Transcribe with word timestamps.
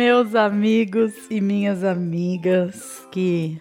meus 0.00 0.34
amigos 0.34 1.12
e 1.28 1.42
minhas 1.42 1.84
amigas 1.84 3.06
que 3.12 3.60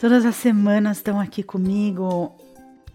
todas 0.00 0.24
as 0.24 0.34
semanas 0.34 0.96
estão 0.96 1.20
aqui 1.20 1.42
comigo 1.42 2.34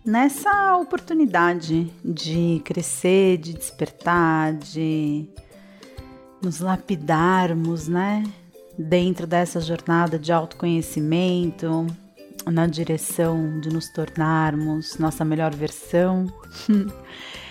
nessa 0.04 0.76
oportunidade 0.78 1.86
de 2.04 2.64
crescer, 2.66 3.38
de 3.38 3.54
despertar, 3.54 4.54
de 4.56 5.30
nos 6.42 6.60
lapidarmos, 6.60 7.88
né? 7.88 8.24
Dentro 8.76 9.28
dessa 9.28 9.62
jornada 9.62 10.18
de 10.18 10.32
autoconhecimento, 10.32 11.86
na 12.48 12.66
direção 12.66 13.60
de 13.60 13.70
nos 13.70 13.88
tornarmos 13.94 14.98
nossa 14.98 15.24
melhor 15.24 15.54
versão. 15.54 16.26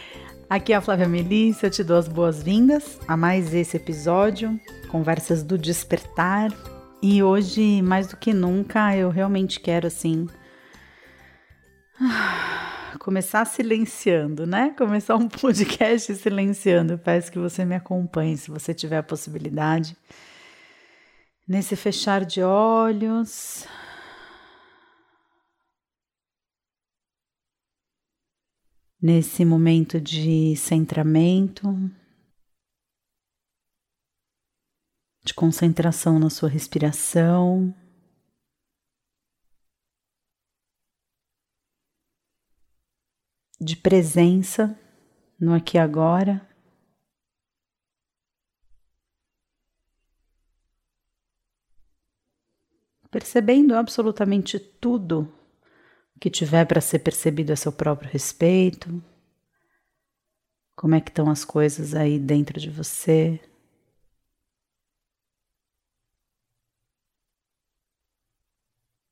Aqui 0.51 0.73
é 0.73 0.77
a 0.77 0.81
Flávia 0.81 1.07
Melissa, 1.07 1.69
te 1.69 1.85
dou 1.85 1.99
as 1.99 2.09
boas-vindas 2.09 2.99
a 3.07 3.19
mais 3.19 3.53
esse 3.53 3.77
episódio, 3.77 4.59
Conversas 4.89 5.43
do 5.43 5.59
Despertar. 5.59 6.51
E 7.03 7.23
hoje, 7.23 7.83
mais 7.83 8.07
do 8.07 8.17
que 8.17 8.33
nunca, 8.33 8.97
eu 8.97 9.11
realmente 9.11 9.61
quero 9.61 9.87
assim 9.87 10.27
começar 12.99 13.45
silenciando, 13.45 14.47
né? 14.47 14.75
Começar 14.79 15.17
um 15.17 15.29
podcast 15.29 16.15
silenciando. 16.15 16.97
Peço 16.97 17.31
que 17.31 17.39
você 17.39 17.67
me 17.67 17.75
acompanhe, 17.75 18.39
se 18.39 18.51
você 18.51 18.73
tiver 18.73 18.97
a 18.97 19.03
possibilidade. 19.03 19.95
Nesse 21.47 21.77
fechar 21.77 22.25
de 22.25 22.43
olhos, 22.43 23.67
nesse 29.01 29.45
momento 29.45 30.01
de 30.01 30.57
centramento, 30.57 31.69
de 35.23 35.33
concentração 35.35 36.19
na 36.19 36.31
sua 36.31 36.49
respiração. 36.49 37.75
De 43.61 43.77
presença 43.77 44.79
no 45.39 45.53
aqui 45.53 45.77
e 45.77 45.81
agora. 45.81 46.47
Percebendo 53.11 53.75
absolutamente 53.75 54.59
tudo 54.61 55.38
que 56.19 56.31
tiver 56.31 56.67
para 56.67 56.81
ser 56.81 56.99
percebido 57.01 57.53
a 57.53 57.57
seu 57.57 57.73
próprio 57.73 58.11
respeito. 58.11 59.03
Como 60.75 60.95
é 60.95 61.01
que 61.01 61.11
estão 61.11 61.31
as 61.31 61.45
coisas 61.45 61.95
aí 61.95 62.19
dentro 62.19 62.61
de 62.61 62.71
você? 62.71 63.41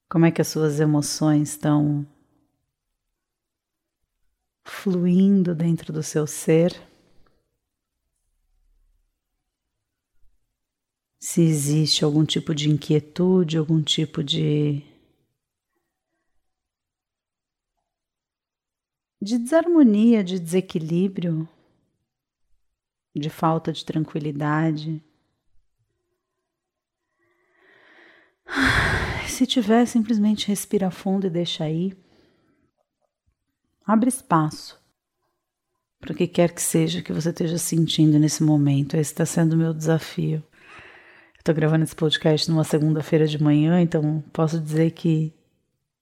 Como 0.09 0.25
é 0.25 0.31
que 0.31 0.41
as 0.41 0.49
suas 0.49 0.81
emoções 0.81 1.51
estão 1.51 2.07
fluindo 4.65 5.55
dentro 5.55 5.93
do 5.93 6.03
seu 6.03 6.27
ser? 6.27 6.73
Se 11.19 11.43
existe 11.43 12.05
algum 12.05 12.25
tipo 12.25 12.55
de 12.55 12.71
inquietude, 12.71 13.59
algum 13.59 13.83
tipo 13.83 14.23
de 14.23 14.83
de 19.21 19.39
desarmonia, 19.39 20.23
de 20.23 20.39
desequilíbrio, 20.39 21.49
de 23.15 23.31
falta 23.31 23.73
de 23.73 23.85
tranquilidade. 23.85 25.03
Se 29.29 29.47
tiver, 29.47 29.87
simplesmente 29.87 30.49
respira 30.49 30.91
fundo 30.91 31.27
e 31.27 31.31
deixa 31.31 31.65
aí. 31.65 31.97
Abre 33.85 34.09
espaço 34.09 34.81
para 36.01 36.13
o 36.13 36.17
que 36.17 36.27
quer 36.27 36.53
que 36.53 36.63
seja 36.63 37.03
que 37.03 37.13
você 37.13 37.31
esteja 37.31 37.59
sentindo 37.59 38.19
nesse 38.19 38.43
momento. 38.43 38.95
Esse 38.95 39.13
está 39.13 39.27
sendo 39.27 39.55
o 39.55 39.57
meu 39.57 39.73
desafio. 39.75 40.43
Estou 41.39 41.55
gravando 41.55 41.85
esse 41.85 41.95
podcast 41.95 42.51
numa 42.51 42.65
segunda-feira 42.65 43.27
de 43.27 43.43
manhã, 43.43 43.81
então 43.81 44.23
posso 44.33 44.61
dizer 44.61 44.91
que 44.93 45.33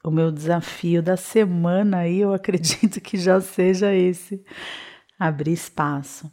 o 0.04 0.10
meu 0.10 0.30
desafio 0.30 1.02
da 1.02 1.16
semana 1.16 2.00
aí, 2.00 2.18
eu 2.18 2.34
acredito 2.34 3.00
que 3.00 3.16
já 3.16 3.40
seja 3.40 3.94
esse: 3.94 4.44
abrir 5.18 5.52
espaço, 5.52 6.30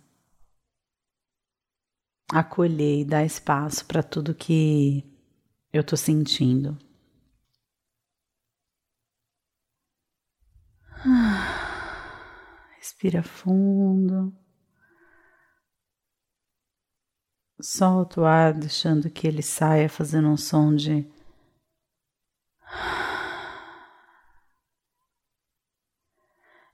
acolher 2.30 3.00
e 3.00 3.06
dar 3.06 3.24
espaço 3.24 3.86
para 3.86 4.04
tudo 4.04 4.36
que 4.36 5.04
eu 5.72 5.84
tô 5.84 5.96
sentindo. 5.96 6.78
Respira 12.78 13.24
fundo. 13.24 14.36
Solta 17.62 18.22
o 18.22 18.26
ar, 18.26 18.54
deixando 18.54 19.10
que 19.10 19.28
ele 19.28 19.44
saia 19.44 19.88
fazendo 19.88 20.28
um 20.28 20.36
som 20.36 20.76
de 20.76 21.08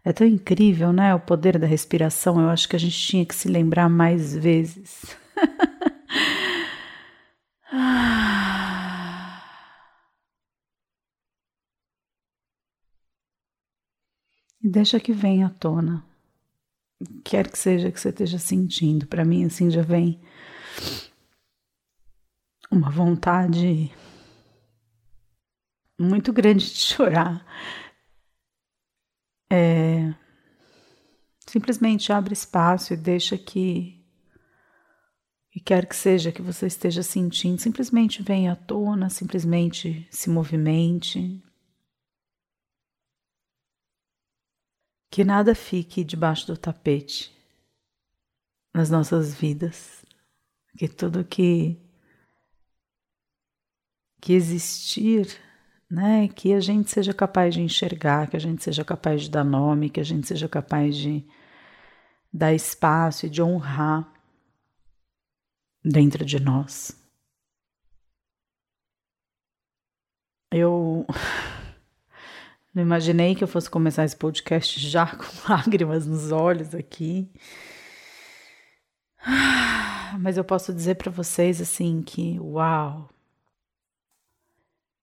É 0.08 0.14
tão 0.14 0.26
incrível, 0.26 0.94
né? 0.94 1.14
O 1.14 1.20
poder 1.20 1.60
da 1.60 1.68
respiração. 1.68 2.40
Eu 2.40 2.48
acho 2.48 2.70
que 2.70 2.78
a 2.78 2.80
gente 2.80 2.98
tinha 2.98 3.26
que 3.26 3.36
se 3.36 3.50
lembrar 3.50 3.90
mais 3.90 4.34
vezes. 4.34 5.18
e 14.64 14.70
deixa 14.70 14.98
que 14.98 15.12
venha 15.12 15.48
à 15.48 15.50
tona. 15.50 16.06
Quer 17.22 17.52
que 17.52 17.60
seja 17.60 17.92
que 17.92 18.00
você 18.00 18.08
esteja 18.08 18.40
sentindo. 18.40 19.06
Para 19.08 19.26
mim, 19.26 19.44
assim, 19.44 19.70
já 19.70 19.82
vem 19.82 20.22
uma 22.72 22.90
vontade 22.90 23.92
muito 26.00 26.32
grande 26.32 26.66
de 26.66 26.80
chorar 26.80 27.46
é, 29.50 30.14
simplesmente 31.48 32.12
abre 32.12 32.34
espaço 32.34 32.94
e 32.94 32.98
deixa 32.98 33.38
que 33.38 33.98
e 35.58 35.60
quer 35.60 35.88
que 35.88 35.96
seja 35.96 36.32
que 36.32 36.42
você 36.42 36.68
esteja 36.68 37.02
sentindo, 37.02 37.60
simplesmente 37.60 38.22
venha 38.22 38.52
à 38.52 38.56
tona, 38.56 39.10
simplesmente 39.10 40.08
se 40.12 40.30
movimente. 40.30 41.44
Que 45.10 45.24
nada 45.24 45.56
fique 45.56 46.04
debaixo 46.04 46.46
do 46.46 46.56
tapete 46.56 47.36
nas 48.72 48.92
nossas 48.92 49.34
vidas. 49.34 50.06
Que 50.78 50.88
tudo 50.88 51.26
que 51.26 51.76
que 54.22 54.34
existir 54.34 55.42
né? 55.90 56.28
Que 56.30 56.54
a 56.54 56.60
gente 56.60 56.92
seja 56.92 57.14
capaz 57.14 57.54
de 57.54 57.62
enxergar, 57.62 58.30
que 58.30 58.36
a 58.36 58.40
gente 58.40 58.64
seja 58.64 58.84
capaz 58.84 59.24
de 59.24 59.30
dar 59.32 59.44
nome, 59.44 59.90
que 59.90 60.00
a 60.00 60.04
gente 60.04 60.28
seja 60.28 60.48
capaz 60.50 60.96
de 60.98 61.26
dar 62.32 62.54
espaço 62.54 63.26
e 63.26 63.30
de 63.30 63.42
honrar 63.42 64.12
dentro 65.84 66.26
de 66.26 66.40
nós. 66.40 66.96
Eu 70.52 71.06
não 72.74 72.84
imaginei 72.84 73.36
que 73.36 73.44
eu 73.44 73.48
fosse 73.48 73.70
começar 73.70 74.06
esse 74.06 74.16
podcast 74.16 74.80
já 74.80 75.08
com 75.16 75.52
lágrimas 75.52 76.06
nos 76.06 76.32
olhos 76.32 76.76
aqui. 76.76 77.30
Mas 80.20 80.38
eu 80.38 80.44
posso 80.44 80.74
dizer 80.74 80.96
para 80.96 81.12
vocês 81.12 81.62
assim 81.62 82.02
que, 82.02 82.40
uau, 82.40 83.10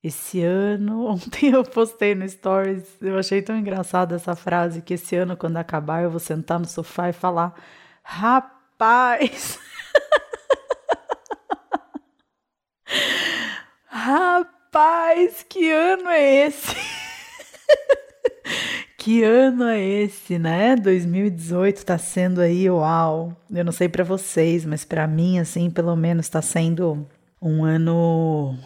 esse 0.05 0.43
ano, 0.43 1.07
ontem 1.17 1.51
eu 1.51 1.65
postei 1.65 2.15
no 2.15 2.29
Stories, 2.29 2.85
eu 3.01 3.19
achei 3.19 3.41
tão 3.41 3.57
engraçada 3.57 4.15
essa 4.15 4.37
frase 4.37 4.83
que 4.83 4.93
esse 4.95 5.17
ano, 5.17 5.35
quando 5.35 5.57
acabar, 5.57 6.03
eu 6.03 6.11
vou 6.11 6.21
sentar 6.21 6.61
no 6.61 6.67
sofá 6.67 7.09
e 7.09 7.15
falar: 7.15 7.55
Rapaz! 8.03 9.59
Rapaz, 13.89 15.47
que 15.49 15.71
ano 15.71 16.11
é 16.11 16.47
esse? 16.47 16.77
que 18.99 19.23
ano 19.23 19.65
é 19.65 19.81
esse, 19.83 20.39
né? 20.39 20.77
2018 20.77 21.87
tá 21.87 21.97
sendo 21.97 22.43
aí, 22.43 22.69
uau. 22.69 23.35
Eu 23.51 23.65
não 23.65 23.73
sei 23.73 23.89
para 23.89 24.05
vocês, 24.05 24.67
mas 24.67 24.85
para 24.85 25.07
mim, 25.07 25.39
assim, 25.39 25.71
pelo 25.71 25.97
menos 25.97 26.29
tá 26.29 26.43
sendo 26.43 27.09
um 27.41 27.65
ano 27.65 28.59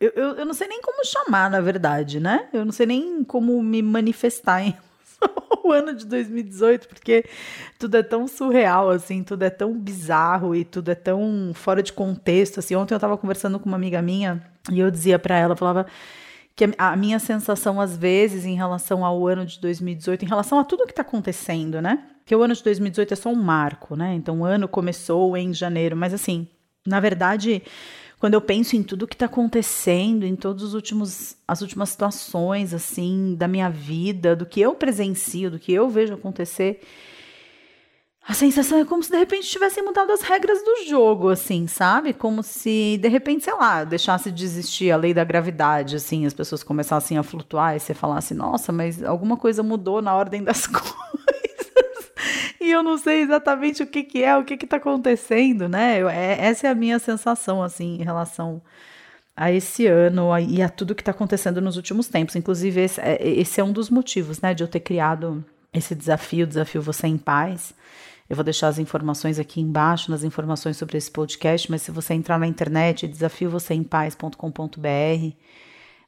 eu, 0.00 0.12
eu, 0.14 0.34
eu, 0.36 0.44
não 0.44 0.54
sei 0.54 0.68
nem 0.68 0.80
como 0.82 1.04
chamar, 1.04 1.50
na 1.50 1.60
verdade, 1.60 2.20
né? 2.20 2.48
Eu 2.52 2.64
não 2.64 2.72
sei 2.72 2.86
nem 2.86 3.24
como 3.24 3.62
me 3.62 3.82
manifestar 3.82 4.62
em 4.62 4.76
o 5.64 5.72
ano 5.72 5.94
de 5.94 6.06
2018, 6.06 6.88
porque 6.88 7.24
tudo 7.78 7.96
é 7.96 8.02
tão 8.02 8.28
surreal, 8.28 8.90
assim, 8.90 9.22
tudo 9.22 9.42
é 9.42 9.50
tão 9.50 9.76
bizarro 9.78 10.54
e 10.54 10.64
tudo 10.64 10.90
é 10.90 10.94
tão 10.94 11.52
fora 11.54 11.82
de 11.82 11.92
contexto, 11.92 12.60
assim. 12.60 12.74
Ontem 12.74 12.94
eu 12.94 13.00
tava 13.00 13.16
conversando 13.16 13.58
com 13.58 13.66
uma 13.66 13.76
amiga 13.76 14.00
minha 14.00 14.42
e 14.70 14.78
eu 14.78 14.90
dizia 14.90 15.18
para 15.18 15.36
ela, 15.36 15.56
falava 15.56 15.86
que 16.54 16.68
a 16.78 16.96
minha 16.96 17.18
sensação 17.18 17.80
às 17.80 17.96
vezes 17.96 18.44
em 18.44 18.54
relação 18.54 19.04
ao 19.04 19.26
ano 19.26 19.44
de 19.44 19.60
2018, 19.60 20.24
em 20.24 20.28
relação 20.28 20.58
a 20.58 20.64
tudo 20.64 20.84
que 20.84 20.92
está 20.92 21.02
acontecendo, 21.02 21.82
né? 21.82 22.02
Que 22.24 22.34
o 22.34 22.42
ano 22.42 22.54
de 22.54 22.62
2018 22.62 23.12
é 23.12 23.16
só 23.16 23.28
um 23.28 23.34
marco, 23.34 23.94
né? 23.94 24.14
Então 24.14 24.40
o 24.40 24.44
ano 24.44 24.66
começou 24.66 25.36
em 25.36 25.52
janeiro, 25.52 25.96
mas 25.96 26.14
assim, 26.14 26.48
na 26.86 27.00
verdade, 27.00 27.62
quando 28.18 28.34
eu 28.34 28.40
penso 28.40 28.76
em 28.76 28.82
tudo 28.82 29.06
que 29.06 29.14
está 29.14 29.26
acontecendo, 29.26 30.24
em 30.24 30.34
todos 30.34 30.62
os 30.62 30.74
últimos 30.74 31.36
as 31.46 31.60
últimas 31.60 31.90
situações 31.90 32.72
assim 32.72 33.34
da 33.36 33.46
minha 33.46 33.68
vida, 33.68 34.34
do 34.34 34.46
que 34.46 34.60
eu 34.60 34.74
presencio, 34.74 35.50
do 35.50 35.58
que 35.58 35.72
eu 35.72 35.88
vejo 35.88 36.14
acontecer, 36.14 36.80
a 38.28 38.34
sensação 38.34 38.78
é 38.78 38.84
como 38.84 39.04
se 39.04 39.10
de 39.12 39.18
repente 39.18 39.48
tivessem 39.48 39.84
mudado 39.84 40.10
as 40.10 40.20
regras 40.20 40.60
do 40.64 40.84
jogo, 40.88 41.28
assim, 41.28 41.68
sabe? 41.68 42.12
Como 42.12 42.42
se 42.42 42.98
de 43.00 43.06
repente, 43.06 43.44
sei 43.44 43.54
lá, 43.54 43.84
deixasse 43.84 44.32
de 44.32 44.44
existir 44.44 44.90
a 44.90 44.96
lei 44.96 45.14
da 45.14 45.22
gravidade, 45.22 45.94
assim, 45.94 46.26
as 46.26 46.34
pessoas 46.34 46.64
começassem 46.64 47.16
a 47.16 47.22
flutuar 47.22 47.76
e 47.76 47.80
você 47.80 47.94
falasse, 47.94 48.34
nossa, 48.34 48.72
mas 48.72 49.00
alguma 49.04 49.36
coisa 49.36 49.62
mudou 49.62 50.02
na 50.02 50.12
ordem 50.12 50.42
das 50.42 50.66
coisas. 50.66 51.25
e 52.60 52.70
eu 52.70 52.82
não 52.82 52.98
sei 52.98 53.22
exatamente 53.22 53.82
o 53.82 53.86
que, 53.86 54.02
que 54.02 54.22
é, 54.22 54.36
o 54.36 54.44
que 54.44 54.54
está 54.54 54.76
acontecendo, 54.76 55.68
né? 55.68 56.00
É, 56.00 56.46
essa 56.46 56.66
é 56.66 56.70
a 56.70 56.74
minha 56.74 56.98
sensação, 56.98 57.62
assim, 57.62 58.00
em 58.00 58.04
relação 58.04 58.60
a 59.36 59.52
esse 59.52 59.86
ano 59.86 60.28
e 60.38 60.62
a 60.62 60.68
tudo 60.68 60.94
que 60.94 61.02
está 61.02 61.10
acontecendo 61.10 61.60
nos 61.60 61.76
últimos 61.76 62.08
tempos. 62.08 62.36
Inclusive, 62.36 62.80
esse 62.80 63.00
é, 63.00 63.18
esse 63.20 63.60
é 63.60 63.64
um 63.64 63.72
dos 63.72 63.90
motivos, 63.90 64.40
né, 64.40 64.54
de 64.54 64.62
eu 64.62 64.68
ter 64.68 64.80
criado 64.80 65.44
esse 65.72 65.94
desafio, 65.94 66.44
o 66.44 66.48
desafio 66.48 66.80
Você 66.82 67.06
em 67.06 67.18
Paz 67.18 67.74
eu 68.28 68.34
vou 68.34 68.44
deixar 68.44 68.68
as 68.68 68.78
informações 68.78 69.38
aqui 69.38 69.60
embaixo, 69.60 70.10
nas 70.10 70.24
informações 70.24 70.76
sobre 70.76 70.98
esse 70.98 71.10
podcast, 71.10 71.70
mas 71.70 71.82
se 71.82 71.92
você 71.92 72.12
entrar 72.12 72.38
na 72.38 72.46
internet, 72.46 73.06
desafio 73.06 73.48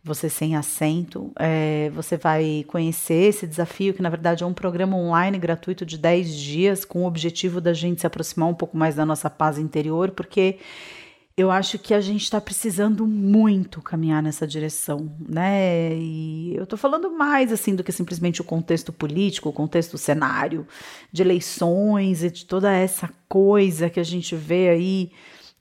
você 0.02 0.28
sem 0.28 0.56
acento, 0.56 1.32
é, 1.38 1.90
você 1.94 2.16
vai 2.16 2.64
conhecer 2.68 3.28
esse 3.28 3.46
desafio, 3.46 3.92
que 3.92 4.02
na 4.02 4.08
verdade 4.08 4.44
é 4.44 4.46
um 4.46 4.54
programa 4.54 4.96
online 4.96 5.38
gratuito 5.38 5.84
de 5.84 5.98
10 5.98 6.32
dias, 6.34 6.84
com 6.84 7.02
o 7.02 7.06
objetivo 7.06 7.60
da 7.60 7.72
gente 7.72 8.00
se 8.00 8.06
aproximar 8.06 8.48
um 8.48 8.54
pouco 8.54 8.76
mais 8.76 8.94
da 8.94 9.04
nossa 9.04 9.28
paz 9.28 9.58
interior, 9.58 10.12
porque 10.12 10.58
eu 11.38 11.52
acho 11.52 11.78
que 11.78 11.94
a 11.94 12.00
gente 12.00 12.24
está 12.24 12.40
precisando 12.40 13.06
muito 13.06 13.80
caminhar 13.80 14.20
nessa 14.20 14.44
direção, 14.44 15.14
né? 15.20 15.96
E 15.96 16.52
eu 16.56 16.64
estou 16.64 16.76
falando 16.76 17.12
mais 17.12 17.52
assim 17.52 17.76
do 17.76 17.84
que 17.84 17.92
simplesmente 17.92 18.40
o 18.40 18.44
contexto 18.44 18.92
político, 18.92 19.48
o 19.48 19.52
contexto 19.52 19.94
o 19.94 19.98
cenário 19.98 20.66
de 21.12 21.22
eleições 21.22 22.24
e 22.24 22.30
de 22.30 22.44
toda 22.44 22.72
essa 22.72 23.08
coisa 23.28 23.88
que 23.88 24.00
a 24.00 24.04
gente 24.04 24.34
vê 24.34 24.68
aí 24.68 25.12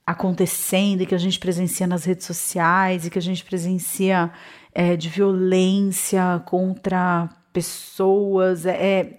acontecendo 0.08 1.02
e 1.02 1.06
que 1.06 1.14
a 1.14 1.18
gente 1.18 1.38
presencia 1.38 1.86
nas 1.86 2.04
redes 2.04 2.24
sociais 2.24 3.04
e 3.04 3.10
que 3.10 3.18
a 3.18 3.22
gente 3.22 3.44
presencia 3.44 4.32
é, 4.74 4.96
de 4.96 5.06
violência 5.06 6.42
contra 6.46 7.28
pessoas. 7.52 8.64
É, 8.64 8.72
é 8.72 9.18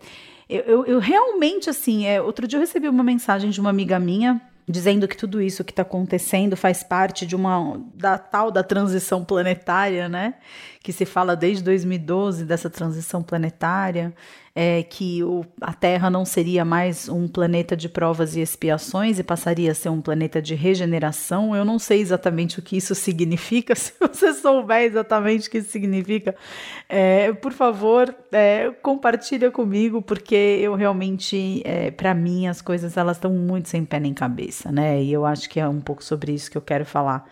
eu, 0.50 0.62
eu, 0.62 0.86
eu 0.86 1.00
realmente 1.00 1.70
assim, 1.70 2.08
é, 2.08 2.20
outro 2.20 2.48
dia 2.48 2.58
eu 2.58 2.62
recebi 2.62 2.90
uma 2.90 3.04
mensagem 3.04 3.52
de 3.52 3.62
uma 3.62 3.70
amiga 3.70 4.00
minha 4.00 4.42
dizendo 4.68 5.08
que 5.08 5.16
tudo 5.16 5.42
isso 5.42 5.64
que 5.64 5.72
está 5.72 5.84
acontecendo 5.84 6.58
faz 6.58 6.82
parte 6.82 7.26
de 7.26 7.36
uma 7.36 7.80
da 7.94 8.18
tal 8.18 8.52
da 8.52 8.64
transição 8.64 9.26
planetária, 9.26 10.10
né? 10.10 10.36
Que 10.82 10.94
se 10.94 11.06
fala 11.06 11.36
desde 11.36 11.64
2012 11.64 12.46
dessa 12.46 12.70
transição 12.70 13.24
planetária, 13.24 14.14
é, 14.62 14.84
que 14.84 15.24
o, 15.24 15.46
a 15.62 15.72
Terra 15.72 16.10
não 16.10 16.26
seria 16.26 16.66
mais 16.66 17.08
um 17.08 17.30
planeta 17.30 17.78
de 17.78 17.88
provas 17.88 18.36
e 18.36 18.42
expiações 18.42 19.18
e 19.18 19.24
passaria 19.24 19.72
a 19.72 19.74
ser 19.74 19.88
um 19.88 20.02
planeta 20.02 20.42
de 20.42 20.54
regeneração. 20.54 21.56
Eu 21.56 21.64
não 21.64 21.80
sei 21.80 22.02
exatamente 22.02 22.60
o 22.60 22.62
que 22.62 22.76
isso 22.76 22.94
significa. 22.94 23.74
Se 23.80 23.94
você 24.02 24.34
souber 24.34 24.82
exatamente 24.82 25.48
o 25.48 25.52
que 25.52 25.60
isso 25.60 25.70
significa, 25.70 26.36
é, 26.90 27.32
por 27.32 27.54
favor, 27.54 28.14
é, 28.34 28.70
compartilha 28.82 29.50
comigo, 29.50 30.02
porque 30.02 30.36
eu 30.36 30.76
realmente, 30.76 31.62
é, 31.64 31.90
para 31.90 32.14
mim, 32.14 32.46
as 32.48 32.62
coisas 32.62 32.98
elas 32.98 33.16
estão 33.16 33.32
muito 33.32 33.70
sem 33.70 33.86
pé 33.86 33.98
nem 33.98 34.14
cabeça, 34.14 34.74
né? 34.74 35.02
E 35.02 35.14
eu 35.14 35.26
acho 35.26 35.50
que 35.50 35.62
é 35.62 35.70
um 35.70 35.80
pouco 35.80 36.04
sobre 36.04 36.34
isso 36.34 36.52
que 36.52 36.58
eu 36.58 36.62
quero 36.62 36.84
falar 36.86 37.26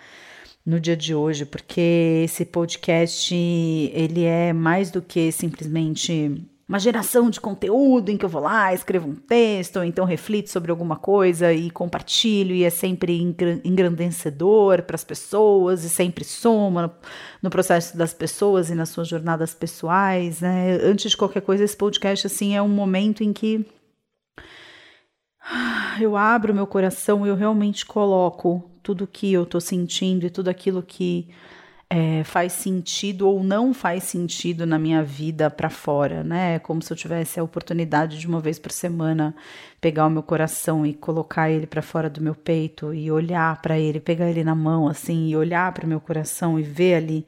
no 0.65 0.79
dia 0.79 0.95
de 0.95 1.13
hoje, 1.13 1.45
porque 1.45 2.21
esse 2.23 2.45
podcast 2.45 3.35
ele 3.35 4.23
é 4.23 4.53
mais 4.53 4.89
do 4.89 5.01
que 5.01 5.29
simplesmente 5.29 6.41
uma 6.67 6.79
geração 6.79 7.29
de 7.29 7.39
conteúdo 7.39 8.09
em 8.09 8.17
que 8.17 8.25
eu 8.25 8.29
vou 8.29 8.41
lá, 8.41 8.73
escrevo 8.73 9.07
um 9.07 9.15
texto, 9.15 9.77
ou 9.77 9.85
então 9.85 10.03
reflito 10.03 10.49
sobre 10.49 10.69
alguma 10.69 10.97
coisa 10.97 11.53
e 11.53 11.71
compartilho, 11.71 12.53
e 12.53 12.65
é 12.65 12.69
sempre 12.69 13.21
engrandecedor 13.63 14.83
para 14.83 14.95
as 14.95 15.03
pessoas 15.03 15.85
e 15.85 15.89
sempre 15.89 16.25
soma 16.25 16.97
no, 17.41 17.49
processo 17.49 17.97
das 17.97 18.13
pessoas 18.13 18.69
e 18.69 18.75
nas 18.75 18.89
suas 18.89 19.07
jornadas 19.07 19.53
pessoais. 19.53 20.41
Né? 20.41 20.77
Antes 20.83 21.11
de 21.11 21.17
qualquer 21.17 21.41
coisa, 21.41 21.63
esse 21.63 21.77
podcast 21.77 22.27
assim 22.27 22.53
é 22.53 22.61
um 22.61 22.67
momento 22.67 23.23
em 23.23 23.31
que 23.31 23.65
eu 26.01 26.17
abro 26.17 26.53
meu 26.53 26.67
coração 26.67 27.25
eu 27.25 27.33
realmente 27.33 27.85
coloco 27.85 28.69
tudo 28.83 29.07
que 29.07 29.31
eu 29.31 29.43
estou 29.43 29.61
sentindo 29.61 30.25
e 30.25 30.29
tudo 30.29 30.49
aquilo 30.49 30.83
que 30.83 31.29
é, 31.89 32.23
faz 32.23 32.51
sentido 32.53 33.29
ou 33.29 33.43
não 33.43 33.73
faz 33.73 34.03
sentido 34.03 34.65
na 34.65 34.77
minha 34.77 35.01
vida 35.03 35.49
para 35.49 35.69
fora, 35.69 36.23
né? 36.23 36.55
É 36.55 36.59
como 36.59 36.81
se 36.81 36.91
eu 36.91 36.97
tivesse 36.97 37.39
a 37.39 37.43
oportunidade 37.43 38.19
de 38.19 38.27
uma 38.27 38.41
vez 38.41 38.59
por 38.59 38.71
semana 38.71 39.33
pegar 39.79 40.05
o 40.05 40.09
meu 40.09 40.23
coração 40.23 40.85
e 40.85 40.93
colocar 40.93 41.49
ele 41.49 41.65
para 41.65 41.81
fora 41.81 42.09
do 42.09 42.21
meu 42.21 42.35
peito 42.35 42.93
e 42.93 43.09
olhar 43.09 43.61
para 43.61 43.79
ele, 43.79 44.01
pegar 44.01 44.29
ele 44.29 44.43
na 44.43 44.55
mão 44.55 44.87
assim 44.87 45.29
e 45.29 45.37
olhar 45.37 45.71
para 45.71 45.85
o 45.85 45.89
meu 45.89 46.01
coração 46.01 46.59
e 46.59 46.63
ver 46.63 46.95
ali 46.95 47.25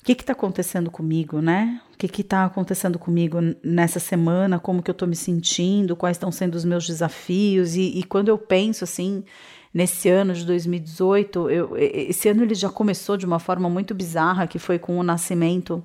o 0.00 0.04
que 0.04 0.12
está 0.12 0.32
acontecendo 0.32 0.90
comigo, 0.90 1.40
né? 1.40 1.80
O 1.94 1.96
que 1.96 2.22
está 2.22 2.44
acontecendo 2.44 2.98
comigo 2.98 3.38
nessa 3.62 4.00
semana? 4.00 4.58
Como 4.58 4.82
que 4.82 4.90
eu 4.90 4.94
estou 4.94 5.06
me 5.06 5.14
sentindo? 5.14 5.94
Quais 5.94 6.16
estão 6.16 6.32
sendo 6.32 6.56
os 6.56 6.64
meus 6.64 6.84
desafios? 6.86 7.76
E, 7.76 7.98
e 7.98 8.02
quando 8.02 8.28
eu 8.28 8.36
penso 8.36 8.82
assim 8.82 9.22
nesse 9.72 10.08
ano 10.08 10.34
de 10.34 10.44
2018, 10.44 11.50
eu, 11.50 11.76
esse 11.76 12.28
ano 12.28 12.42
ele 12.42 12.54
já 12.54 12.68
começou 12.68 13.16
de 13.16 13.26
uma 13.26 13.38
forma 13.38 13.68
muito 13.70 13.94
bizarra, 13.94 14.46
que 14.46 14.58
foi 14.58 14.78
com 14.78 14.98
o 14.98 15.02
nascimento 15.02 15.84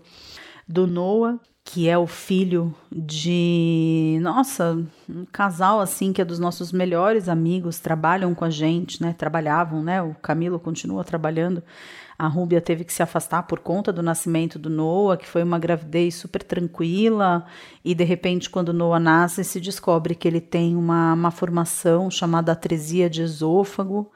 do 0.67 0.85
Noah, 0.85 1.39
que 1.63 1.89
é 1.89 1.97
o 1.97 2.07
filho 2.07 2.73
de, 2.89 4.19
nossa, 4.21 4.81
um 5.09 5.25
casal 5.25 5.81
assim 5.81 6.13
que 6.13 6.21
é 6.21 6.25
dos 6.25 6.39
nossos 6.39 6.71
melhores 6.71 7.27
amigos, 7.27 7.79
trabalham 7.79 8.33
com 8.33 8.45
a 8.45 8.49
gente, 8.49 9.01
né? 9.01 9.13
Trabalhavam, 9.13 9.83
né? 9.83 10.01
O 10.01 10.15
Camilo 10.15 10.59
continua 10.59 11.03
trabalhando 11.03 11.61
a 12.19 12.27
Rúbia 12.27 12.59
teve 12.59 12.83
que 12.83 12.91
se 12.91 13.03
afastar 13.03 13.43
por 13.43 13.59
conta 13.59 13.93
do 13.93 14.01
nascimento 14.01 14.57
do 14.57 14.71
Noah, 14.71 15.17
que 15.17 15.27
foi 15.27 15.43
uma 15.43 15.59
gravidez 15.59 16.15
super 16.15 16.41
tranquila, 16.41 17.45
e 17.85 17.93
de 17.93 18.03
repente, 18.03 18.49
quando 18.49 18.73
Noah 18.73 18.99
nasce, 18.99 19.43
se 19.43 19.59
descobre 19.59 20.15
que 20.15 20.27
ele 20.27 20.41
tem 20.41 20.75
uma, 20.75 21.13
uma 21.13 21.29
formação 21.29 22.09
chamada 22.09 22.51
atresia 22.51 23.07
de 23.07 23.21
esôfago. 23.21 24.11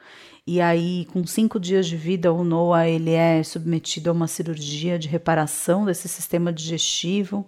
E 0.48 0.60
aí, 0.60 1.06
com 1.14 1.26
cinco 1.28 1.60
dias 1.60 1.86
de 1.86 1.96
vida, 1.96 2.34
o 2.34 2.44
Noah 2.44 2.90
ele 2.90 3.12
é 3.12 3.44
submetido 3.44 4.10
a 4.10 4.14
uma 4.14 4.28
cirurgia 4.28 4.98
de 4.98 5.08
reparação 5.08 5.86
desse 5.86 6.10
sistema 6.10 6.52
digestivo. 6.52 7.48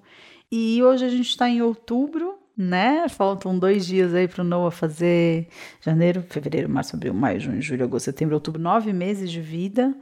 E 0.51 0.83
hoje 0.83 1.03
a 1.03 1.09
gente 1.09 1.29
está 1.29 1.49
em 1.49 1.63
outubro, 1.63 2.35
né? 2.55 3.09
Faltam 3.09 3.57
dois 3.57 3.87
dias 3.87 4.13
aí 4.13 4.27
para 4.27 4.43
o 4.43 4.45
Noah 4.45 4.69
fazer 4.69 5.47
janeiro, 5.81 6.23
fevereiro, 6.29 6.69
março, 6.69 6.95
abril, 6.95 7.15
maio, 7.15 7.39
junho, 7.39 7.59
julho, 7.59 7.83
agosto, 7.83 8.05
setembro, 8.05 8.35
outubro, 8.35 8.61
nove 8.61 8.93
meses 8.93 9.31
de 9.31 9.41
vida. 9.41 9.95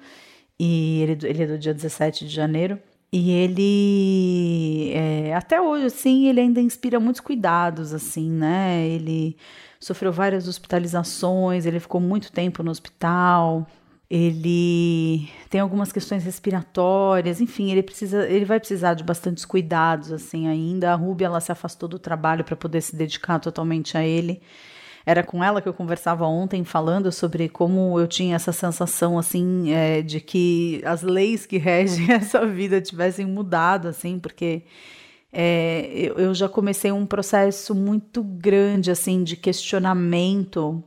E 0.64 1.02
ele, 1.02 1.18
ele 1.28 1.42
é 1.42 1.48
do 1.48 1.58
dia 1.58 1.74
17 1.74 2.28
de 2.28 2.32
janeiro. 2.32 2.78
E 3.12 3.32
ele, 3.32 4.92
é, 4.94 5.34
até 5.34 5.60
hoje, 5.60 5.88
assim, 5.88 6.28
ele 6.28 6.40
ainda 6.40 6.62
inspira 6.62 7.00
muitos 7.00 7.20
cuidados, 7.20 7.92
assim, 7.94 8.30
né? 8.30 8.88
Ele 8.88 9.36
sofreu 9.80 10.14
várias 10.14 10.48
hospitalizações, 10.48 11.66
ele 11.66 11.80
ficou 11.80 12.00
muito 12.00 12.32
tempo 12.32 12.62
no 12.62 12.70
hospital, 12.70 13.68
ele 14.08 15.28
tem 15.50 15.60
algumas 15.60 15.92
questões 15.92 16.24
respiratórias, 16.24 17.42
enfim, 17.42 17.72
ele 17.72 17.82
precisa, 17.82 18.30
ele 18.30 18.46
vai 18.46 18.60
precisar 18.60 18.94
de 18.94 19.04
bastantes 19.04 19.46
cuidados, 19.46 20.12
assim, 20.12 20.48
ainda. 20.48 20.94
A 20.94 20.96
Ruby, 20.96 21.24
ela 21.24 21.40
se 21.42 21.52
afastou 21.52 21.90
do 21.90 21.98
trabalho 21.98 22.44
para 22.44 22.56
poder 22.56 22.82
se 22.82 22.96
dedicar 22.96 23.40
totalmente 23.40 23.98
a 23.98 24.06
ele. 24.06 24.40
Era 25.06 25.24
com 25.24 25.44
ela 25.44 25.62
que 25.62 25.68
eu 25.68 25.74
conversava 25.74 26.26
ontem, 26.26 26.64
falando 26.64 27.12
sobre 27.12 27.50
como 27.50 28.00
eu 28.00 28.08
tinha 28.08 28.36
essa 28.36 28.52
sensação, 28.52 29.18
assim, 29.18 29.72
é, 29.72 30.02
de 30.02 30.20
que 30.22 30.82
as 30.86 31.02
leis 31.02 31.46
que 31.46 31.58
regem 31.60 32.12
essa 32.12 32.46
vida 32.46 32.80
tivessem 32.80 33.26
mudado, 33.26 33.88
assim, 33.88 34.20
porque 34.20 34.64
é, 35.34 35.90
eu, 35.94 36.16
eu 36.16 36.34
já 36.34 36.48
comecei 36.48 36.92
um 36.92 37.06
processo 37.06 37.74
muito 37.74 38.24
grande, 38.24 38.92
assim, 38.92 39.24
de 39.24 39.36
questionamento 39.36 40.84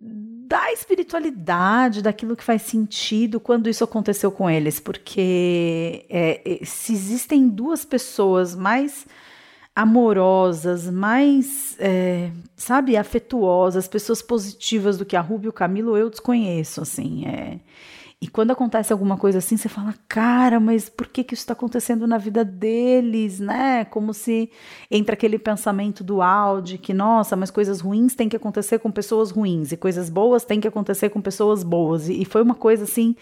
da 0.00 0.72
espiritualidade, 0.72 2.02
daquilo 2.02 2.36
que 2.36 2.44
faz 2.44 2.62
sentido 2.62 3.40
quando 3.40 3.68
isso 3.68 3.82
aconteceu 3.82 4.30
com 4.30 4.48
eles, 4.48 4.78
porque 4.78 6.06
é, 6.08 6.60
se 6.64 6.92
existem 6.92 7.48
duas 7.48 7.84
pessoas 7.84 8.54
mais 8.54 9.06
amorosas, 9.76 10.90
mais, 10.90 11.76
é, 11.78 12.30
sabe, 12.56 12.96
afetuosas, 12.96 13.86
pessoas 13.86 14.22
positivas 14.22 14.96
do 14.96 15.04
que 15.04 15.14
a 15.14 15.20
Ruby 15.20 15.44
e 15.46 15.48
o 15.50 15.52
Camilo, 15.52 15.98
eu 15.98 16.08
desconheço, 16.08 16.80
assim, 16.80 17.26
é... 17.26 17.60
E 18.18 18.26
quando 18.26 18.50
acontece 18.50 18.94
alguma 18.94 19.18
coisa 19.18 19.38
assim, 19.38 19.58
você 19.58 19.68
fala, 19.68 19.94
cara, 20.08 20.58
mas 20.58 20.88
por 20.88 21.06
que, 21.06 21.22
que 21.22 21.34
isso 21.34 21.42
está 21.42 21.52
acontecendo 21.52 22.06
na 22.06 22.16
vida 22.16 22.42
deles, 22.42 23.38
né? 23.38 23.84
Como 23.84 24.14
se 24.14 24.50
entra 24.90 25.12
aquele 25.12 25.38
pensamento 25.38 26.02
dual 26.02 26.62
de 26.62 26.78
que, 26.78 26.94
nossa, 26.94 27.36
mas 27.36 27.50
coisas 27.50 27.82
ruins 27.82 28.14
têm 28.14 28.26
que 28.26 28.34
acontecer 28.34 28.78
com 28.78 28.90
pessoas 28.90 29.30
ruins, 29.30 29.70
e 29.70 29.76
coisas 29.76 30.08
boas 30.08 30.46
têm 30.46 30.60
que 30.60 30.66
acontecer 30.66 31.10
com 31.10 31.20
pessoas 31.20 31.62
boas. 31.62 32.08
E, 32.08 32.22
e 32.22 32.24
foi 32.24 32.40
uma 32.40 32.54
coisa 32.54 32.84
assim 32.84 33.14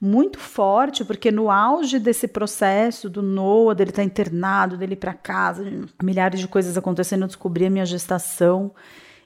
muito 0.00 0.38
forte, 0.38 1.04
porque 1.04 1.30
no 1.30 1.50
auge 1.50 1.98
desse 1.98 2.28
processo 2.28 3.10
do 3.10 3.20
Noah, 3.20 3.74
dele 3.74 3.90
estar 3.90 4.02
tá 4.02 4.06
internado, 4.06 4.76
dele 4.76 4.92
ir 4.92 4.96
para 4.96 5.12
casa, 5.12 5.64
milhares 6.02 6.38
de 6.38 6.46
coisas 6.46 6.78
acontecendo, 6.78 7.22
eu 7.22 7.26
descobri 7.26 7.66
a 7.66 7.70
minha 7.70 7.86
gestação. 7.86 8.72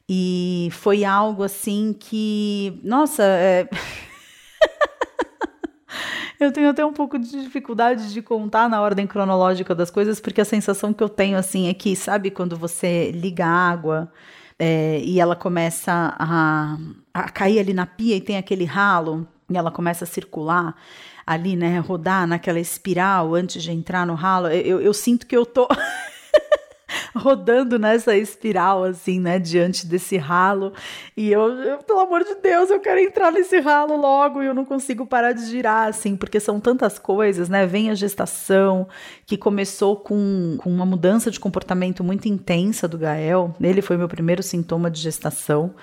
E 0.09 0.69
foi 0.73 1.05
algo 1.05 1.43
assim 1.43 1.95
que, 1.99 2.81
nossa, 2.83 3.23
é... 3.23 3.69
eu 6.41 6.51
tenho 6.53 6.71
até 6.71 6.85
um 6.85 6.93
pouco 6.93 7.19
de 7.19 7.31
dificuldade 7.31 8.13
de 8.13 8.23
contar 8.23 8.69
na 8.69 8.81
ordem 8.81 9.07
cronológica 9.07 9.75
das 9.75 9.91
coisas, 9.91 10.21
porque 10.21 10.41
a 10.41 10.45
sensação 10.45 10.93
que 10.93 11.03
eu 11.03 11.09
tenho 11.09 11.37
assim 11.37 11.69
é 11.69 11.75
que, 11.75 11.95
sabe, 11.95 12.31
quando 12.31 12.57
você 12.57 13.11
liga 13.13 13.45
a 13.45 13.71
água 13.71 14.11
é, 14.59 15.01
e 15.05 15.21
ela 15.21 15.37
começa 15.37 16.15
a, 16.19 16.79
a 17.13 17.29
cair 17.31 17.59
ali 17.59 17.75
na 17.75 17.87
pia 17.87 18.17
e 18.17 18.21
tem 18.21 18.39
aquele 18.39 18.65
ralo 18.65 19.27
e 19.53 19.57
ela 19.57 19.71
começa 19.71 20.05
a 20.05 20.07
circular 20.07 20.75
ali, 21.27 21.55
né, 21.57 21.79
rodar 21.79 22.27
naquela 22.27 22.59
espiral 22.59 23.35
antes 23.35 23.63
de 23.63 23.71
entrar 23.71 24.07
no 24.07 24.15
ralo, 24.15 24.49
eu, 24.49 24.81
eu 24.81 24.93
sinto 24.93 25.27
que 25.27 25.37
eu 25.37 25.47
tô 25.47 25.69
rodando 27.23 27.79
nessa 27.79 28.17
espiral, 28.17 28.85
assim, 28.85 29.21
né, 29.21 29.39
diante 29.39 29.87
desse 29.87 30.17
ralo. 30.17 30.73
E 31.17 31.31
eu, 31.31 31.43
eu, 31.63 31.79
pelo 31.79 32.01
amor 32.01 32.25
de 32.25 32.35
Deus, 32.37 32.71
eu 32.71 32.81
quero 32.81 33.01
entrar 33.01 33.31
nesse 33.31 33.61
ralo 33.61 33.97
logo 33.97 34.43
e 34.43 34.47
eu 34.47 34.55
não 34.55 34.65
consigo 34.65 35.07
parar 35.07 35.33
de 35.33 35.45
girar, 35.47 35.89
assim, 35.89 36.17
porque 36.17 36.41
são 36.41 36.59
tantas 36.59 36.99
coisas, 36.99 37.49
né? 37.49 37.67
Vem 37.67 37.91
a 37.91 37.95
gestação, 37.95 38.89
que 39.27 39.37
começou 39.37 39.97
com, 39.97 40.57
com 40.59 40.71
uma 40.71 40.87
mudança 40.87 41.31
de 41.31 41.39
comportamento 41.39 42.03
muito 42.03 42.29
intensa 42.29 42.89
do 42.89 42.99
Gael. 42.99 43.55
Ele 43.61 43.83
foi 43.83 43.97
meu 43.97 44.09
primeiro 44.09 44.43
sintoma 44.43 44.91
de 44.91 45.01
gestação. 45.01 45.75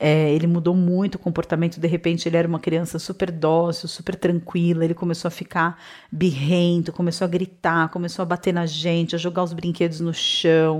É, 0.00 0.32
ele 0.32 0.46
mudou 0.46 0.76
muito 0.76 1.16
o 1.16 1.18
comportamento, 1.18 1.80
de 1.80 1.88
repente 1.88 2.28
ele 2.28 2.36
era 2.36 2.46
uma 2.46 2.60
criança 2.60 3.00
super 3.00 3.32
dócil, 3.32 3.88
super 3.88 4.14
tranquila, 4.14 4.84
ele 4.84 4.94
começou 4.94 5.26
a 5.26 5.30
ficar 5.30 5.76
birrento, 6.12 6.92
começou 6.92 7.24
a 7.24 7.28
gritar, 7.28 7.88
começou 7.88 8.22
a 8.22 8.26
bater 8.26 8.54
na 8.54 8.64
gente, 8.64 9.16
a 9.16 9.18
jogar 9.18 9.42
os 9.42 9.52
brinquedos 9.52 9.98
no 9.98 10.14
chão. 10.14 10.77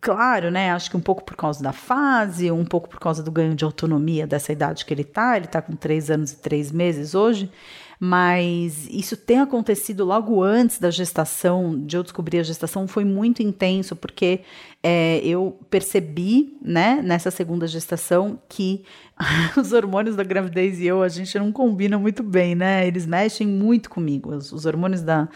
Claro, 0.00 0.50
né? 0.50 0.70
Acho 0.72 0.90
que 0.90 0.96
um 0.96 1.00
pouco 1.00 1.24
por 1.24 1.36
causa 1.36 1.62
da 1.62 1.72
fase, 1.72 2.50
um 2.50 2.64
pouco 2.64 2.88
por 2.88 3.00
causa 3.00 3.22
do 3.22 3.30
ganho 3.30 3.54
de 3.54 3.64
autonomia 3.64 4.26
dessa 4.26 4.52
idade 4.52 4.84
que 4.84 4.92
ele 4.92 5.04
tá. 5.04 5.36
Ele 5.36 5.46
tá 5.46 5.62
com 5.62 5.74
três 5.74 6.10
anos 6.10 6.32
e 6.32 6.36
três 6.36 6.70
meses 6.70 7.14
hoje 7.14 7.50
mas 8.02 8.88
isso 8.90 9.14
tem 9.14 9.40
acontecido 9.40 10.06
logo 10.06 10.42
antes 10.42 10.78
da 10.78 10.90
gestação, 10.90 11.78
de 11.78 11.98
eu 11.98 12.02
descobrir 12.02 12.38
a 12.38 12.42
gestação, 12.42 12.88
foi 12.88 13.04
muito 13.04 13.42
intenso, 13.42 13.94
porque 13.94 14.40
é, 14.82 15.18
eu 15.18 15.58
percebi, 15.68 16.56
né, 16.64 17.02
nessa 17.04 17.30
segunda 17.30 17.66
gestação, 17.66 18.40
que 18.48 18.84
os 19.54 19.74
hormônios 19.74 20.16
da 20.16 20.24
gravidez 20.24 20.80
e 20.80 20.86
eu, 20.86 21.02
a 21.02 21.08
gente 21.08 21.38
não 21.38 21.52
combina 21.52 21.98
muito 21.98 22.22
bem, 22.22 22.54
né? 22.54 22.86
Eles 22.86 23.04
mexem 23.04 23.46
muito 23.46 23.90
comigo. 23.90 24.34
Os, 24.34 24.50
os 24.50 24.64
hormônios 24.64 25.02
da, 25.02 25.28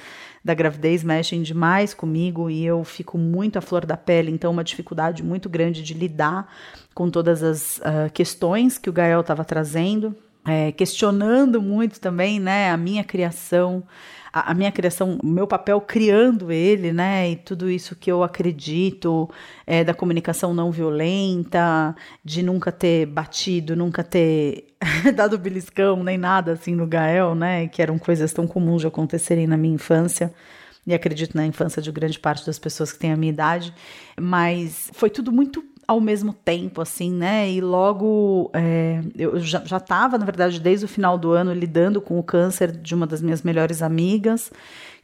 da 0.43 0.55
gravidez 0.55 1.05
mexem 1.05 1.43
demais 1.43 1.93
comigo 1.93 2.49
e 2.49 2.65
eu 2.65 2.83
fico 2.83 3.19
muito 3.19 3.59
à 3.59 3.61
flor 3.61 3.85
da 3.85 3.99
pele, 3.99 4.31
então 4.31 4.51
uma 4.51 4.65
dificuldade 4.65 5.23
muito 5.23 5.51
grande 5.51 5.83
de 5.83 5.93
lidar 5.93 6.51
com 6.95 7.11
todas 7.11 7.43
as 7.43 7.77
uh, 7.81 8.11
questões 8.15 8.79
que 8.79 8.89
o 8.89 8.93
Gael 8.93 9.21
estava 9.21 9.45
trazendo 9.45 10.17
é, 10.47 10.73
questionando 10.73 11.61
muito 11.61 11.99
também, 12.01 12.39
né, 12.39 12.71
a 12.71 12.77
minha 12.77 13.03
criação, 13.03 13.83
a, 14.33 14.51
a, 14.51 14.55
minha 14.55 14.71
criação, 14.71 15.19
o 15.23 15.27
meu 15.27 15.47
papel 15.47 15.81
criando 15.81 16.53
ele, 16.53 16.93
né, 16.93 17.31
e 17.31 17.37
tudo 17.37 17.71
isso 17.71 17.97
que 17.97 18.11
eu 18.13 18.23
acredito 18.23 19.31
é, 19.67 19.83
da 19.83 19.95
comunicação 19.95 20.53
não 20.53 20.71
violenta, 20.71 21.95
de 22.23 22.43
nunca 22.43 22.71
ter 22.71 23.07
batido, 23.07 23.75
nunca 23.75 24.05
ter 24.05 24.75
dado 25.15 25.39
beliscão, 25.39 26.03
nem 26.03 26.19
nada 26.19 26.53
assim 26.53 26.75
no 26.75 26.87
Gael, 26.87 27.35
né, 27.35 27.67
que 27.69 27.81
eram 27.81 27.99
coisas 27.99 28.33
tão 28.33 28.47
comuns 28.47 28.83
de 28.83 28.87
acontecerem 28.87 29.47
na 29.47 29.57
minha 29.57 29.75
infância 29.75 30.33
e 30.87 30.93
acredito 30.93 31.35
na 31.35 31.47
infância 31.47 31.81
de 31.81 31.91
grande 31.91 32.19
parte 32.19 32.45
das 32.45 32.59
pessoas 32.59 32.93
que 32.93 32.99
têm 32.99 33.13
a 33.13 33.17
minha 33.17 33.33
idade, 33.33 33.75
mas 34.21 34.91
foi 34.93 35.09
tudo 35.09 35.33
muito 35.33 35.65
ao 35.87 36.01
mesmo 36.01 36.33
tempo, 36.33 36.81
assim, 36.81 37.13
né? 37.13 37.51
E 37.51 37.61
logo 37.61 38.51
é, 38.55 39.01
eu 39.17 39.39
já 39.41 39.59
estava, 39.59 40.19
na 40.19 40.25
verdade, 40.25 40.61
desde 40.61 40.85
o 40.85 40.89
final 40.89 41.19
do 41.19 41.33
ano, 41.33 41.53
lidando 41.53 42.01
com 42.01 42.19
o 42.19 42.23
câncer 42.23 42.73
de 42.73 42.95
uma 42.95 43.07
das 43.07 43.21
minhas 43.23 43.43
melhores 43.43 43.83
amigas, 43.83 44.51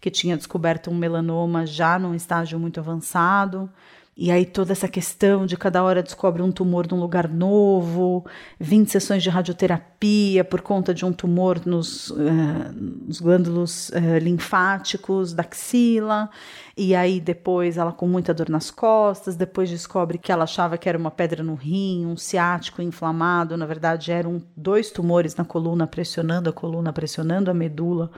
que 0.01 0.11
tinha 0.11 0.37
descoberto 0.37 0.91
um 0.91 0.95
melanoma 0.95 1.67
já 1.67 1.99
num 1.99 2.15
estágio 2.15 2.59
muito 2.59 2.81
avançado. 2.81 3.71
E 4.17 4.31
aí 4.31 4.45
toda 4.45 4.73
essa 4.73 4.89
questão 4.89 5.47
de 5.47 5.57
cada 5.57 5.83
hora 5.83 6.03
descobre 6.03 6.43
um 6.43 6.51
tumor 6.53 6.87
num 6.91 7.01
lugar 7.01 7.29
novo, 7.29 8.27
20 8.59 8.91
sessões 8.91 9.23
de 9.23 9.31
radioterapia 9.31 10.45
por 10.45 10.61
conta 10.61 10.93
de 10.93 11.07
um 11.07 11.13
tumor 11.13 11.65
nos, 11.65 12.11
uh, 12.11 12.73
nos 12.73 13.21
glândulos 13.21 13.89
uh, 13.91 14.19
linfáticos 14.21 15.33
da 15.33 15.43
axila, 15.43 16.29
e 16.77 16.95
aí 16.95 17.21
depois 17.21 17.79
ela 17.79 17.93
com 17.93 18.07
muita 18.07 18.35
dor 18.35 18.51
nas 18.51 18.71
costas, 18.71 19.37
depois 19.37 19.71
descobre 19.71 20.19
que 20.19 20.33
ela 20.33 20.45
achava 20.45 20.77
que 20.77 20.89
era 20.89 20.99
uma 20.99 21.11
pedra 21.11 21.43
no 21.43 21.55
rim, 21.55 22.05
um 22.05 22.17
ciático 22.17 22.83
inflamado, 22.83 23.57
na 23.57 23.65
verdade 23.65 24.11
eram 24.11 24.43
dois 24.57 24.91
tumores 24.91 25.37
na 25.37 25.45
coluna 25.45 25.87
pressionando 25.87 26.51
a 26.51 26.53
coluna, 26.53 26.93
pressionando 26.93 27.51
a 27.51 27.55
medula, 27.55 28.11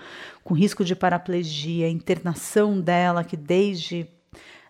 com 0.43 0.55
risco 0.55 0.85
de 0.85 0.97
paraplegia, 0.97 1.89
internação 1.89 2.81
dela 2.81 3.23
que 3.23 3.37
desde 3.37 4.09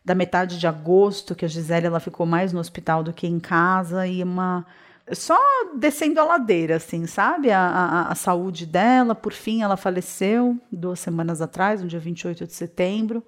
da 0.05 0.15
metade 0.15 0.59
de 0.59 0.67
agosto, 0.67 1.35
que 1.35 1.45
a 1.45 1.49
Gisele 1.49 1.87
ela 1.87 2.01
ficou 2.01 2.27
mais 2.27 2.53
no 2.53 2.61
hospital 2.61 3.03
do 3.03 3.13
que 3.13 3.27
em 3.27 3.39
casa, 3.39 4.07
e 4.07 4.23
uma. 4.23 4.67
Só 5.13 5.37
descendo 5.77 6.21
a 6.21 6.25
ladeira, 6.25 6.77
assim, 6.77 7.07
sabe? 7.07 7.51
A, 7.51 7.61
a, 7.61 8.13
a 8.13 8.15
saúde 8.15 8.65
dela, 8.67 9.15
por 9.15 9.33
fim, 9.33 9.63
ela 9.63 9.77
faleceu 9.77 10.57
duas 10.71 11.01
semanas 11.01 11.41
atrás, 11.41 11.83
no 11.83 11.89
dia 11.89 11.99
28 11.99 12.47
de 12.47 12.53
setembro. 12.53 13.23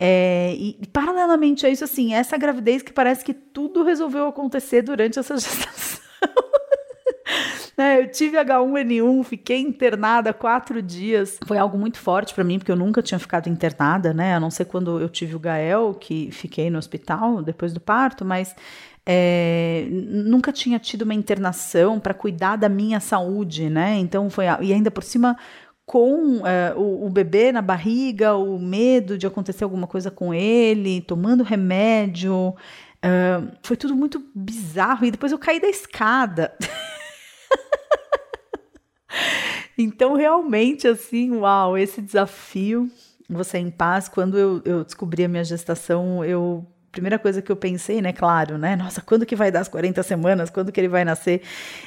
É, 0.00 0.54
e, 0.58 0.78
e, 0.80 0.86
paralelamente 0.86 1.64
a 1.64 1.70
isso, 1.70 1.84
assim, 1.84 2.14
essa 2.14 2.36
gravidez 2.36 2.82
que 2.82 2.92
parece 2.92 3.24
que 3.24 3.32
tudo 3.32 3.84
resolveu 3.84 4.26
acontecer 4.26 4.82
durante 4.82 5.18
essa 5.18 5.36
gestação. 5.38 6.02
É, 7.74 8.00
eu 8.00 8.10
tive 8.10 8.36
H1N1, 8.36 9.24
fiquei 9.24 9.58
internada 9.58 10.32
quatro 10.34 10.82
dias. 10.82 11.38
Foi 11.46 11.56
algo 11.56 11.78
muito 11.78 11.98
forte 11.98 12.34
para 12.34 12.44
mim, 12.44 12.58
porque 12.58 12.70
eu 12.70 12.76
nunca 12.76 13.00
tinha 13.00 13.18
ficado 13.18 13.48
internada, 13.48 14.12
né? 14.12 14.34
A 14.34 14.40
não 14.40 14.50
ser 14.50 14.66
quando 14.66 15.00
eu 15.00 15.08
tive 15.08 15.34
o 15.34 15.38
Gael, 15.38 15.94
que 15.94 16.30
fiquei 16.30 16.68
no 16.68 16.78
hospital 16.78 17.42
depois 17.42 17.72
do 17.72 17.80
parto, 17.80 18.26
mas 18.26 18.54
é, 19.06 19.86
nunca 19.90 20.52
tinha 20.52 20.78
tido 20.78 21.02
uma 21.02 21.14
internação 21.14 21.98
para 21.98 22.14
cuidar 22.14 22.56
da 22.56 22.68
minha 22.68 23.00
saúde, 23.00 23.70
né? 23.70 23.96
Então 23.98 24.28
foi. 24.28 24.44
E 24.60 24.72
ainda 24.72 24.90
por 24.90 25.02
cima 25.02 25.36
com 25.84 26.46
é, 26.46 26.74
o, 26.76 27.06
o, 27.06 27.10
bebê 27.10 27.50
na 27.52 27.60
barriga, 27.60 28.34
o 28.36 28.58
medo 28.58 29.18
de 29.18 29.26
acontecer 29.26 29.64
alguma 29.64 29.86
coisa 29.86 30.10
com 30.10 30.32
ele, 30.32 31.00
tomando 31.00 31.42
remédio. 31.42 32.54
Uh, 33.04 33.50
foi 33.62 33.76
tudo 33.76 33.96
muito 33.96 34.24
bizarro. 34.34 35.04
E 35.04 35.10
depois 35.10 35.32
eu 35.32 35.38
caí 35.38 35.60
da 35.60 35.68
escada. 35.68 36.54
então, 39.76 40.14
realmente, 40.14 40.86
assim, 40.86 41.36
uau, 41.36 41.76
esse 41.76 42.00
desafio, 42.00 42.88
você 43.28 43.58
em 43.58 43.70
paz, 43.70 44.08
quando 44.08 44.38
eu, 44.38 44.62
eu 44.64 44.84
descobri 44.84 45.24
a 45.24 45.28
minha 45.28 45.44
gestação, 45.44 46.24
eu 46.24 46.66
primeira 46.92 47.18
coisa 47.18 47.40
que 47.40 47.50
eu 47.50 47.56
pensei, 47.56 48.02
né, 48.02 48.12
claro, 48.12 48.58
né, 48.58 48.76
nossa, 48.76 49.00
quando 49.00 49.24
que 49.24 49.34
vai 49.34 49.50
dar 49.50 49.60
as 49.60 49.68
40 49.68 50.02
semanas, 50.02 50.50
quando 50.50 50.70
que 50.70 50.78
ele 50.78 50.88
vai 50.88 51.06
nascer? 51.06 51.40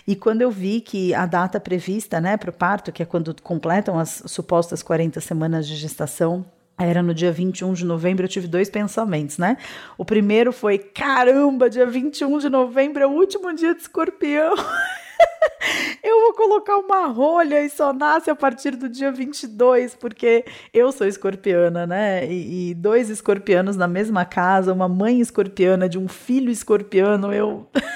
E 0.07 0.15
quando 0.15 0.41
eu 0.41 0.49
vi 0.49 0.81
que 0.81 1.13
a 1.13 1.27
data 1.27 1.59
prevista, 1.59 2.19
né, 2.19 2.35
para 2.35 2.49
o 2.49 2.53
parto, 2.53 2.91
que 2.91 3.03
é 3.03 3.05
quando 3.05 3.35
completam 3.43 3.99
as 3.99 4.23
supostas 4.25 4.81
40 4.81 5.21
semanas 5.21 5.67
de 5.67 5.75
gestação, 5.75 6.43
era 6.77 7.01
no 7.01 7.13
dia 7.13 7.31
21 7.31 7.73
de 7.73 7.85
novembro, 7.85 8.25
eu 8.25 8.29
tive 8.29 8.47
dois 8.47 8.69
pensamentos, 8.69 9.37
né? 9.37 9.57
O 9.97 10.03
primeiro 10.03 10.51
foi: 10.51 10.77
caramba, 10.77 11.69
dia 11.69 11.85
21 11.85 12.39
de 12.39 12.49
novembro 12.49 13.01
é 13.01 13.07
o 13.07 13.11
último 13.11 13.53
dia 13.53 13.73
de 13.73 13.81
escorpião. 13.81 14.53
eu 16.03 16.21
vou 16.21 16.33
colocar 16.33 16.77
uma 16.77 17.07
rolha 17.07 17.61
e 17.61 17.69
só 17.69 17.93
nasce 17.93 18.29
a 18.29 18.35
partir 18.35 18.71
do 18.71 18.87
dia 18.89 19.11
22, 19.11 19.95
porque 19.95 20.45
eu 20.73 20.91
sou 20.91 21.07
escorpiana, 21.07 21.87
né? 21.87 22.25
E, 22.25 22.71
e 22.71 22.73
dois 22.73 23.09
escorpianos 23.09 23.75
na 23.75 23.87
mesma 23.87 24.25
casa, 24.25 24.73
uma 24.73 24.87
mãe 24.87 25.19
escorpiana 25.19 25.89
de 25.89 25.97
um 25.97 26.07
filho 26.07 26.51
escorpiano, 26.51 27.33
eu. 27.33 27.67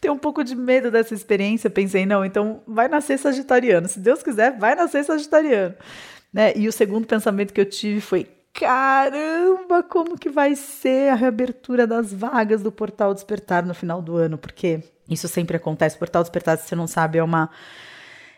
tenho 0.00 0.14
um 0.14 0.18
pouco 0.18 0.42
de 0.42 0.56
medo 0.56 0.90
dessa 0.90 1.14
experiência. 1.14 1.68
Pensei, 1.68 2.06
não, 2.06 2.24
então 2.24 2.62
vai 2.66 2.88
nascer 2.88 3.18
sagitariano. 3.18 3.86
Se 3.88 4.00
Deus 4.00 4.22
quiser, 4.22 4.58
vai 4.58 4.74
nascer 4.74 5.04
sagitariano. 5.04 5.74
Né? 6.32 6.52
E 6.56 6.66
o 6.66 6.72
segundo 6.72 7.06
pensamento 7.06 7.52
que 7.52 7.60
eu 7.60 7.66
tive 7.66 8.00
foi: 8.00 8.26
caramba, 8.52 9.82
como 9.82 10.18
que 10.18 10.28
vai 10.28 10.54
ser 10.54 11.10
a 11.10 11.14
reabertura 11.14 11.86
das 11.86 12.12
vagas 12.12 12.62
do 12.62 12.72
Portal 12.72 13.14
Despertar 13.14 13.64
no 13.64 13.74
final 13.74 14.02
do 14.02 14.16
ano? 14.16 14.36
Porque 14.36 14.82
isso 15.08 15.28
sempre 15.28 15.56
acontece. 15.56 15.96
O 15.96 15.98
Portal 15.98 16.22
Despertar, 16.22 16.58
se 16.58 16.68
você 16.68 16.76
não 16.76 16.86
sabe, 16.86 17.18
é 17.18 17.22
uma 17.22 17.50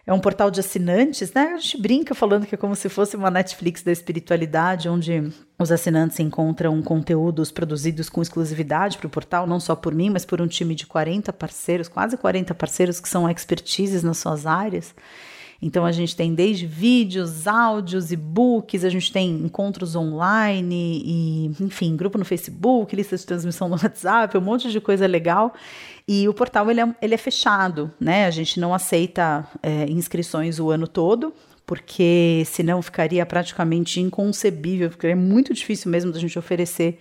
é 0.05 0.13
um 0.13 0.19
portal 0.19 0.51
de 0.51 0.59
assinantes, 0.59 1.33
né? 1.33 1.53
A 1.55 1.59
gente 1.59 1.81
brinca 1.81 2.15
falando 2.15 2.45
que 2.45 2.55
é 2.55 2.59
como 2.59 2.75
se 2.75 2.89
fosse 2.89 3.15
uma 3.15 3.31
Netflix 3.31 3.83
da 3.83 3.93
espiritualidade, 3.93 4.89
onde 4.89 5.33
os 5.57 5.71
assinantes 5.71 6.19
encontram 6.19 6.83
conteúdos 6.83 7.53
produzidos 7.53 8.09
com 8.09 8.21
exclusividade 8.21 8.99
para 8.99 9.07
o 9.07 9.11
portal, 9.11 9.47
não 9.47 9.61
só 9.61 9.77
por 9.77 9.95
mim, 9.95 10.11
mas 10.11 10.25
por 10.25 10.41
um 10.41 10.49
time 10.49 10.75
de 10.75 10.87
40 10.87 11.33
parceiros, 11.33 11.87
quase 11.87 12.17
40 12.17 12.53
parceiros 12.53 12.99
que 12.99 13.09
são 13.09 13.31
expertises 13.31 14.03
nas 14.03 14.19
suas 14.19 14.45
áreas. 14.45 14.93
Então 15.63 15.87
a 15.87 15.93
gente 15.93 16.17
tem 16.17 16.35
desde 16.35 16.67
vídeos, 16.67 17.47
áudios, 17.47 18.11
e-books, 18.11 18.85
a 18.85 18.89
gente 18.89 19.13
tem 19.13 19.31
encontros 19.31 19.95
online 19.95 21.01
e, 21.05 21.47
enfim, 21.61 21.95
grupo 21.95 22.19
no 22.19 22.25
Facebook, 22.25 22.97
lista 22.97 23.17
de 23.17 23.25
transmissão 23.25 23.69
no 23.69 23.77
WhatsApp, 23.81 24.37
um 24.37 24.41
monte 24.41 24.73
de 24.73 24.81
coisa 24.81 25.07
legal. 25.07 25.55
E 26.07 26.29
o 26.29 26.35
portal 26.35 26.69
ele 26.69 26.81
é, 26.81 26.95
ele 27.01 27.15
é 27.15 27.17
fechado, 27.17 27.93
né? 28.01 28.27
A 28.27 28.31
gente 28.33 28.59
não 28.59 28.75
aceita 28.75 29.47
é, 29.63 29.85
inscrições 29.89 30.59
o 30.59 30.69
ano 30.69 30.89
todo, 30.89 31.33
porque 31.65 32.43
senão 32.45 32.83
ficaria 32.83 33.25
praticamente 33.25 34.01
inconcebível, 34.01 34.91
porque 34.91 35.07
é 35.07 35.15
muito 35.15 35.55
difícil 35.55 35.93
mesmo 35.93 36.11
da 36.11 36.19
gente 36.19 36.37
oferecer 36.37 36.99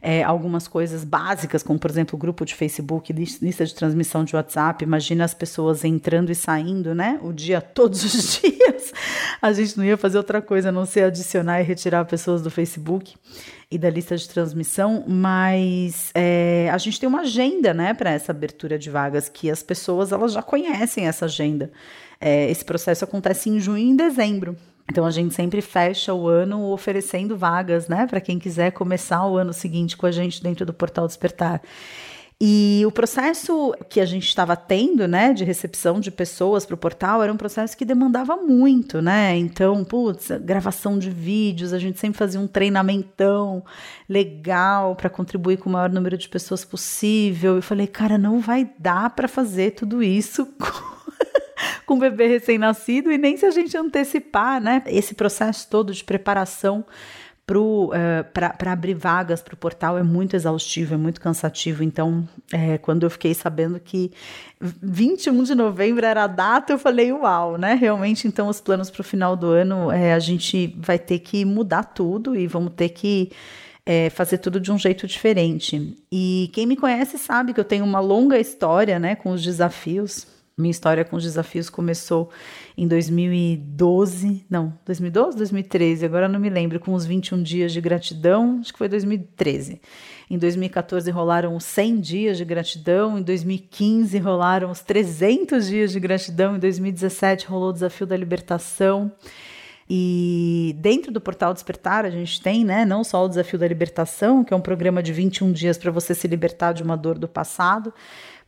é, 0.00 0.22
algumas 0.22 0.68
coisas 0.68 1.04
básicas, 1.04 1.62
como 1.62 1.78
por 1.78 1.90
exemplo 1.90 2.18
grupo 2.18 2.44
de 2.44 2.54
Facebook, 2.54 3.12
lista 3.12 3.64
de 3.64 3.74
transmissão 3.74 4.24
de 4.24 4.36
WhatsApp. 4.36 4.84
Imagina 4.84 5.24
as 5.24 5.34
pessoas 5.34 5.84
entrando 5.84 6.30
e 6.30 6.34
saindo, 6.34 6.94
né? 6.94 7.18
O 7.22 7.32
dia, 7.32 7.60
todos 7.74 8.04
os 8.04 8.40
dias. 8.40 8.92
A 9.40 9.52
gente 9.52 9.76
não 9.76 9.84
ia 9.84 9.96
fazer 9.96 10.18
outra 10.18 10.40
coisa 10.40 10.68
a 10.68 10.72
não 10.72 10.86
ser 10.86 11.04
adicionar 11.04 11.60
e 11.60 11.64
retirar 11.64 12.04
pessoas 12.04 12.42
do 12.42 12.50
Facebook 12.50 13.14
e 13.70 13.78
da 13.78 13.90
lista 13.90 14.16
de 14.16 14.28
transmissão, 14.28 15.04
mas 15.06 16.10
é, 16.14 16.70
a 16.72 16.78
gente 16.78 17.00
tem 17.00 17.08
uma 17.08 17.22
agenda, 17.22 17.74
né, 17.74 17.92
para 17.94 18.10
essa 18.10 18.30
abertura 18.30 18.78
de 18.78 18.88
vagas 18.88 19.28
que 19.28 19.50
as 19.50 19.62
pessoas 19.62 20.12
elas 20.12 20.32
já 20.32 20.42
conhecem 20.42 21.08
essa 21.08 21.24
agenda. 21.24 21.72
É, 22.20 22.48
esse 22.50 22.64
processo 22.64 23.04
acontece 23.04 23.50
em 23.50 23.58
junho 23.58 23.78
e 23.78 23.90
em 23.90 23.96
dezembro. 23.96 24.56
Então 24.90 25.04
a 25.04 25.10
gente 25.10 25.34
sempre 25.34 25.60
fecha 25.60 26.14
o 26.14 26.28
ano 26.28 26.70
oferecendo 26.70 27.36
vagas, 27.36 27.88
né, 27.88 28.06
para 28.06 28.20
quem 28.20 28.38
quiser 28.38 28.70
começar 28.70 29.26
o 29.26 29.36
ano 29.36 29.52
seguinte 29.52 29.96
com 29.96 30.06
a 30.06 30.10
gente 30.10 30.42
dentro 30.42 30.64
do 30.64 30.72
Portal 30.72 31.06
Despertar. 31.06 31.60
E 32.38 32.82
o 32.86 32.92
processo 32.92 33.74
que 33.88 33.98
a 33.98 34.04
gente 34.04 34.28
estava 34.28 34.54
tendo, 34.54 35.08
né, 35.08 35.32
de 35.32 35.42
recepção 35.42 35.98
de 35.98 36.10
pessoas 36.10 36.66
para 36.66 36.74
o 36.74 36.78
portal, 36.78 37.22
era 37.22 37.32
um 37.32 37.36
processo 37.36 37.74
que 37.74 37.82
demandava 37.82 38.36
muito, 38.36 39.00
né? 39.00 39.34
Então, 39.38 39.82
putz, 39.82 40.28
gravação 40.42 40.98
de 40.98 41.08
vídeos, 41.08 41.72
a 41.72 41.78
gente 41.78 41.98
sempre 41.98 42.18
fazia 42.18 42.38
um 42.38 42.46
treinamentão 42.46 43.64
legal 44.06 44.94
para 44.94 45.08
contribuir 45.08 45.56
com 45.56 45.70
o 45.70 45.72
maior 45.72 45.88
número 45.88 46.18
de 46.18 46.28
pessoas 46.28 46.62
possível. 46.62 47.56
Eu 47.56 47.62
falei, 47.62 47.86
cara, 47.86 48.18
não 48.18 48.38
vai 48.38 48.70
dar 48.78 49.08
para 49.16 49.28
fazer 49.28 49.70
tudo 49.70 50.02
isso 50.02 50.44
com 50.60 50.95
um 51.88 51.98
bebê 51.98 52.26
recém-nascido 52.26 53.10
e 53.10 53.18
nem 53.18 53.36
se 53.36 53.46
a 53.46 53.50
gente 53.50 53.76
antecipar, 53.76 54.60
né? 54.60 54.82
Esse 54.86 55.14
processo 55.14 55.68
todo 55.68 55.92
de 55.92 56.04
preparação 56.04 56.84
para 57.46 57.60
uh, 57.60 57.92
eh, 57.94 58.68
abrir 58.68 58.94
vagas 58.94 59.40
para 59.40 59.54
o 59.54 59.56
portal 59.56 59.96
é 59.96 60.02
muito 60.02 60.34
exaustivo, 60.34 60.94
é 60.94 60.96
muito 60.96 61.20
cansativo. 61.20 61.84
Então, 61.84 62.28
é, 62.52 62.76
quando 62.76 63.04
eu 63.04 63.10
fiquei 63.10 63.34
sabendo 63.34 63.78
que 63.78 64.10
21 64.60 65.44
de 65.44 65.54
novembro 65.54 66.04
era 66.04 66.24
a 66.24 66.26
data, 66.26 66.72
eu 66.72 66.78
falei, 66.78 67.12
uau, 67.12 67.56
né? 67.56 67.74
Realmente, 67.74 68.26
então, 68.26 68.48
os 68.48 68.60
planos 68.60 68.90
para 68.90 69.00
o 69.00 69.04
final 69.04 69.36
do 69.36 69.46
ano, 69.46 69.92
é, 69.92 70.12
a 70.12 70.18
gente 70.18 70.76
vai 70.78 70.98
ter 70.98 71.20
que 71.20 71.44
mudar 71.44 71.84
tudo 71.84 72.34
e 72.34 72.48
vamos 72.48 72.72
ter 72.74 72.88
que 72.88 73.30
é, 73.86 74.10
fazer 74.10 74.38
tudo 74.38 74.58
de 74.58 74.72
um 74.72 74.78
jeito 74.78 75.06
diferente. 75.06 75.96
E 76.10 76.50
quem 76.52 76.66
me 76.66 76.76
conhece 76.76 77.16
sabe 77.16 77.54
que 77.54 77.60
eu 77.60 77.64
tenho 77.64 77.84
uma 77.84 78.00
longa 78.00 78.40
história 78.40 78.98
né, 78.98 79.14
com 79.14 79.30
os 79.30 79.40
desafios. 79.40 80.26
Minha 80.58 80.70
história 80.70 81.04
com 81.04 81.16
os 81.16 81.22
desafios 81.22 81.68
começou 81.68 82.30
em 82.78 82.88
2012, 82.88 84.46
não, 84.48 84.72
2012, 84.86 85.36
2013, 85.36 86.06
agora 86.06 86.30
não 86.30 86.40
me 86.40 86.48
lembro, 86.48 86.80
com 86.80 86.94
os 86.94 87.04
21 87.04 87.42
dias 87.42 87.74
de 87.74 87.80
gratidão, 87.82 88.60
acho 88.62 88.72
que 88.72 88.78
foi 88.78 88.88
2013. 88.88 89.82
Em 90.30 90.38
2014 90.38 91.10
rolaram 91.10 91.54
os 91.54 91.64
100 91.64 92.00
dias 92.00 92.38
de 92.38 92.44
gratidão, 92.46 93.18
em 93.18 93.22
2015 93.22 94.16
rolaram 94.16 94.70
os 94.70 94.80
300 94.80 95.66
dias 95.66 95.92
de 95.92 96.00
gratidão, 96.00 96.56
em 96.56 96.58
2017 96.58 97.46
rolou 97.46 97.68
o 97.68 97.74
desafio 97.74 98.06
da 98.06 98.16
libertação. 98.16 99.12
E 99.88 100.74
dentro 100.80 101.12
do 101.12 101.20
Portal 101.20 101.54
Despertar, 101.54 102.04
a 102.04 102.10
gente 102.10 102.42
tem, 102.42 102.64
né, 102.64 102.84
não 102.84 103.04
só 103.04 103.24
o 103.24 103.28
Desafio 103.28 103.56
da 103.56 103.68
Libertação, 103.68 104.42
que 104.42 104.52
é 104.52 104.56
um 104.56 104.60
programa 104.60 105.00
de 105.00 105.12
21 105.12 105.52
dias 105.52 105.78
para 105.78 105.92
você 105.92 106.12
se 106.12 106.26
libertar 106.26 106.72
de 106.72 106.82
uma 106.82 106.96
dor 106.96 107.16
do 107.16 107.28
passado, 107.28 107.94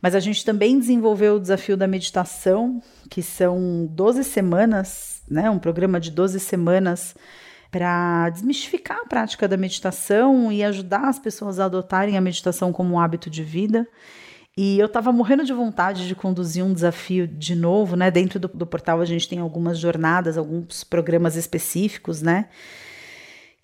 mas 0.01 0.15
a 0.15 0.19
gente 0.19 0.45
também 0.45 0.79
desenvolveu 0.79 1.35
o 1.35 1.39
desafio 1.39 1.75
da 1.75 1.87
meditação, 1.87 2.81
que 3.09 3.21
são 3.21 3.87
12 3.91 4.23
semanas, 4.23 5.21
né, 5.29 5.49
um 5.49 5.59
programa 5.59 5.99
de 5.99 6.11
12 6.11 6.39
semanas 6.39 7.15
para 7.71 8.29
desmistificar 8.29 8.99
a 8.99 9.05
prática 9.05 9.47
da 9.47 9.57
meditação 9.57 10.51
e 10.51 10.63
ajudar 10.63 11.07
as 11.07 11.19
pessoas 11.19 11.59
a 11.59 11.65
adotarem 11.65 12.17
a 12.17 12.21
meditação 12.21 12.71
como 12.71 12.95
um 12.95 12.99
hábito 12.99 13.29
de 13.29 13.43
vida. 13.43 13.87
E 14.57 14.79
eu 14.79 14.87
estava 14.87 15.11
morrendo 15.11 15.45
de 15.45 15.53
vontade 15.53 16.07
de 16.07 16.15
conduzir 16.15 16.65
um 16.65 16.73
desafio 16.73 17.27
de 17.27 17.55
novo, 17.55 17.95
né? 17.95 18.09
Dentro 18.09 18.39
do, 18.39 18.47
do 18.47 18.65
portal 18.65 18.99
a 18.99 19.05
gente 19.05 19.29
tem 19.29 19.39
algumas 19.39 19.77
jornadas, 19.77 20.37
alguns 20.37 20.83
programas 20.83 21.35
específicos, 21.35 22.21
né? 22.21 22.49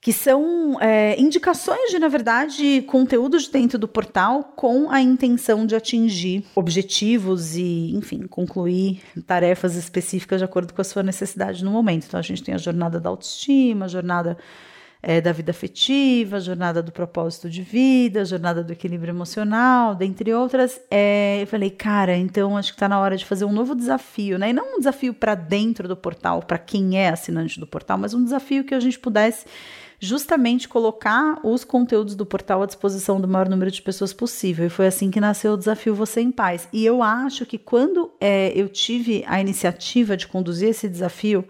Que 0.06 0.14
são 0.14 0.80
é, 0.82 1.20
indicações 1.20 1.90
de, 1.90 1.98
na 1.98 2.08
verdade, 2.08 2.84
conteúdos 2.84 3.48
dentro 3.48 3.80
do 3.80 3.88
portal 3.88 4.54
com 4.56 4.92
a 4.92 5.02
intenção 5.02 5.66
de 5.66 5.76
atingir 5.76 6.46
objetivos 6.54 7.56
e, 7.56 7.92
enfim, 7.96 8.28
concluir 8.28 9.02
tarefas 9.26 9.76
específicas 9.76 10.42
de 10.42 10.46
acordo 10.46 10.76
com 10.76 10.80
a 10.80 10.84
sua 10.84 11.02
necessidade 11.02 11.66
no 11.66 11.72
momento. 11.72 12.06
Então, 12.06 12.20
a 12.20 12.22
gente 12.22 12.44
tem 12.44 12.54
a 12.54 12.60
jornada 12.60 13.00
da 13.00 13.10
autoestima, 13.10 13.86
a 13.86 13.88
jornada 13.88 14.38
é, 15.02 15.20
da 15.20 15.32
vida 15.32 15.50
afetiva, 15.50 16.38
a 16.38 16.40
jornada 16.40 16.84
do 16.84 16.92
propósito 16.92 17.50
de 17.50 17.64
vida, 17.64 18.22
a 18.22 18.26
jornada 18.26 18.64
do 18.64 18.72
equilíbrio 18.72 19.12
emocional, 19.12 19.96
dentre 19.96 20.32
outras. 20.32 20.80
É, 20.92 21.42
eu 21.42 21.48
falei, 21.48 21.72
cara, 21.72 22.16
então 22.16 22.56
acho 22.56 22.74
que 22.74 22.76
está 22.76 22.88
na 22.88 23.00
hora 23.00 23.18
de 23.18 23.26
fazer 23.26 23.46
um 23.46 23.52
novo 23.52 23.74
desafio, 23.74 24.38
né? 24.38 24.52
E 24.52 24.54
não 24.54 24.76
um 24.76 24.78
desafio 24.78 25.16
para 25.16 25.34
dentro 25.34 25.88
do 25.88 25.98
portal, 25.98 26.44
para 26.44 26.60
quem 26.60 26.96
é 26.96 27.10
assinante 27.10 27.60
do 27.60 27.66
portal, 27.66 27.98
mas 27.98 28.14
um 28.14 28.24
desafio 28.24 28.64
que 28.64 28.76
a 28.76 28.80
gente 28.80 29.00
pudesse 29.00 29.48
justamente 30.06 30.70
colocar 30.70 31.40
os 31.44 31.64
conteúdos 31.64 32.16
do 32.16 32.26
portal 32.26 32.64
à 32.64 32.66
disposição 32.66 33.20
do 33.20 33.28
maior 33.28 33.50
número 33.50 33.72
de 33.72 33.82
pessoas 33.82 34.14
possível. 34.14 34.68
E 34.68 34.70
foi 34.70 34.88
assim 34.88 35.12
que 35.12 35.20
nasceu 35.20 35.54
o 35.54 35.58
desafio 35.58 35.96
Você 35.96 36.22
em 36.22 36.32
Paz. 36.32 36.68
E 36.72 36.86
eu 36.86 37.02
acho 37.02 37.46
que 37.46 37.58
quando 37.58 38.14
é, 38.20 38.52
eu 38.56 38.70
tive 38.70 39.24
a 39.28 39.42
iniciativa 39.42 40.16
de 40.16 40.28
conduzir 40.28 40.70
esse 40.70 40.88
desafio, 40.88 41.46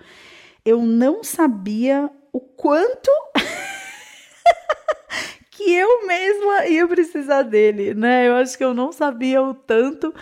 eu 0.63 0.82
não 0.82 1.24
sabia 1.24 2.10
o 2.34 2.39
quanto 2.39 3.12
que 5.52 5.72
eu 5.72 6.08
mesma 6.08 6.68
ia 6.68 6.88
precisar 6.88 7.44
dele, 7.44 7.94
né? 7.94 8.28
Eu 8.28 8.36
acho 8.36 8.58
que 8.58 8.63
eu 8.63 8.74
não 8.74 8.91
sabia 8.91 9.41
o 9.41 9.54
tanto 9.54 10.13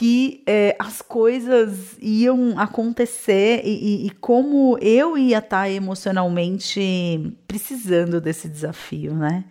que 0.00 0.42
é, 0.46 0.74
as 0.78 1.02
coisas 1.02 1.98
iam 2.00 2.58
acontecer 2.58 3.60
e, 3.62 4.04
e, 4.04 4.06
e 4.06 4.10
como 4.12 4.78
eu 4.80 5.18
ia 5.18 5.36
estar 5.36 5.64
tá 5.64 5.70
emocionalmente 5.70 7.36
precisando 7.46 8.18
desse 8.18 8.48
desafio, 8.48 9.12
né? 9.12 9.44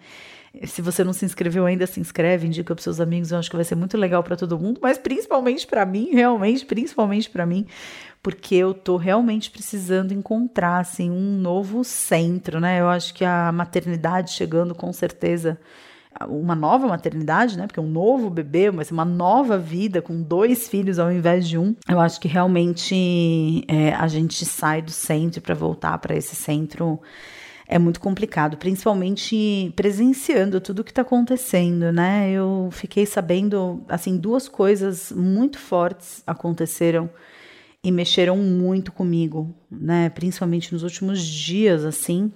Se 0.64 0.82
você 0.82 1.04
não 1.04 1.14
se 1.14 1.24
inscreveu 1.24 1.68
ainda, 1.68 1.86
se 1.86 2.00
inscreve, 2.00 2.48
indica 2.48 2.74
para 2.74 2.82
seus 2.82 3.00
amigos, 3.00 3.32
eu 3.32 3.38
acho 3.38 3.48
que 3.48 3.56
vai 3.56 3.64
ser 3.64 3.76
muito 3.76 3.96
legal 3.96 4.24
para 4.24 4.36
todo 4.36 4.58
mundo, 4.58 4.80
mas 4.82 4.98
principalmente 4.98 5.68
para 5.68 5.86
mim, 5.86 6.10
realmente, 6.14 6.66
principalmente 6.66 7.30
para 7.30 7.46
mim, 7.46 7.68
porque 8.24 8.56
eu 8.56 8.74
tô 8.74 8.98
realmente 8.98 9.52
precisando 9.52 10.16
encontrar 10.16 10.80
assim 10.80 11.12
um 11.12 11.38
novo 11.38 11.84
centro, 11.84 12.60
né? 12.60 12.82
Eu 12.82 12.90
acho 12.90 13.14
que 13.14 13.24
a 13.24 13.52
maternidade 13.52 14.32
chegando 14.32 14.74
com 14.74 14.92
certeza 14.92 15.60
uma 16.28 16.56
nova 16.56 16.88
maternidade, 16.88 17.58
né? 17.58 17.68
Porque 17.68 17.80
um 17.80 17.90
novo 17.90 18.30
bebê, 18.30 18.72
mas 18.72 18.92
uma 18.92 19.06
nova 19.06 19.58
vida 19.58 20.02
com 20.02 20.22
dois 20.22 20.68
filhos 20.68 21.00
ao 21.00 21.12
invés 21.12 21.48
de 21.48 21.58
um. 21.58 21.76
Eu 21.88 22.00
acho 22.00 22.20
que 22.20 22.28
realmente 22.28 23.64
é, 23.68 23.94
a 23.94 24.08
gente 24.08 24.46
sai 24.46 24.82
do 24.82 24.92
centro 24.92 25.42
para 25.42 25.56
voltar 25.56 25.98
para 25.98 26.16
esse 26.16 26.36
centro 26.36 27.00
é 27.72 27.78
muito 27.78 28.00
complicado, 28.00 28.58
principalmente 28.58 29.72
presenciando 29.76 30.60
tudo 30.60 30.80
o 30.80 30.84
que 30.84 30.90
está 30.90 31.04
acontecendo, 31.04 31.92
né? 31.92 32.32
Eu 32.32 32.70
fiquei 32.72 33.06
sabendo, 33.06 33.86
assim, 33.88 34.18
duas 34.18 34.48
coisas 34.48 35.12
muito 35.12 35.60
fortes 35.60 36.24
aconteceram 36.26 37.08
e 37.84 37.92
mexeram 37.92 38.38
muito 38.38 38.92
comigo, 38.92 39.56
né? 39.70 40.10
Principalmente 40.10 40.74
nos 40.74 40.82
últimos 40.82 41.22
dias, 41.22 41.86
assim. 41.86 42.32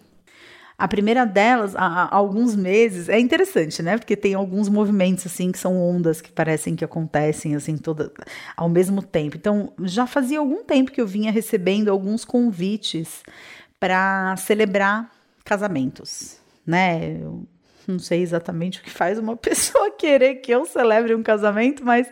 A 0.77 0.87
primeira 0.87 1.25
delas, 1.25 1.75
há, 1.75 1.85
há, 1.85 2.15
alguns 2.15 2.55
meses, 2.55 3.07
é 3.09 3.19
interessante, 3.19 3.81
né? 3.81 3.97
Porque 3.97 4.15
tem 4.15 4.33
alguns 4.33 4.69
movimentos 4.69 5.25
assim 5.25 5.51
que 5.51 5.59
são 5.59 5.79
ondas 5.79 6.19
que 6.19 6.31
parecem 6.31 6.75
que 6.75 6.83
acontecem 6.83 7.55
assim 7.55 7.77
toda 7.77 8.11
ao 8.57 8.67
mesmo 8.67 9.01
tempo. 9.01 9.37
Então, 9.37 9.71
já 9.83 10.07
fazia 10.07 10.39
algum 10.39 10.63
tempo 10.63 10.91
que 10.91 10.99
eu 10.99 11.07
vinha 11.07 11.31
recebendo 11.31 11.89
alguns 11.89 12.25
convites 12.25 13.23
para 13.79 14.35
celebrar 14.37 15.11
casamentos, 15.43 16.37
né? 16.65 17.17
Eu 17.21 17.45
não 17.87 17.99
sei 17.99 18.21
exatamente 18.21 18.79
o 18.79 18.83
que 18.83 18.89
faz 18.89 19.17
uma 19.17 19.35
pessoa 19.37 19.91
querer 19.91 20.35
que 20.35 20.51
eu 20.51 20.65
celebre 20.65 21.15
um 21.15 21.23
casamento, 21.23 21.83
mas 21.83 22.07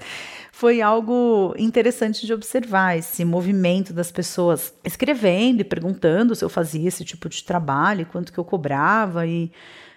foi 0.52 0.82
algo 0.82 1.54
interessante 1.58 2.26
de 2.26 2.34
observar 2.34 2.98
esse 2.98 3.26
movimento 3.26 3.94
das 3.94 4.12
pessoas 4.12 4.74
escrevendo 4.84 5.62
e 5.62 5.64
perguntando 5.64 6.36
se 6.36 6.44
eu 6.44 6.50
fazia 6.50 6.88
esse 6.88 7.04
tipo 7.04 7.28
de 7.28 7.44
trabalho, 7.44 8.06
quanto 8.06 8.32
que 8.32 8.38
eu 8.38 8.46
cobrava 8.46 9.26
e 9.26 9.52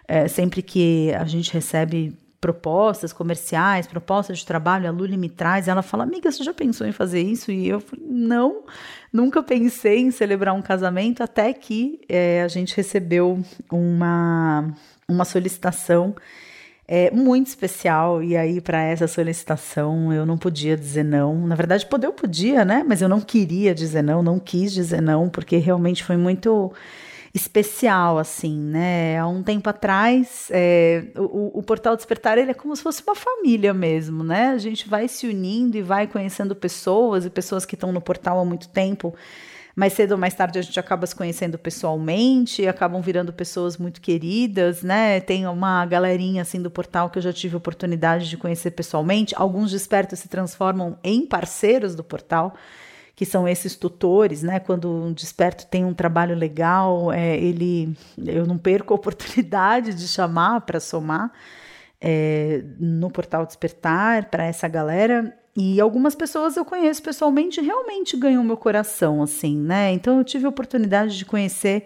é, 0.07 0.29
sempre 0.29 0.63
que 0.63 1.13
a 1.15 1.25
gente 1.25 1.53
recebe 1.53 2.17
propostas 2.45 3.11
comerciais, 3.11 3.87
propostas 3.87 4.41
de 4.41 4.45
trabalho, 4.45 4.87
a 4.87 4.91
Luli 4.91 5.17
me 5.17 5.31
traz, 5.31 5.67
ela 5.67 5.81
fala, 5.81 6.03
amiga, 6.03 6.31
você 6.31 6.45
já 6.45 6.53
pensou 6.53 6.87
em 6.87 6.93
fazer 6.93 7.23
isso? 7.23 7.51
E 7.51 7.71
eu 7.71 7.81
falei, 7.81 8.05
não, 8.07 8.65
nunca 9.11 9.43
pensei 9.43 10.01
em 10.01 10.11
celebrar 10.11 10.55
um 10.55 10.61
casamento, 10.61 11.23
até 11.23 11.55
que 11.55 12.03
é, 12.07 12.43
a 12.43 12.49
gente 12.49 12.77
recebeu 12.77 13.43
uma, 13.73 14.75
uma 15.09 15.25
solicitação 15.25 16.15
é, 16.87 17.11
muito 17.11 17.47
especial, 17.47 18.23
e 18.23 18.37
aí 18.37 18.61
para 18.61 18.83
essa 18.83 19.07
solicitação 19.07 20.13
eu 20.13 20.27
não 20.27 20.37
podia 20.37 20.77
dizer 20.77 21.05
não. 21.05 21.47
Na 21.47 21.55
verdade, 21.55 21.87
poder 21.87 22.07
eu 22.07 22.13
podia, 22.13 22.65
né? 22.65 22.85
Mas 22.87 23.01
eu 23.01 23.09
não 23.09 23.21
queria 23.21 23.75
dizer 23.75 24.03
não, 24.03 24.23
não 24.23 24.39
quis 24.39 24.73
dizer 24.73 25.01
não, 25.01 25.29
porque 25.29 25.57
realmente 25.57 26.05
foi 26.05 26.17
muito 26.17 26.73
especial, 27.35 28.17
assim, 28.17 28.57
né? 28.57 29.19
Há 29.19 29.27
um 29.27 29.43
tempo 29.43 29.69
atrás, 29.69 30.49
é, 30.53 31.07
o, 31.17 31.59
o, 31.59 31.63
Portal 31.65 31.97
Despertar 31.97 32.39
ele 32.39 32.53
é 32.53 32.55
como 32.55 32.77
se 32.77 32.83
fosse 32.83 33.03
uma 33.03 33.17
família 33.17 33.75
mesmo, 33.75 34.23
né? 34.23 34.51
A 34.51 34.59
gente 34.59 34.89
vai 34.89 35.09
se 35.09 35.27
unindo 35.27 35.77
e 35.77 35.83
vai 35.83 36.07
conhecendo 36.07 36.55
pessoas 36.55 37.25
e 37.25 37.31
pessoas 37.31 37.67
que 37.67 37.75
estão 37.75 37.93
no 37.93 38.01
portal 38.01 38.39
há 38.39 38.45
muito 38.45 38.69
tempo. 38.69 39.13
Mais 39.75 39.93
cedo 39.93 40.13
ou 40.13 40.19
mais 40.19 40.35
tarde 40.35 40.59
a 40.59 40.63
gente 40.63 40.79
acaba 40.79 41.05
se 41.07 41.17
conhecendo 41.17 41.59
pessoalmente, 41.59 42.67
acabam 42.67 43.03
virando 43.03 43.33
pessoas 43.33 43.77
muito 43.77 44.01
queridas, 44.01 44.83
né? 44.83 45.21
Tem 45.21 45.47
uma 45.49 45.85
galerinha 45.85 46.43
assim 46.43 46.63
do 46.63 46.71
portal 46.71 47.11
que 47.11 47.19
eu 47.19 47.23
já 47.23 47.33
tive 47.33 47.57
oportunidade 47.57 48.29
de 48.29 48.37
conhecer 48.37 48.71
pessoalmente. 48.71 49.35
Alguns 49.37 49.73
despertos 49.73 50.21
se 50.21 50.29
transformam 50.29 50.97
em 51.03 51.27
parceiros 51.27 51.95
do 51.95 52.05
portal 52.05 52.55
que 53.17 53.25
são 53.25 53.47
esses 53.47 53.77
tutores, 53.77 54.43
né? 54.43 54.59
Quando 54.59 54.91
um 54.91 55.13
desperto 55.13 55.67
tem 55.67 55.85
um 55.85 55.95
trabalho 55.95 56.35
legal, 56.35 57.13
é, 57.13 57.37
ele, 57.37 57.97
eu 58.19 58.45
não 58.47 58.59
perco 58.59 58.93
a 58.93 58.97
oportunidade 58.97 59.95
de 59.95 60.09
chamar 60.09 60.61
para 60.63 60.81
somar 60.81 61.33
é, 62.01 62.63
no 62.79 63.11
portal 63.11 63.47
Despertar 63.47 64.27
para 64.27 64.45
essa 64.45 64.69
galera. 64.69 65.37
E 65.57 65.81
algumas 65.81 66.15
pessoas 66.15 66.57
eu 66.57 66.65
conheço 66.65 67.03
pessoalmente 67.03 67.61
realmente 67.61 68.17
ganham 68.17 68.43
meu 68.43 68.57
coração, 68.57 69.23
assim, 69.23 69.57
né? 69.57 69.93
Então 69.93 70.19
eu 70.19 70.25
tive 70.25 70.47
a 70.47 70.49
oportunidade 70.49 71.17
de 71.17 71.25
conhecer 71.25 71.85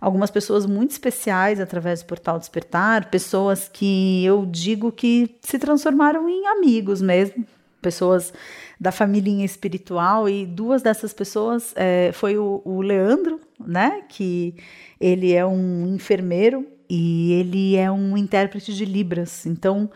algumas 0.00 0.30
pessoas 0.30 0.66
muito 0.66 0.90
especiais 0.90 1.60
através 1.60 2.02
do 2.02 2.06
portal 2.06 2.38
Despertar, 2.38 3.10
pessoas 3.10 3.70
que 3.72 4.24
eu 4.24 4.44
digo 4.44 4.90
que 4.90 5.36
se 5.40 5.58
transformaram 5.58 6.28
em 6.28 6.46
amigos 6.48 7.00
mesmo, 7.00 7.46
pessoas 7.80 8.32
da 8.80 8.90
família 8.90 9.44
espiritual 9.44 10.28
e 10.28 10.44
duas 10.44 10.82
dessas 10.82 11.12
pessoas 11.12 11.72
é, 11.76 12.10
foi 12.12 12.36
o, 12.36 12.60
o, 12.64 12.82
Leandro, 12.82 13.40
né, 13.58 14.02
que 14.08 14.54
ele 15.00 15.32
é 15.32 15.46
um 15.46 15.94
enfermeiro 15.94 16.66
e 16.90 17.32
ele 17.32 17.76
é 17.76 17.90
um 17.90 18.16
intérprete 18.16 18.74
de 18.74 18.84
libras. 18.84 19.46
Então 19.46 19.90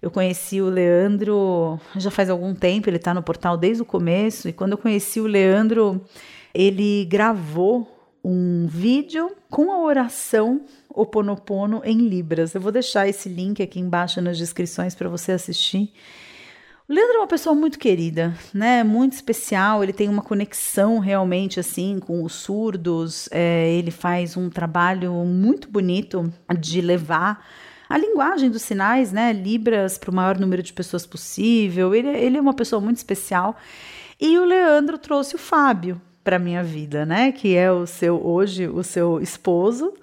eu 0.00 0.10
conheci 0.10 0.60
o 0.60 0.68
Leandro 0.68 1.80
já 1.96 2.10
faz 2.10 2.30
algum 2.30 2.54
tempo, 2.54 2.88
ele 2.88 2.96
está 2.96 3.12
no 3.12 3.22
portal 3.22 3.56
desde 3.56 3.82
o 3.82 3.86
começo 3.86 4.48
e 4.48 4.52
quando 4.52 4.72
eu 4.72 4.78
conheci 4.78 5.20
o 5.20 5.26
Leandro 5.26 6.04
ele 6.54 7.04
gravou 7.06 7.98
um 8.24 8.66
vídeo 8.66 9.30
com 9.50 9.72
a 9.72 9.80
oração 9.80 10.62
Oponopono 10.88 11.80
em 11.84 12.08
Libras. 12.08 12.54
Eu 12.54 12.60
vou 12.60 12.72
deixar 12.72 13.08
esse 13.08 13.28
link 13.28 13.62
aqui 13.62 13.78
embaixo 13.78 14.20
nas 14.20 14.36
descrições 14.36 14.94
para 14.94 15.08
você 15.08 15.32
assistir. 15.32 15.92
O 16.88 16.92
Leandro 16.92 17.16
é 17.16 17.18
uma 17.18 17.26
pessoa 17.26 17.54
muito 17.54 17.78
querida, 17.78 18.34
né? 18.52 18.82
Muito 18.82 19.12
especial. 19.12 19.82
Ele 19.82 19.92
tem 19.92 20.08
uma 20.08 20.22
conexão 20.22 20.98
realmente 20.98 21.60
assim 21.60 21.98
com 22.00 22.24
os 22.24 22.32
surdos. 22.32 23.28
É, 23.30 23.70
ele 23.72 23.90
faz 23.90 24.36
um 24.36 24.48
trabalho 24.48 25.12
muito 25.24 25.70
bonito 25.70 26.32
de 26.58 26.80
levar 26.80 27.46
a 27.88 27.96
linguagem 27.96 28.50
dos 28.50 28.62
sinais, 28.62 29.12
né? 29.12 29.32
Libras 29.32 29.96
para 29.96 30.10
o 30.10 30.14
maior 30.14 30.38
número 30.38 30.62
de 30.62 30.72
pessoas 30.72 31.06
possível. 31.06 31.94
Ele, 31.94 32.08
ele 32.08 32.36
é 32.36 32.40
uma 32.40 32.54
pessoa 32.54 32.80
muito 32.80 32.98
especial. 32.98 33.56
E 34.20 34.38
o 34.38 34.44
Leandro 34.44 34.98
trouxe 34.98 35.36
o 35.36 35.38
Fábio 35.38 36.00
para 36.22 36.38
minha 36.38 36.62
vida, 36.62 37.06
né? 37.06 37.32
Que 37.32 37.56
é 37.56 37.72
o 37.72 37.86
seu 37.86 38.24
hoje 38.24 38.68
o 38.68 38.82
seu 38.82 39.20
esposo. 39.20 39.94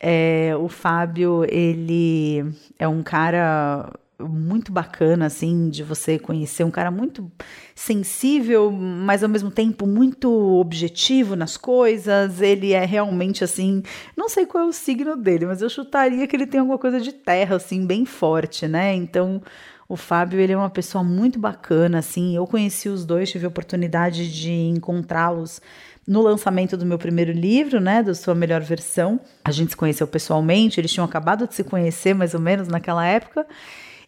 É, 0.00 0.52
o 0.58 0.68
Fábio 0.68 1.44
ele 1.48 2.44
é 2.78 2.88
um 2.88 3.02
cara 3.02 3.92
muito 4.20 4.72
bacana, 4.72 5.26
assim, 5.26 5.68
de 5.70 5.82
você 5.82 6.18
conhecer 6.18 6.64
um 6.64 6.70
cara 6.70 6.90
muito 6.90 7.30
sensível, 7.74 8.70
mas 8.70 9.22
ao 9.22 9.28
mesmo 9.28 9.50
tempo 9.50 9.86
muito 9.86 10.30
objetivo 10.58 11.36
nas 11.36 11.56
coisas. 11.56 12.40
Ele 12.40 12.72
é 12.72 12.84
realmente 12.84 13.44
assim, 13.44 13.82
não 14.16 14.28
sei 14.28 14.44
qual 14.44 14.64
é 14.64 14.66
o 14.66 14.72
signo 14.72 15.16
dele, 15.16 15.46
mas 15.46 15.62
eu 15.62 15.70
chutaria 15.70 16.26
que 16.26 16.34
ele 16.34 16.46
tem 16.46 16.60
alguma 16.60 16.78
coisa 16.78 17.00
de 17.00 17.12
terra, 17.12 17.56
assim, 17.56 17.86
bem 17.86 18.04
forte, 18.04 18.66
né? 18.66 18.94
Então, 18.94 19.40
o 19.88 19.96
Fábio, 19.96 20.40
ele 20.40 20.52
é 20.52 20.56
uma 20.56 20.68
pessoa 20.68 21.04
muito 21.04 21.38
bacana, 21.38 21.98
assim. 21.98 22.34
Eu 22.34 22.46
conheci 22.46 22.88
os 22.88 23.04
dois, 23.06 23.30
tive 23.30 23.46
a 23.46 23.48
oportunidade 23.48 24.30
de 24.30 24.52
encontrá-los 24.52 25.62
no 26.06 26.22
lançamento 26.22 26.76
do 26.76 26.86
meu 26.86 26.98
primeiro 26.98 27.32
livro, 27.32 27.80
né, 27.80 28.02
da 28.02 28.14
sua 28.14 28.34
melhor 28.34 28.62
versão. 28.62 29.20
A 29.44 29.50
gente 29.50 29.70
se 29.70 29.76
conheceu 29.76 30.06
pessoalmente, 30.06 30.80
eles 30.80 30.90
tinham 30.90 31.04
acabado 31.04 31.46
de 31.46 31.54
se 31.54 31.62
conhecer 31.62 32.14
mais 32.14 32.32
ou 32.32 32.40
menos 32.40 32.66
naquela 32.66 33.06
época. 33.06 33.46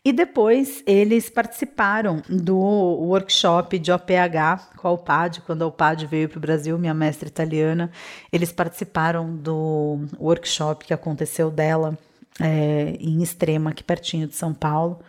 E 0.02 0.12
depois 0.12 0.82
eles 0.86 1.28
participaram 1.28 2.22
do 2.26 2.56
workshop 2.56 3.78
de 3.78 3.92
OPH 3.92 4.76
com 4.78 4.88
a 4.88 4.92
UPAD, 4.92 5.42
quando 5.42 5.60
a 5.62 5.66
UPAD 5.66 6.06
veio 6.06 6.26
para 6.26 6.38
o 6.38 6.40
Brasil, 6.40 6.78
minha 6.78 6.94
mestra 6.94 7.28
italiana. 7.28 7.90
Eles 8.32 8.50
participaram 8.50 9.36
do 9.36 10.06
workshop 10.18 10.86
que 10.86 10.94
aconteceu 10.94 11.50
dela 11.50 11.98
é, 12.40 12.96
em 12.98 13.22
Extrema, 13.22 13.70
aqui 13.70 13.84
pertinho 13.84 14.26
de 14.26 14.34
São 14.34 14.54
Paulo. 14.54 15.00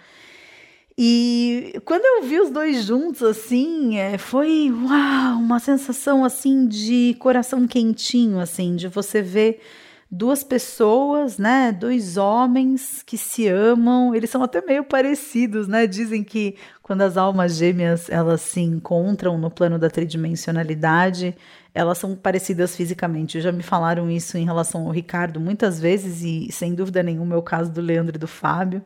E 0.97 1.79
quando 1.85 2.03
eu 2.03 2.27
vi 2.27 2.41
os 2.41 2.49
dois 2.49 2.83
juntos, 2.83 3.23
assim, 3.23 3.97
é, 3.97 4.17
foi 4.17 4.69
uau, 4.69 5.39
uma 5.39 5.59
sensação 5.59 6.25
assim 6.25 6.67
de 6.67 7.15
coração 7.17 7.65
quentinho, 7.65 8.39
assim, 8.39 8.75
de 8.75 8.89
você 8.89 9.21
ver 9.21 9.61
duas 10.11 10.43
pessoas, 10.43 11.37
né, 11.37 11.71
dois 11.71 12.17
homens 12.17 13.01
que 13.01 13.17
se 13.17 13.47
amam, 13.47 14.13
eles 14.13 14.29
são 14.29 14.43
até 14.43 14.61
meio 14.61 14.83
parecidos, 14.83 15.69
né? 15.69 15.87
Dizem 15.87 16.21
que 16.21 16.57
quando 16.83 17.01
as 17.01 17.15
almas 17.15 17.55
gêmeas 17.55 18.09
elas 18.09 18.41
se 18.41 18.59
encontram 18.59 19.37
no 19.37 19.49
plano 19.49 19.79
da 19.79 19.89
tridimensionalidade, 19.89 21.33
elas 21.73 21.97
são 21.97 22.13
parecidas 22.13 22.75
fisicamente. 22.75 23.39
Já 23.39 23.53
me 23.53 23.63
falaram 23.63 24.11
isso 24.11 24.37
em 24.37 24.43
relação 24.43 24.85
ao 24.85 24.91
Ricardo 24.91 25.39
muitas 25.39 25.79
vezes 25.79 26.21
e 26.21 26.51
sem 26.51 26.75
dúvida 26.75 27.01
nenhuma 27.01 27.35
é 27.35 27.37
o 27.37 27.41
caso 27.41 27.71
do 27.71 27.79
Leandro 27.79 28.17
e 28.17 28.19
do 28.19 28.27
Fábio. 28.27 28.83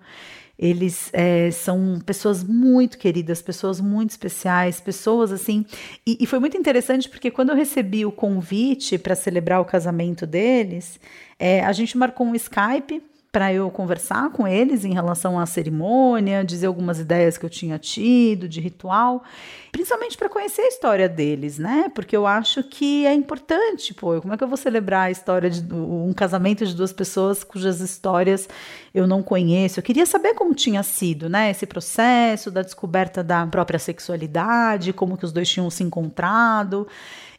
Eles 0.57 1.09
é, 1.13 1.51
são 1.51 1.99
pessoas 2.05 2.43
muito 2.43 2.97
queridas, 2.97 3.41
pessoas 3.41 3.81
muito 3.81 4.11
especiais, 4.11 4.79
pessoas 4.79 5.31
assim. 5.31 5.65
E, 6.05 6.17
e 6.21 6.25
foi 6.25 6.39
muito 6.39 6.57
interessante 6.57 7.09
porque 7.09 7.29
quando 7.29 7.49
eu 7.49 7.55
recebi 7.55 8.05
o 8.05 8.11
convite 8.11 8.97
para 8.97 9.15
celebrar 9.15 9.59
o 9.61 9.65
casamento 9.65 10.25
deles, 10.25 10.99
é, 11.37 11.63
a 11.63 11.71
gente 11.73 11.97
marcou 11.97 12.25
um 12.27 12.35
Skype 12.35 13.01
para 13.36 13.52
eu 13.52 13.69
conversar 13.69 14.30
com 14.30 14.48
eles 14.48 14.86
em 14.86 14.93
relação 14.93 15.38
à 15.38 15.45
cerimônia, 15.45 16.41
dizer 16.41 16.67
algumas 16.67 17.02
ideias 17.02 17.38
que 17.38 17.45
eu 17.45 17.50
tinha 17.50 17.78
tido 17.78 18.48
de 18.48 18.62
ritual, 18.62 19.26
principalmente 19.74 20.15
para 20.15 20.30
conhecer 20.30 20.62
a 20.62 20.67
história 20.69 21.10
deles, 21.10 21.60
né? 21.60 21.91
Porque 21.93 22.15
eu 22.15 22.26
acho 22.26 22.63
que 22.63 23.06
é 23.06 23.13
importante, 23.13 23.93
pô, 23.93 24.21
como 24.21 24.34
é 24.34 24.38
que 24.38 24.43
eu 24.45 24.48
vou 24.48 24.56
celebrar 24.56 25.08
a 25.08 25.12
história 25.12 25.50
de 25.50 25.62
um 25.74 26.13
casamento 26.13 26.65
de 26.65 26.74
duas 26.74 26.93
pessoas 26.93 27.43
cujas 27.43 27.82
histórias 27.82 28.48
eu 28.93 29.06
não 29.06 29.21
conheço? 29.21 29.82
Eu 29.82 29.84
queria 29.84 30.06
saber 30.06 30.34
como 30.34 30.56
tinha 30.56 30.82
sido, 30.82 31.28
né, 31.28 31.52
esse 31.52 31.65
processo 31.65 32.50
da 32.50 32.62
descoberta 32.62 33.21
da 33.21 33.45
própria 33.48 33.80
sexualidade, 33.80 34.93
como 34.93 35.17
que 35.17 35.26
os 35.26 35.34
dois 35.34 35.50
tinham 35.50 35.69
se 35.69 35.84
encontrado. 35.84 36.88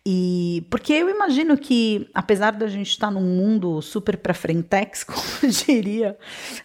E 0.08 0.64
porque 0.70 0.92
eu 0.92 1.10
imagino 1.10 1.58
que, 1.58 2.08
apesar 2.14 2.52
da 2.52 2.68
gente 2.68 2.90
estar 2.90 3.10
num 3.10 3.20
mundo 3.20 3.82
super 3.82 4.16
para 4.16 4.32
frentex, 4.32 5.02
como 5.02 5.50
diria 5.50 6.16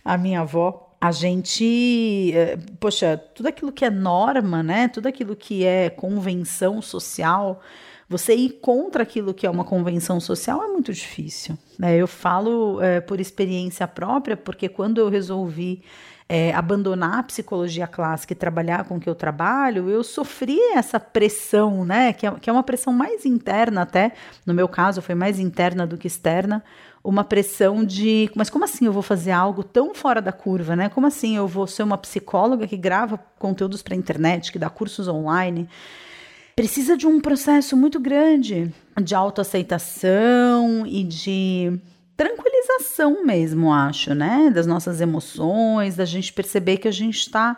a 0.06 0.15
minha 0.15 0.41
avó, 0.41 0.95
a 1.01 1.12
gente, 1.12 2.32
eh, 2.36 2.60
poxa, 2.80 3.17
tudo 3.17 3.47
aquilo 3.47 3.71
que 3.71 3.84
é 3.84 3.89
norma, 3.89 4.62
né? 4.62 4.88
Tudo 4.88 5.08
aquilo 5.08 5.36
que 5.36 5.65
é 5.65 5.89
convenção 5.89 6.84
social, 6.84 7.60
você 8.08 8.36
ir 8.36 8.60
contra 8.62 9.01
aquilo 9.01 9.34
que 9.34 9.47
é 9.47 9.49
uma 9.49 9.63
convenção 9.63 10.19
social 10.19 10.62
é 10.62 10.67
muito 10.67 10.93
difícil. 10.93 11.58
Né? 11.80 11.97
Eu 11.97 12.06
falo 12.06 12.80
é, 12.80 13.01
por 13.01 13.19
experiência 13.19 13.88
própria, 13.88 14.38
porque 14.38 14.69
quando 14.69 14.99
eu 14.99 15.10
resolvi 15.10 15.82
é, 16.34 16.54
abandonar 16.54 17.20
a 17.20 17.24
psicologia 17.24 17.86
clássica 17.86 18.32
e 18.32 18.36
trabalhar 18.38 18.86
com 18.86 18.96
o 18.96 19.00
que 19.02 19.10
eu 19.10 19.13
trabalho, 19.13 19.89
eu 19.89 20.02
sofri 20.02 20.58
essa 20.74 20.98
pressão, 20.98 21.84
né? 21.84 22.13
Que 22.13 22.26
é, 22.26 22.32
que 22.32 22.50
é 22.50 22.54
uma 22.54 22.63
pressão 22.63 22.94
mais 22.94 23.26
interna 23.26 23.82
até, 23.82 24.13
no 24.46 24.54
meu 24.54 24.70
caso 24.70 25.02
foi 25.02 25.13
mais 25.13 25.41
interna 25.41 25.86
do 25.86 25.98
que 25.98 26.08
externa, 26.08 26.63
uma 27.04 27.26
pressão 27.26 27.84
de, 27.84 28.32
mas 28.34 28.50
como 28.50 28.63
assim 28.63 28.86
eu 28.86 28.94
vou 28.94 29.02
fazer 29.02 29.32
algo 29.32 29.62
tão 29.62 29.94
fora 29.94 30.22
da 30.22 30.32
curva, 30.32 30.74
né? 30.74 30.88
Como 30.88 31.06
assim 31.06 31.36
eu 31.36 31.50
vou 31.50 31.67
ser 31.67 31.84
uma 31.84 31.98
psicóloga 31.98 32.65
que 32.65 32.78
grava 32.78 33.20
conteúdos 33.38 33.82
para 33.82 33.94
internet, 33.94 34.54
que 34.54 34.60
dá 34.60 34.70
cursos 34.70 35.10
online? 35.10 35.67
Precisa 36.56 36.96
de 36.96 37.06
um 37.06 37.20
processo 37.20 37.76
muito 37.76 38.00
grande 38.00 38.74
de 39.04 39.13
autoaceitação 39.13 40.88
e 40.88 41.04
de 41.04 41.78
tranquilização 42.21 43.25
mesmo, 43.25 43.73
acho, 43.73 44.13
né? 44.13 44.51
Das 44.53 44.67
nossas 44.67 45.01
emoções, 45.01 45.95
da 45.95 46.05
gente 46.05 46.31
perceber 46.31 46.77
que 46.77 46.88
a 46.88 46.91
gente 46.91 47.17
está 47.17 47.57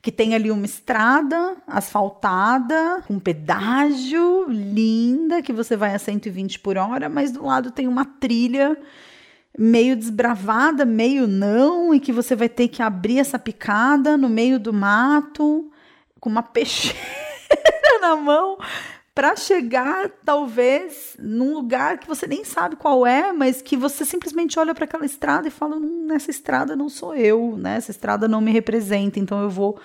que 0.00 0.12
tem 0.12 0.34
ali 0.34 0.50
uma 0.50 0.66
estrada 0.66 1.56
asfaltada, 1.66 3.02
com 3.06 3.14
um 3.14 3.18
pedágio 3.18 4.44
linda, 4.50 5.40
que 5.40 5.50
você 5.50 5.78
vai 5.78 5.94
a 5.94 5.98
120 5.98 6.60
por 6.60 6.76
hora, 6.76 7.08
mas 7.08 7.32
do 7.32 7.46
lado 7.46 7.70
tem 7.70 7.88
uma 7.88 8.04
trilha 8.04 8.76
meio 9.58 9.96
desbravada, 9.96 10.84
meio 10.84 11.26
não, 11.26 11.94
e 11.94 11.98
que 11.98 12.12
você 12.12 12.36
vai 12.36 12.50
ter 12.50 12.68
que 12.68 12.82
abrir 12.82 13.18
essa 13.18 13.38
picada 13.38 14.14
no 14.14 14.28
meio 14.28 14.60
do 14.60 14.74
mato, 14.74 15.72
com 16.20 16.28
uma 16.28 16.42
peixeira 16.52 16.98
na 18.02 18.14
mão, 18.14 18.58
para 19.14 19.36
chegar, 19.36 20.10
talvez, 20.24 21.16
num 21.20 21.54
lugar 21.54 21.98
que 21.98 22.08
você 22.08 22.26
nem 22.26 22.44
sabe 22.44 22.74
qual 22.74 23.06
é, 23.06 23.32
mas 23.32 23.62
que 23.62 23.76
você 23.76 24.04
simplesmente 24.04 24.58
olha 24.58 24.74
para 24.74 24.84
aquela 24.84 25.06
estrada 25.06 25.46
e 25.46 25.52
fala: 25.52 25.76
hum, 25.76 26.06
nessa 26.08 26.30
estrada 26.30 26.74
não 26.74 26.88
sou 26.88 27.14
eu, 27.14 27.56
né? 27.56 27.76
Essa 27.76 27.92
estrada 27.92 28.26
não 28.26 28.40
me 28.40 28.50
representa, 28.50 29.20
então 29.20 29.40
eu 29.40 29.48
vou 29.48 29.78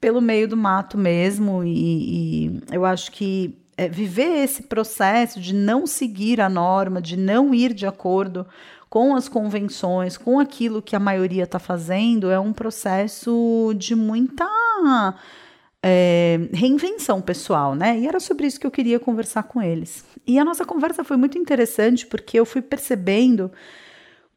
pelo 0.00 0.20
meio 0.22 0.48
do 0.48 0.56
mato 0.56 0.96
mesmo. 0.96 1.62
E, 1.62 2.46
e 2.46 2.62
eu 2.72 2.86
acho 2.86 3.12
que 3.12 3.54
é, 3.76 3.86
viver 3.86 4.44
esse 4.44 4.62
processo 4.62 5.38
de 5.40 5.54
não 5.54 5.86
seguir 5.86 6.40
a 6.40 6.48
norma, 6.48 7.02
de 7.02 7.18
não 7.18 7.54
ir 7.54 7.74
de 7.74 7.86
acordo 7.86 8.46
com 8.88 9.14
as 9.14 9.28
convenções, 9.28 10.16
com 10.16 10.40
aquilo 10.40 10.82
que 10.82 10.96
a 10.96 11.00
maioria 11.00 11.44
está 11.44 11.58
fazendo, 11.58 12.30
é 12.30 12.40
um 12.40 12.52
processo 12.52 13.72
de 13.76 13.94
muita 13.94 14.48
é, 15.82 16.38
reinvenção 16.52 17.20
pessoal, 17.20 17.74
né? 17.74 17.98
E 17.98 18.06
era 18.06 18.20
sobre 18.20 18.46
isso 18.46 18.60
que 18.60 18.66
eu 18.66 18.70
queria 18.70 19.00
conversar 19.00 19.44
com 19.44 19.62
eles. 19.62 20.04
E 20.26 20.38
a 20.38 20.44
nossa 20.44 20.64
conversa 20.64 21.02
foi 21.02 21.16
muito 21.16 21.38
interessante 21.38 22.06
porque 22.06 22.38
eu 22.38 22.44
fui 22.44 22.60
percebendo 22.60 23.50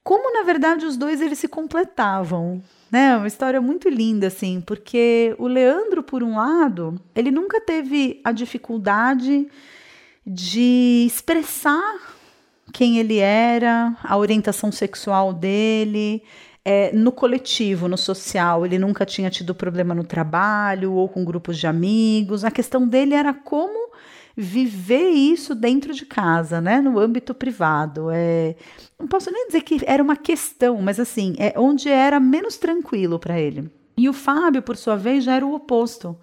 como, 0.03 0.33
na 0.33 0.43
verdade, 0.43 0.85
os 0.85 0.97
dois 0.97 1.21
eles 1.21 1.39
se 1.39 1.47
completavam, 1.47 2.61
né? 2.91 3.15
Uma 3.15 3.27
história 3.27 3.61
muito 3.61 3.87
linda, 3.87 4.27
assim, 4.27 4.61
porque 4.61 5.33
o 5.37 5.47
Leandro, 5.47 6.03
por 6.03 6.21
um 6.23 6.35
lado, 6.35 6.99
ele 7.15 7.31
nunca 7.31 7.61
teve 7.61 8.19
a 8.23 8.31
dificuldade 8.31 9.47
de 10.25 11.05
expressar 11.07 11.99
quem 12.73 12.97
ele 12.97 13.17
era, 13.17 13.95
a 14.03 14.17
orientação 14.17 14.71
sexual 14.71 15.33
dele, 15.33 16.23
é, 16.65 16.91
no 16.93 17.11
coletivo, 17.11 17.87
no 17.87 17.97
social. 17.97 18.65
Ele 18.65 18.79
nunca 18.79 19.05
tinha 19.05 19.29
tido 19.29 19.53
problema 19.53 19.93
no 19.93 20.03
trabalho 20.03 20.93
ou 20.93 21.09
com 21.09 21.25
grupos 21.25 21.57
de 21.57 21.67
amigos. 21.67 22.43
A 22.43 22.51
questão 22.51 22.87
dele 22.87 23.13
era 23.13 23.33
como 23.33 23.91
viver 24.35 25.09
isso 25.09 25.53
dentro 25.53 25.93
de 25.93 26.05
casa, 26.05 26.59
né, 26.59 26.81
no 26.81 26.97
âmbito 26.97 27.33
privado. 27.33 28.09
É, 28.11 28.55
não 28.99 29.07
posso 29.07 29.31
nem 29.31 29.47
dizer 29.47 29.61
que 29.61 29.81
era 29.85 30.01
uma 30.01 30.15
questão, 30.15 30.81
mas 30.81 30.99
assim, 30.99 31.35
é 31.37 31.53
onde 31.57 31.89
era 31.89 32.19
menos 32.19 32.57
tranquilo 32.57 33.19
para 33.19 33.39
ele. 33.39 33.69
E 33.95 34.09
o 34.09 34.13
Fábio, 34.13 34.61
por 34.61 34.75
sua 34.75 34.95
vez, 34.95 35.23
já 35.23 35.35
era 35.35 35.45
o 35.45 35.53
oposto. 35.53 36.17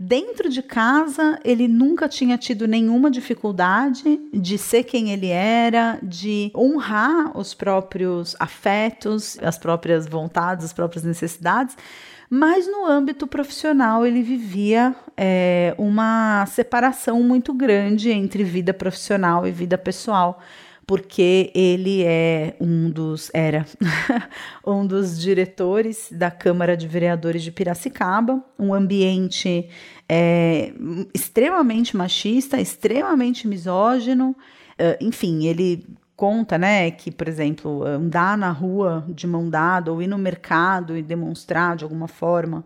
Dentro 0.00 0.48
de 0.48 0.62
casa, 0.62 1.40
ele 1.44 1.66
nunca 1.66 2.08
tinha 2.08 2.38
tido 2.38 2.68
nenhuma 2.68 3.10
dificuldade 3.10 4.20
de 4.32 4.56
ser 4.56 4.84
quem 4.84 5.10
ele 5.10 5.26
era, 5.26 5.98
de 6.00 6.52
honrar 6.54 7.36
os 7.36 7.52
próprios 7.52 8.36
afetos, 8.38 9.36
as 9.42 9.58
próprias 9.58 10.06
vontades, 10.06 10.66
as 10.66 10.72
próprias 10.72 11.02
necessidades. 11.02 11.76
Mas 12.30 12.68
no 12.68 12.86
âmbito 12.86 13.26
profissional 13.26 14.06
ele 14.06 14.22
vivia 14.22 14.94
é, 15.16 15.74
uma 15.76 16.46
separação 16.46 17.20
muito 17.24 17.52
grande 17.52 18.12
entre 18.12 18.44
vida 18.44 18.72
profissional 18.72 19.48
e 19.48 19.50
vida 19.50 19.76
pessoal 19.76 20.40
porque 20.88 21.52
ele 21.54 22.02
é 22.02 22.56
um 22.58 22.88
dos 22.88 23.30
era 23.34 23.66
um 24.66 24.86
dos 24.86 25.20
diretores 25.20 26.08
da 26.10 26.30
Câmara 26.30 26.74
de 26.74 26.88
Vereadores 26.88 27.42
de 27.42 27.52
Piracicaba, 27.52 28.42
um 28.58 28.72
ambiente 28.72 29.68
é, 30.08 30.72
extremamente 31.12 31.94
machista, 31.94 32.58
extremamente 32.58 33.46
misógino, 33.46 34.30
uh, 34.30 34.96
enfim, 34.98 35.44
ele 35.44 35.86
conta, 36.16 36.56
né, 36.56 36.90
que, 36.90 37.10
por 37.10 37.28
exemplo, 37.28 37.84
andar 37.84 38.38
na 38.38 38.50
rua 38.50 39.04
de 39.10 39.26
mão 39.26 39.50
dada 39.50 39.92
ou 39.92 40.00
ir 40.00 40.06
no 40.06 40.16
mercado 40.16 40.96
e 40.96 41.02
demonstrar 41.02 41.76
de 41.76 41.84
alguma 41.84 42.08
forma 42.08 42.64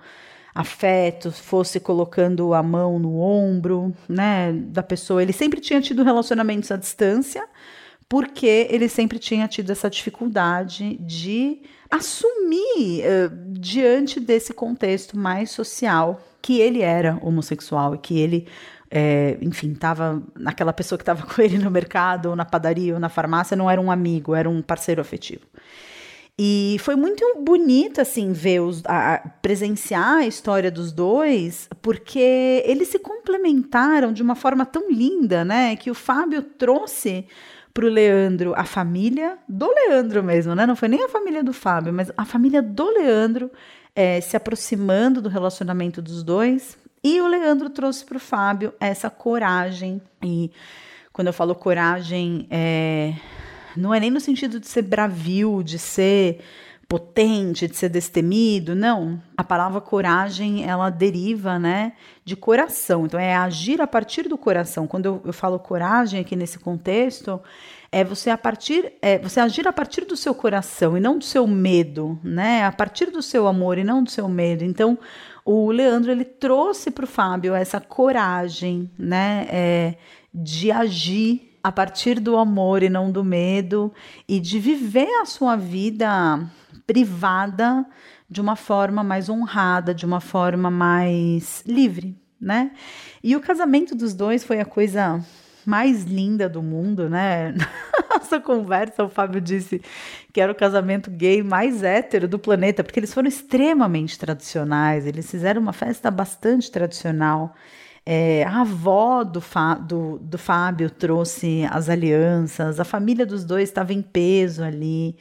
afeto, 0.55 1.33
fosse 1.33 1.81
colocando 1.81 2.55
a 2.55 2.63
mão 2.63 3.01
no 3.01 3.19
ombro, 3.19 3.93
né, 4.09 4.53
da 4.53 4.83
pessoa. 4.83 5.21
Ele 5.21 5.33
sempre 5.33 5.61
tinha 5.61 5.81
tido 5.81 6.05
relacionamentos 6.05 6.71
à 6.71 6.77
distância, 6.77 7.45
porque 8.13 8.67
ele 8.69 8.91
sempre 8.91 9.19
tinha 9.19 9.49
tido 9.49 9.71
essa 9.71 9.89
dificuldade 9.89 10.99
de 11.01 11.63
assumir 11.91 13.05
uh, 13.07 13.35
diante 13.59 14.21
desse 14.21 14.53
contexto 14.53 15.17
mais 15.17 15.51
social 15.51 16.21
que 16.43 16.61
ele 16.61 16.83
era 16.83 17.19
homossexual 17.23 17.95
e 17.95 17.99
que 17.99 18.19
ele 18.19 18.47
é, 18.91 19.39
enfim, 19.41 19.73
estava 19.73 20.23
naquela 20.39 20.75
pessoa 20.75 20.99
que 20.99 21.03
estava 21.03 21.25
com 21.35 21.41
ele 21.41 21.57
no 21.57 21.71
mercado, 21.71 22.29
ou 22.29 22.37
na 22.37 22.45
padaria, 22.45 22.93
ou 22.93 23.01
na 23.01 23.09
farmácia, 23.09 23.57
não 23.57 23.71
era 23.71 23.81
um 23.81 23.91
amigo, 23.91 24.35
era 24.35 24.51
um 24.51 24.61
parceiro 24.61 25.01
afetivo. 25.01 25.47
E 26.39 26.77
foi 26.81 26.97
muito 26.97 27.25
bonito, 27.41 27.99
assim, 27.99 28.33
ver 28.33 28.61
os, 28.61 28.83
a, 28.85 29.27
presenciar 29.41 30.19
a 30.19 30.27
história 30.27 30.71
dos 30.71 30.93
dois, 30.93 31.67
porque 31.81 32.63
eles 32.67 32.89
se 32.89 32.99
complementaram 32.99 34.13
de 34.13 34.23
uma 34.23 34.35
forma 34.35 34.67
tão 34.67 34.91
linda, 34.91 35.47
né? 35.47 35.77
Que 35.77 35.91
o 35.91 35.95
Fábio 35.95 36.43
trouxe 36.43 37.27
para 37.73 37.87
o 37.87 37.89
Leandro 37.89 38.53
a 38.57 38.65
família 38.65 39.39
do 39.49 39.69
Leandro 39.69 40.23
mesmo, 40.23 40.55
né? 40.55 40.67
Não 40.67 40.77
foi 40.77 40.89
nem 40.89 41.05
a 41.05 41.09
família 41.09 41.43
do 41.43 41.53
Fábio, 41.53 41.93
mas 41.93 42.11
a 42.17 42.25
família 42.25 42.63
do 42.63 42.89
Leandro 42.91 43.51
é, 43.95 44.21
se 44.21 44.37
aproximando 44.37 45.21
do 45.21 45.29
relacionamento 45.29 46.01
dos 46.03 46.23
dois. 46.23 46.77
E 47.05 47.21
o 47.21 47.27
Leandro 47.27 47.69
trouxe 47.69 48.05
para 48.05 48.17
o 48.17 48.21
Fábio 48.21 48.73
essa 48.79 49.11
coragem. 49.11 50.01
E 50.23 50.51
quando 51.13 51.29
eu 51.29 51.33
falo 51.33 51.55
coragem, 51.55 52.47
é, 52.51 53.15
não 53.77 53.93
é 53.93 53.99
nem 53.99 54.11
no 54.11 54.21
sentido 54.21 54.61
de 54.61 54.69
ser 54.69 54.83
bravio, 54.83 55.63
de 55.63 55.79
ser 55.79 56.41
potente, 56.93 57.67
de 57.67 57.75
ser 57.75 57.89
destemido, 57.89 58.75
não. 58.75 59.19
A 59.35 59.43
palavra 59.43 59.81
coragem, 59.81 60.69
ela 60.69 60.91
deriva, 60.91 61.59
né, 61.59 61.95
de 62.23 62.37
coração. 62.37 63.07
Então, 63.07 63.19
é 63.19 63.35
agir 63.35 63.81
a 63.81 63.87
partir 63.87 64.29
do 64.29 64.37
coração. 64.37 64.87
Quando 64.87 65.07
eu, 65.07 65.23
eu 65.25 65.33
falo 65.33 65.59
coragem 65.59 66.21
aqui 66.21 66.37
nesse 66.37 66.59
contexto, 66.59 67.41
é 67.91 68.05
você 68.05 68.29
a 68.29 68.37
partir, 68.37 68.93
é 69.01 69.17
você 69.17 69.41
agir 69.41 69.67
a 69.67 69.73
partir 69.73 70.05
do 70.05 70.19
seu 70.19 70.35
coração 70.35 70.95
e 70.95 71.01
não 71.01 71.17
do 71.17 71.25
seu 71.25 71.47
medo, 71.47 72.21
né? 72.23 72.67
A 72.67 72.73
partir 72.73 73.07
do 73.07 73.23
seu 73.23 73.47
amor 73.47 73.79
e 73.79 73.85
não 73.85 74.05
do 74.05 74.11
seu 74.11 74.29
medo. 74.29 74.63
Então, 74.63 74.99
o 75.47 75.71
Leandro 75.71 76.13
ele 76.13 76.27
trouxe 76.27 76.91
para 76.91 77.05
o 77.05 77.09
Fábio 77.09 77.55
essa 77.55 77.81
coragem, 77.81 78.91
né, 78.99 79.47
é, 79.51 79.95
de 80.33 80.71
agir 80.71 81.57
a 81.65 81.73
partir 81.73 82.21
do 82.21 82.37
amor 82.37 82.83
e 82.83 82.91
não 82.91 83.11
do 83.11 83.25
medo 83.25 83.91
e 84.29 84.39
de 84.39 84.59
viver 84.59 85.09
a 85.23 85.25
sua 85.25 85.57
vida 85.57 86.51
privada 86.87 87.87
de 88.29 88.41
uma 88.41 88.57
forma 88.57 89.05
mais 89.05 89.29
honrada, 89.29 89.95
de 89.95 90.07
uma 90.07 90.21
forma 90.21 90.71
mais 90.71 91.63
livre, 91.67 92.17
né? 92.41 92.73
E 93.23 93.37
o 93.37 93.41
casamento 93.41 93.95
dos 93.95 94.15
dois 94.15 94.43
foi 94.43 94.61
a 94.61 94.65
coisa 94.65 95.25
mais 95.65 96.05
linda 96.05 96.49
do 96.49 96.63
mundo, 96.63 97.09
né? 97.09 97.55
Nossa 98.11 98.41
conversa, 98.41 99.05
o 99.05 99.09
Fábio 99.09 99.41
disse 99.41 99.81
que 100.33 100.41
era 100.41 100.53
o 100.53 100.55
casamento 100.55 101.11
gay 101.11 101.43
mais 101.43 101.83
hétero 101.83 102.27
do 102.27 102.39
planeta, 102.39 102.83
porque 102.83 102.99
eles 102.99 103.13
foram 103.13 103.29
extremamente 103.29 104.19
tradicionais, 104.19 105.07
eles 105.07 105.31
fizeram 105.31 105.61
uma 105.61 105.73
festa 105.73 106.11
bastante 106.11 106.71
tradicional. 106.71 107.55
É, 108.05 108.43
a 108.45 108.63
avó 108.63 109.23
do, 109.23 109.41
Fá, 109.41 109.75
do, 109.75 110.19
do 110.19 110.37
Fábio 110.37 110.91
trouxe 110.91 111.65
as 111.71 111.89
alianças, 111.89 112.81
a 112.81 112.85
família 112.85 113.25
dos 113.25 113.45
dois 113.45 113.69
estava 113.69 113.93
em 113.93 114.03
peso 114.03 114.65
ali. 114.65 115.17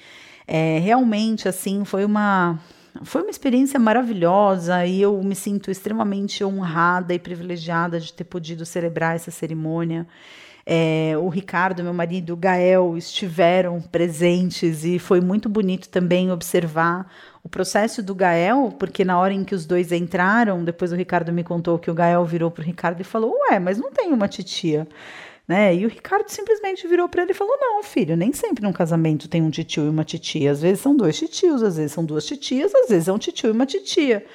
É, 0.53 0.79
realmente, 0.79 1.47
assim, 1.47 1.85
foi 1.85 2.03
uma, 2.03 2.59
foi 3.03 3.21
uma 3.21 3.31
experiência 3.31 3.79
maravilhosa 3.79 4.85
e 4.85 5.01
eu 5.01 5.23
me 5.23 5.33
sinto 5.33 5.71
extremamente 5.71 6.43
honrada 6.43 7.13
e 7.13 7.19
privilegiada 7.19 8.01
de 8.01 8.11
ter 8.11 8.25
podido 8.25 8.65
celebrar 8.65 9.15
essa 9.15 9.31
cerimônia. 9.31 10.05
é, 10.65 11.13
o 11.17 11.29
Ricardo, 11.29 11.81
meu 11.81 11.93
marido, 11.93 12.33
o 12.33 12.35
Gael 12.35 12.97
estiveram 12.97 13.79
presentes 13.81 14.83
e 14.83 14.99
foi 14.99 15.21
muito 15.21 15.47
bonito 15.47 15.87
também 15.87 16.29
observar 16.33 17.09
o 17.41 17.47
processo 17.47 18.03
do 18.03 18.13
Gael, 18.13 18.75
porque 18.77 19.05
na 19.05 19.17
hora 19.17 19.33
em 19.33 19.45
que 19.45 19.55
os 19.55 19.65
dois 19.65 19.93
entraram, 19.93 20.65
depois 20.65 20.91
o 20.91 20.95
Ricardo 20.97 21.31
me 21.31 21.45
contou 21.45 21.79
que 21.79 21.89
o 21.89 21.93
Gael 21.93 22.25
virou 22.25 22.51
para 22.51 22.61
o 22.61 22.65
Ricardo 22.65 22.99
e 22.99 23.05
falou: 23.05 23.33
Ué, 23.49 23.57
mas 23.57 23.77
não 23.77 23.89
tem 23.91 24.11
uma 24.11 24.27
titia. 24.27 24.85
Né? 25.51 25.75
E 25.75 25.85
o 25.85 25.89
Ricardo 25.89 26.29
simplesmente 26.29 26.87
virou 26.87 27.09
para 27.09 27.23
ele 27.23 27.31
e 27.31 27.35
falou: 27.35 27.53
Não, 27.59 27.83
filho, 27.83 28.15
nem 28.15 28.31
sempre 28.31 28.63
num 28.63 28.71
casamento 28.71 29.27
tem 29.27 29.41
um 29.41 29.49
titio 29.49 29.83
e 29.83 29.89
uma 29.89 30.05
titia. 30.05 30.49
Às 30.49 30.61
vezes 30.61 30.79
são 30.79 30.95
dois 30.95 31.17
titios, 31.17 31.61
às 31.61 31.75
vezes 31.75 31.91
são 31.91 32.05
duas 32.05 32.25
titias, 32.25 32.73
às 32.73 32.87
vezes 32.87 33.09
é 33.09 33.11
um 33.11 33.17
titio 33.17 33.49
e 33.49 33.51
uma 33.51 33.65
titia. 33.65 34.25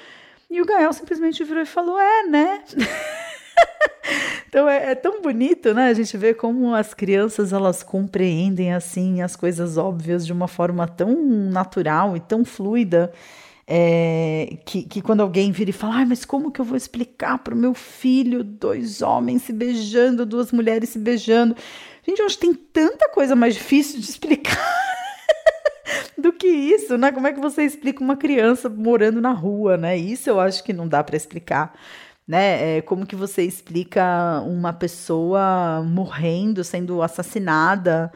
E 0.51 0.61
o 0.61 0.67
Gael 0.67 0.93
simplesmente 0.93 1.43
virou 1.43 1.63
e 1.63 1.65
falou: 1.67 1.99
É, 1.99 2.25
né? 2.25 2.63
então 4.47 4.69
é, 4.69 4.91
é, 4.91 4.95
tão 4.95 5.23
bonito, 5.23 5.73
né? 5.73 5.89
A 5.89 5.95
gente 5.95 6.19
vê 6.19 6.35
como 6.35 6.75
as 6.75 6.93
crianças 6.93 7.51
elas 7.51 7.83
compreendem 7.83 8.75
assim 8.75 9.23
as 9.23 9.35
coisas 9.35 9.79
óbvias 9.79 10.27
de 10.27 10.35
uma 10.35 10.47
forma 10.47 10.87
tão 10.87 11.17
natural 11.17 12.15
e 12.15 12.21
tão 12.21 12.45
fluida. 12.45 13.11
É, 13.69 14.59
que, 14.65 14.85
que 14.85 15.03
quando 15.03 15.23
alguém 15.23 15.51
vira 15.51 15.71
e 15.71 15.73
fala, 15.73 16.03
ah, 16.03 16.07
mas 16.07 16.25
como 16.25 16.53
que 16.53 16.61
eu 16.61 16.65
vou 16.65 16.77
explicar 16.77 17.39
para 17.39 17.55
o 17.55 17.59
meu 17.59 17.75
filho 17.75 18.45
dois 18.45 19.03
homens 19.03 19.43
se 19.43 19.53
beijando, 19.53 20.25
duas 20.25 20.53
mulheres 20.53 20.91
se 20.91 20.99
beijando? 20.99 21.57
Gente, 22.07 22.23
que 22.23 22.39
tem 22.39 22.55
tanta 22.55 23.09
coisa 23.09 23.35
mais 23.35 23.55
difícil 23.55 23.99
de 23.99 24.09
explicar 24.09 24.57
do 26.17 26.33
que 26.33 26.47
isso, 26.47 26.97
né? 26.97 27.11
Como 27.11 27.27
é 27.27 27.33
que 27.33 27.41
você 27.41 27.65
explica 27.65 28.05
uma 28.05 28.17
criança 28.17 28.69
morando 28.69 29.21
na 29.21 29.33
rua, 29.33 29.77
né? 29.77 29.97
Isso 29.97 30.31
eu 30.31 30.39
acho 30.39 30.63
que 30.63 30.73
não 30.73 30.87
dá 30.87 31.03
para 31.03 31.17
explicar 31.17 31.75
né? 32.27 32.79
É, 32.79 32.83
como 32.83 33.07
que 33.07 33.15
você 33.15 33.43
explica 33.43 34.41
uma 34.45 34.73
pessoa 34.73 35.83
morrendo, 35.87 36.65
sendo 36.65 37.03
assassinada 37.03 38.13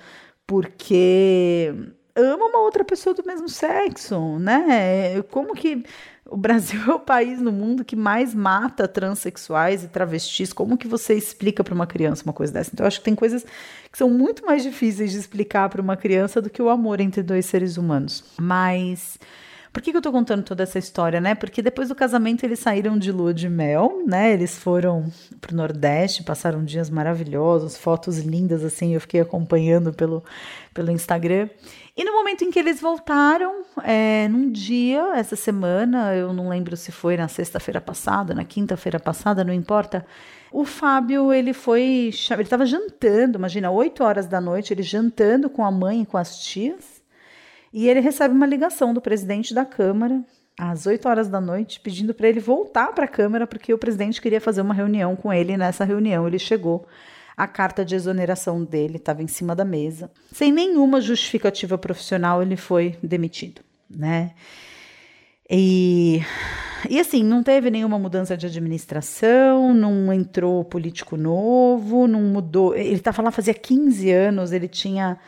porque 0.46 1.72
ama 2.16 2.46
uma 2.46 2.58
outra 2.60 2.84
pessoa 2.84 3.14
do 3.14 3.24
mesmo 3.24 3.48
sexo, 3.48 4.38
né? 4.38 5.22
Como 5.30 5.54
que 5.54 5.84
o 6.30 6.36
Brasil 6.36 6.80
é 6.88 6.94
o 6.94 7.00
país 7.00 7.40
no 7.40 7.52
mundo 7.52 7.84
que 7.84 7.96
mais 7.96 8.34
mata 8.34 8.86
transexuais 8.86 9.84
e 9.84 9.88
travestis. 9.88 10.52
Como 10.52 10.78
que 10.78 10.86
você 10.86 11.14
explica 11.14 11.64
para 11.64 11.74
uma 11.74 11.86
criança 11.86 12.24
uma 12.24 12.32
coisa 12.32 12.52
dessa? 12.52 12.70
Então, 12.72 12.84
eu 12.84 12.88
acho 12.88 12.98
que 12.98 13.04
tem 13.04 13.14
coisas 13.14 13.44
que 13.90 13.98
são 13.98 14.08
muito 14.08 14.46
mais 14.46 14.62
difíceis 14.62 15.10
de 15.10 15.18
explicar 15.18 15.68
para 15.68 15.82
uma 15.82 15.96
criança 15.96 16.40
do 16.40 16.48
que 16.48 16.62
o 16.62 16.68
amor 16.68 17.00
entre 17.00 17.22
dois 17.22 17.46
seres 17.46 17.76
humanos. 17.76 18.24
Mas 18.40 19.18
por 19.72 19.80
que, 19.80 19.92
que 19.92 19.96
eu 19.96 20.02
tô 20.02 20.10
contando 20.10 20.42
toda 20.42 20.64
essa 20.64 20.80
história, 20.80 21.20
né? 21.20 21.34
Porque 21.34 21.62
depois 21.62 21.88
do 21.88 21.94
casamento 21.94 22.44
eles 22.44 22.58
saíram 22.58 22.98
de 22.98 23.12
lua 23.12 23.32
de 23.32 23.48
mel, 23.48 24.02
né? 24.04 24.32
Eles 24.32 24.58
foram 24.58 25.10
pro 25.40 25.54
Nordeste, 25.54 26.24
passaram 26.24 26.64
dias 26.64 26.90
maravilhosos, 26.90 27.76
fotos 27.76 28.18
lindas, 28.18 28.64
assim, 28.64 28.94
eu 28.94 29.00
fiquei 29.00 29.20
acompanhando 29.20 29.92
pelo, 29.92 30.24
pelo 30.74 30.90
Instagram. 30.90 31.48
E 31.96 32.04
no 32.04 32.12
momento 32.12 32.44
em 32.44 32.50
que 32.50 32.58
eles 32.58 32.80
voltaram, 32.80 33.62
é, 33.82 34.28
num 34.28 34.50
dia, 34.50 35.12
essa 35.16 35.34
semana, 35.34 36.14
eu 36.14 36.32
não 36.32 36.48
lembro 36.48 36.76
se 36.76 36.92
foi 36.92 37.16
na 37.16 37.28
sexta-feira 37.28 37.80
passada, 37.80 38.34
na 38.34 38.44
quinta-feira 38.44 39.00
passada, 39.00 39.44
não 39.44 39.52
importa. 39.52 40.06
O 40.52 40.64
Fábio, 40.64 41.32
ele 41.32 41.52
foi. 41.52 42.10
Ele 42.30 42.42
estava 42.42 42.64
jantando, 42.64 43.38
imagina, 43.38 43.70
8 43.70 44.02
horas 44.02 44.26
da 44.26 44.40
noite, 44.40 44.72
ele 44.72 44.82
jantando 44.82 45.50
com 45.50 45.64
a 45.64 45.70
mãe 45.70 46.02
e 46.02 46.06
com 46.06 46.16
as 46.16 46.38
tias. 46.38 47.02
E 47.72 47.88
ele 47.88 48.00
recebe 48.00 48.34
uma 48.34 48.46
ligação 48.46 48.92
do 48.92 49.00
presidente 49.00 49.54
da 49.54 49.64
Câmara 49.64 50.24
às 50.58 50.86
8 50.86 51.08
horas 51.08 51.28
da 51.28 51.40
noite, 51.40 51.80
pedindo 51.80 52.12
para 52.12 52.28
ele 52.28 52.40
voltar 52.40 52.92
para 52.92 53.04
a 53.04 53.08
Câmara, 53.08 53.46
porque 53.46 53.72
o 53.72 53.78
presidente 53.78 54.20
queria 54.20 54.40
fazer 54.40 54.60
uma 54.60 54.74
reunião 54.74 55.14
com 55.16 55.32
ele. 55.32 55.52
E 55.52 55.56
nessa 55.56 55.84
reunião 55.84 56.26
ele 56.26 56.38
chegou. 56.38 56.86
A 57.36 57.46
carta 57.46 57.84
de 57.84 57.94
exoneração 57.94 58.64
dele 58.64 58.96
estava 58.96 59.22
em 59.22 59.26
cima 59.26 59.54
da 59.54 59.64
mesa. 59.64 60.10
Sem 60.32 60.52
nenhuma 60.52 61.00
justificativa 61.00 61.78
profissional, 61.78 62.42
ele 62.42 62.56
foi 62.56 62.98
demitido, 63.02 63.62
né? 63.88 64.32
E, 65.48 66.22
e 66.88 67.00
assim, 67.00 67.24
não 67.24 67.42
teve 67.42 67.70
nenhuma 67.70 67.98
mudança 67.98 68.36
de 68.36 68.46
administração, 68.46 69.74
não 69.74 70.12
entrou 70.12 70.64
político 70.64 71.16
novo, 71.16 72.06
não 72.06 72.20
mudou. 72.22 72.74
Ele 72.74 72.94
estava 72.94 73.20
lá 73.20 73.30
fazia 73.32 73.54
15 73.54 74.10
anos, 74.10 74.52
ele 74.52 74.68
tinha 74.68 75.18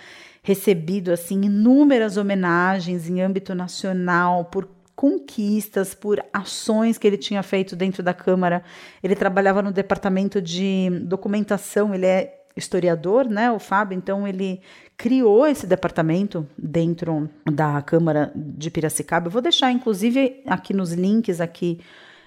recebido 0.43 1.13
assim 1.13 1.43
inúmeras 1.43 2.17
homenagens 2.17 3.09
em 3.09 3.21
âmbito 3.21 3.55
nacional 3.55 4.45
por 4.45 4.69
conquistas, 5.03 5.97
por 5.97 6.25
ações 6.33 6.97
que 6.97 7.05
ele 7.05 7.17
tinha 7.17 7.43
feito 7.43 7.75
dentro 7.75 8.05
da 8.05 8.15
Câmara. 8.15 8.63
Ele 9.03 9.17
trabalhava 9.17 9.61
no 9.61 9.73
departamento 9.73 10.41
de 10.41 10.91
documentação, 11.03 11.93
ele 11.93 12.07
é 12.07 12.45
historiador, 12.57 13.29
né, 13.29 13.51
o 13.51 13.59
Fábio, 13.59 13.99
então 13.99 14.29
ele 14.29 14.61
criou 14.97 15.45
esse 15.45 15.67
departamento 15.67 16.47
dentro 16.57 17.29
da 17.51 17.83
Câmara 17.83 18.31
de 18.33 18.71
Piracicaba. 18.71 19.27
Eu 19.27 19.33
vou 19.33 19.43
deixar, 19.43 19.73
inclusive, 19.73 20.41
aqui 20.47 20.73
nos 20.73 20.93
links 20.93 21.41
aqui 21.41 21.81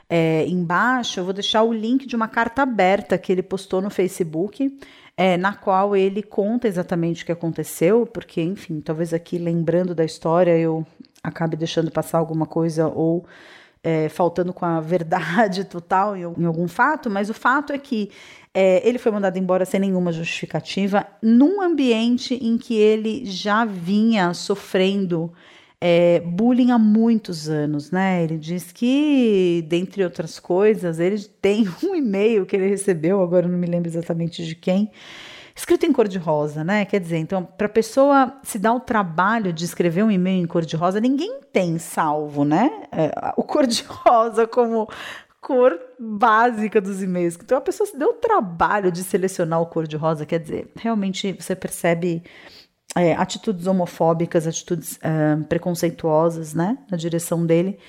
é, 0.09 0.45
embaixo, 0.45 1.21
eu 1.21 1.23
vou 1.23 1.33
deixar 1.33 1.63
o 1.63 1.71
link 1.71 2.05
de 2.05 2.13
uma 2.13 2.27
carta 2.27 2.63
aberta 2.63 3.17
que 3.17 3.31
ele 3.31 3.41
postou 3.41 3.81
no 3.81 3.89
Facebook 3.89 4.69
é, 5.17 5.37
na 5.37 5.53
qual 5.53 5.95
ele 5.95 6.21
conta 6.21 6.67
exatamente 6.67 7.23
o 7.23 7.25
que 7.25 7.31
aconteceu, 7.31 8.05
porque, 8.05 8.41
enfim, 8.41 8.81
talvez 8.81 9.13
aqui 9.13 9.37
lembrando 9.37 9.95
da 9.95 10.03
história 10.03 10.57
eu 10.57 10.85
acabe 11.27 11.55
deixando 11.55 11.91
passar 11.91 12.19
alguma 12.19 12.45
coisa 12.45 12.87
ou 12.87 13.25
é, 13.83 14.09
faltando 14.09 14.51
com 14.51 14.65
a 14.65 14.79
verdade 14.79 15.63
total 15.63 16.15
em, 16.15 16.21
em, 16.21 16.45
algum 16.45 16.67
fato, 16.67 17.09
mas 17.09 17.29
o 17.29 17.33
fato 17.33 17.71
é 17.71 17.77
que 17.77 18.09
é, 18.53 18.87
ele 18.87 18.97
foi 18.97 19.11
mandado 19.11 19.37
embora 19.37 19.65
sem 19.65 19.79
nenhuma 19.79 20.11
justificativa, 20.11 21.05
num 21.21 21.61
ambiente 21.61 22.33
em 22.35 22.57
que 22.57 22.73
ele 22.75 23.25
já 23.25 23.65
vinha 23.65 24.33
sofrendo 24.33 25.31
é, 25.79 26.19
bullying 26.21 26.71
há 26.71 26.79
muitos 26.79 27.49
anos, 27.49 27.91
né? 27.91 28.23
Ele 28.23 28.37
diz 28.37 28.71
que, 28.71 29.63
dentre 29.67 30.03
outras 30.03 30.39
coisas, 30.39 30.99
ele 30.99 31.19
tem 31.41 31.67
um 31.83 31.93
e-mail 31.95 32.45
que 32.45 32.55
ele 32.55 32.67
recebeu, 32.67 33.21
agora 33.21 33.47
não 33.47 33.57
me 33.57 33.67
lembro 33.67 33.89
exatamente 33.89 34.43
de 34.43 34.55
quem, 34.55 34.89
escrito 35.55 35.85
em 35.85 35.93
cor 35.93 36.07
de 36.07 36.17
rosa, 36.17 36.63
né? 36.63 36.83
Quer 36.83 36.99
dizer, 36.99 37.17
então, 37.17 37.43
para 37.43 37.67
a 37.67 37.69
pessoa 37.69 38.39
se 38.43 38.59
dar 38.59 38.73
o 38.73 38.79
trabalho 38.79 39.53
de 39.53 39.63
escrever 39.63 40.03
um 40.03 40.11
e-mail 40.11 40.43
em 40.43 40.47
cor 40.47 40.65
de 40.65 40.75
rosa, 40.75 40.99
ninguém 40.99 41.39
tem 41.53 41.77
salvo, 41.79 42.43
né? 42.43 42.83
É, 42.91 43.33
o 43.37 43.43
cor 43.43 43.65
de 43.65 43.81
rosa 43.87 44.45
como 44.45 44.87
cor 45.39 45.79
básica 45.97 46.81
dos 46.81 47.01
e-mails. 47.01 47.37
Então, 47.41 47.57
a 47.57 47.61
pessoa 47.61 47.87
se 47.87 47.97
deu 47.97 48.09
o 48.09 48.13
trabalho 48.13 48.91
de 48.91 49.03
selecionar 49.03 49.61
o 49.61 49.67
cor 49.67 49.87
de 49.87 49.95
rosa, 49.95 50.25
quer 50.25 50.39
dizer, 50.39 50.71
realmente 50.75 51.33
você 51.33 51.55
percebe 51.55 52.21
é, 52.95 53.13
atitudes 53.13 53.67
homofóbicas, 53.67 54.47
atitudes 54.47 54.99
é, 55.01 55.35
preconceituosas, 55.47 56.53
né, 56.53 56.77
na 56.89 56.97
direção 56.97 57.45
dele. 57.45 57.79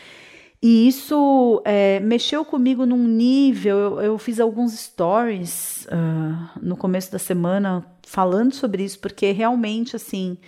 E 0.62 0.88
isso 0.88 1.62
é, 1.64 2.00
mexeu 2.00 2.44
comigo 2.44 2.86
num 2.86 3.06
nível. 3.06 3.76
Eu, 3.76 4.00
eu 4.00 4.18
fiz 4.18 4.40
alguns 4.40 4.72
stories 4.72 5.86
uh, 5.86 6.60
no 6.60 6.76
começo 6.76 7.12
da 7.12 7.18
semana 7.18 7.84
falando 8.02 8.54
sobre 8.54 8.82
isso, 8.82 8.98
porque 8.98 9.32
realmente, 9.32 9.94
assim, 9.96 10.38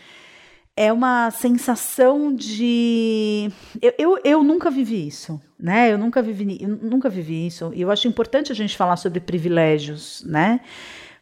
é 0.76 0.92
uma 0.92 1.30
sensação 1.30 2.34
de. 2.34 3.50
Eu, 3.82 3.92
eu, 3.98 4.20
eu 4.24 4.44
nunca 4.44 4.70
vivi 4.70 5.06
isso, 5.06 5.40
né? 5.58 5.92
Eu 5.92 5.98
nunca 5.98 6.22
vivi, 6.22 6.58
eu 6.60 6.68
nunca 6.68 7.08
vivi 7.08 7.46
isso. 7.46 7.70
E 7.74 7.82
eu 7.82 7.90
acho 7.90 8.08
importante 8.08 8.50
a 8.50 8.54
gente 8.54 8.76
falar 8.76 8.96
sobre 8.96 9.20
privilégios, 9.20 10.22
né? 10.24 10.60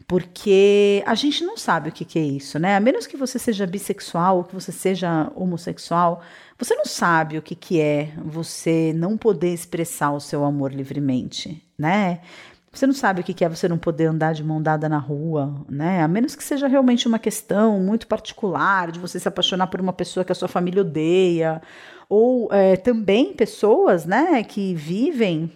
porque 0.06 1.02
a 1.04 1.14
gente 1.14 1.44
não 1.44 1.56
sabe 1.56 1.88
o 1.88 1.92
que, 1.92 2.04
que, 2.04 2.18
é 2.18 2.22
isso, 2.22 2.58
né? 2.58 2.76
A 2.76 2.80
menos 2.80 3.06
que 3.06 3.16
você 3.16 3.38
seja 3.38 3.66
bissexual 3.66 4.38
ou 4.38 4.44
que 4.44 4.54
você 4.54 4.70
seja 4.70 5.32
homossexual, 5.34 6.22
você 6.58 6.74
não 6.74 6.84
sabe 6.84 7.38
o 7.38 7.42
que, 7.42 7.54
que 7.54 7.80
é 7.80 8.12
você 8.24 8.92
não 8.94 9.16
poder 9.16 9.52
expressar 9.52 10.12
o 10.12 10.20
seu 10.20 10.44
amor 10.44 10.72
livremente, 10.72 11.62
né? 11.78 12.20
Você 12.72 12.86
não 12.86 12.92
sabe 12.94 13.22
o 13.22 13.24
que, 13.24 13.42
é 13.42 13.48
você 13.48 13.66
não 13.68 13.78
poder 13.78 14.04
andar 14.04 14.34
de 14.34 14.44
mão 14.44 14.60
dada 14.60 14.86
na 14.86 14.98
rua, 14.98 15.64
né? 15.66 16.02
A 16.02 16.08
menos 16.08 16.36
que 16.36 16.44
seja 16.44 16.68
realmente 16.68 17.08
uma 17.08 17.18
questão 17.18 17.80
muito 17.80 18.06
particular 18.06 18.92
de 18.92 18.98
você 18.98 19.18
se 19.18 19.26
apaixonar 19.26 19.68
por 19.68 19.80
uma 19.80 19.94
pessoa 19.94 20.24
que 20.24 20.32
a 20.32 20.34
sua 20.34 20.46
família 20.46 20.82
odeia, 20.82 21.62
ou 22.06 22.52
é, 22.52 22.76
também 22.76 23.32
pessoas, 23.32 24.04
né, 24.04 24.42
que 24.44 24.74
vivem 24.74 25.50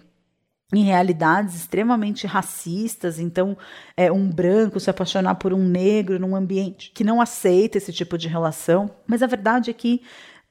em 0.72 0.84
realidades 0.84 1.54
extremamente 1.54 2.26
racistas. 2.26 3.18
Então, 3.18 3.56
é, 3.96 4.10
um 4.10 4.30
branco 4.30 4.80
se 4.80 4.88
apaixonar 4.88 5.34
por 5.34 5.52
um 5.52 5.62
negro 5.62 6.18
num 6.18 6.34
ambiente 6.34 6.90
que 6.94 7.04
não 7.04 7.20
aceita 7.20 7.76
esse 7.76 7.92
tipo 7.92 8.16
de 8.16 8.28
relação. 8.28 8.90
Mas 9.06 9.22
a 9.22 9.26
verdade 9.26 9.70
é 9.70 9.74
que 9.74 10.00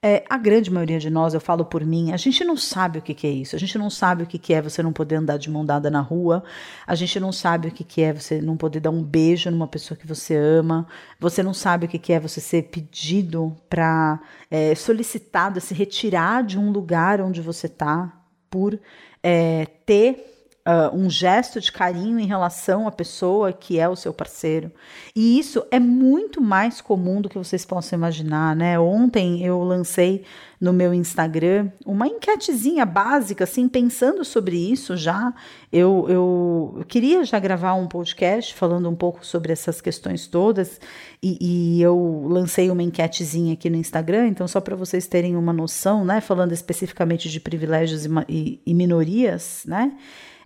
é, 0.01 0.23
a 0.29 0.37
grande 0.37 0.71
maioria 0.71 0.97
de 0.97 1.09
nós, 1.09 1.33
eu 1.33 1.41
falo 1.41 1.65
por 1.65 1.85
mim, 1.85 2.13
a 2.13 2.17
gente 2.17 2.45
não 2.45 2.55
sabe 2.55 2.99
o 2.99 3.01
que, 3.01 3.13
que, 3.13 3.27
é 3.27 3.29
isso. 3.29 3.53
A 3.55 3.59
gente 3.59 3.77
não 3.77 3.89
sabe 3.89 4.23
o 4.23 4.25
que, 4.25 4.39
que, 4.39 4.53
é 4.53 4.61
você 4.61 4.81
não 4.81 4.93
poder 4.93 5.15
andar 5.15 5.37
de 5.37 5.49
mão 5.49 5.65
dada 5.65 5.91
na 5.91 5.99
rua. 5.99 6.41
A 6.87 6.95
gente 6.95 7.19
não 7.19 7.33
sabe 7.33 7.67
o 7.67 7.71
que, 7.71 7.83
que 7.83 8.01
é 8.01 8.13
você 8.13 8.41
não 8.41 8.55
poder 8.55 8.79
dar 8.79 8.91
um 8.91 9.03
beijo 9.03 9.51
numa 9.51 9.67
pessoa 9.67 9.97
que 9.97 10.07
você 10.07 10.37
ama. 10.37 10.87
Você 11.19 11.43
não 11.43 11.53
sabe 11.53 11.85
o 11.85 11.89
que, 11.89 11.99
que 11.99 12.13
é 12.13 12.19
você 12.19 12.39
ser 12.39 12.63
pedido 12.63 13.53
para 13.69 14.21
é, 14.49 14.73
solicitado, 14.73 15.59
se 15.59 15.73
retirar 15.73 16.43
de 16.43 16.57
um 16.57 16.71
lugar 16.71 17.19
onde 17.19 17.41
você 17.41 17.67
está 17.67 18.13
por 18.49 18.79
é, 19.21 19.65
ter 19.85 20.38
uh, 20.69 20.95
um 20.95 21.09
gesto 21.09 21.59
de 21.59 21.71
carinho 21.71 22.19
em 22.19 22.27
relação 22.27 22.87
à 22.87 22.91
pessoa 22.91 23.51
que 23.51 23.79
é 23.79 23.89
o 23.89 23.95
seu 23.95 24.13
parceiro. 24.13 24.71
E 25.15 25.39
isso 25.39 25.65
é 25.71 25.79
muito 25.79 26.39
mais 26.39 26.79
comum 26.79 27.21
do 27.21 27.29
que 27.29 27.37
vocês 27.37 27.65
possam 27.65 27.97
imaginar, 27.97 28.55
né? 28.55 28.79
Ontem 28.79 29.43
eu 29.43 29.61
lancei 29.63 30.23
no 30.61 30.73
meu 30.73 30.93
Instagram 30.93 31.69
uma 31.85 32.05
enquetezinha 32.05 32.85
básica, 32.85 33.45
assim, 33.45 33.67
pensando 33.67 34.23
sobre 34.25 34.57
isso 34.57 34.95
já. 34.97 35.33
Eu, 35.71 36.05
eu, 36.09 36.75
eu 36.79 36.85
queria 36.85 37.23
já 37.23 37.39
gravar 37.39 37.73
um 37.73 37.87
podcast 37.87 38.53
falando 38.53 38.89
um 38.89 38.95
pouco 38.95 39.25
sobre 39.25 39.53
essas 39.53 39.79
questões 39.79 40.27
todas 40.27 40.79
e, 41.23 41.37
e 41.77 41.81
eu 41.81 42.25
lancei 42.27 42.69
uma 42.69 42.83
enquetezinha 42.83 43.53
aqui 43.53 43.69
no 43.69 43.77
Instagram, 43.77 44.27
então 44.27 44.47
só 44.47 44.59
para 44.59 44.75
vocês 44.75 45.07
terem 45.07 45.35
uma 45.35 45.53
noção, 45.53 46.03
né? 46.03 46.21
Falando 46.21 46.51
especificamente 46.51 47.29
de 47.29 47.39
privilégios 47.39 48.05
e, 48.05 48.09
e, 48.27 48.61
e 48.65 48.73
minorias, 48.73 49.63
né? 49.65 49.93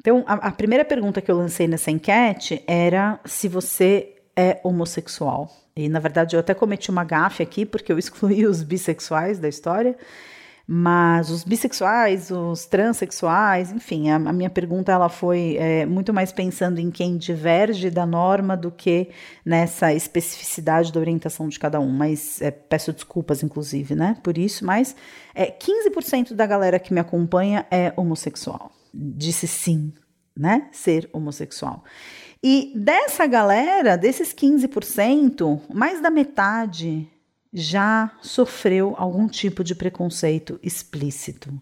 Então, 0.04 0.22
a, 0.28 0.34
a 0.34 0.52
primeira 0.52 0.84
pergunta 0.84 1.22
que 1.22 1.32
eu 1.32 1.38
lancei 1.38 1.66
nessa 1.66 1.90
enquete 1.90 2.62
era 2.68 3.22
se 3.24 3.48
você 3.48 4.18
é 4.36 4.60
homossexual. 4.62 5.50
E 5.74 5.88
na 5.88 6.00
verdade 6.00 6.36
eu 6.36 6.42
até 6.42 6.54
cometi 6.54 6.92
uma 6.92 7.06
gafe 7.06 7.42
aqui 7.42 7.66
porque 7.66 7.90
eu 7.90 7.98
excluí 7.98 8.46
os 8.46 8.62
bissexuais 8.62 9.40
da 9.40 9.48
história. 9.48 9.96
Mas 10.68 11.30
os 11.30 11.46
bissexuais, 11.46 12.32
os 12.32 12.66
transexuais, 12.66 13.72
enfim, 13.72 14.10
a, 14.10 14.16
a 14.16 14.34
minha 14.34 14.50
pergunta 14.50 14.92
ela 14.92 15.08
foi 15.08 15.56
é, 15.58 15.86
muito 15.86 16.14
mais 16.14 16.34
pensando 16.34 16.80
em 16.80 16.92
quem 16.92 17.18
diverge 17.18 17.90
da 17.90 18.06
norma 18.06 18.58
do 18.58 18.72
que 18.72 19.10
nessa 19.46 19.94
especificidade 19.94 20.92
da 20.92 21.00
orientação 21.00 21.48
de 21.48 21.58
cada 21.58 21.80
um. 21.80 21.90
Mas 21.90 22.42
é, 22.42 22.52
peço 22.52 22.92
desculpas, 22.92 23.42
inclusive, 23.42 23.96
né, 23.96 24.18
por 24.22 24.38
isso. 24.38 24.66
Mas 24.66 24.98
é, 25.34 25.50
15% 25.50 26.34
da 26.34 26.46
galera 26.46 26.78
que 26.78 26.94
me 26.94 27.00
acompanha 27.00 27.66
é 27.72 27.94
homossexual. 27.96 28.70
Disse 28.94 29.48
sim, 29.48 29.92
né, 30.38 30.70
ser 30.72 31.10
homossexual. 31.12 31.84
E 32.44 32.74
dessa 32.76 33.26
galera, 33.26 33.96
desses 33.96 34.34
15%, 34.34 35.62
mais 35.74 36.02
da 36.02 36.10
metade 36.10 37.10
já 37.54 38.12
sofreu 38.22 38.96
algum 38.98 39.28
tipo 39.28 39.64
de 39.64 39.76
preconceito 39.76 40.60
explícito. 40.62 41.54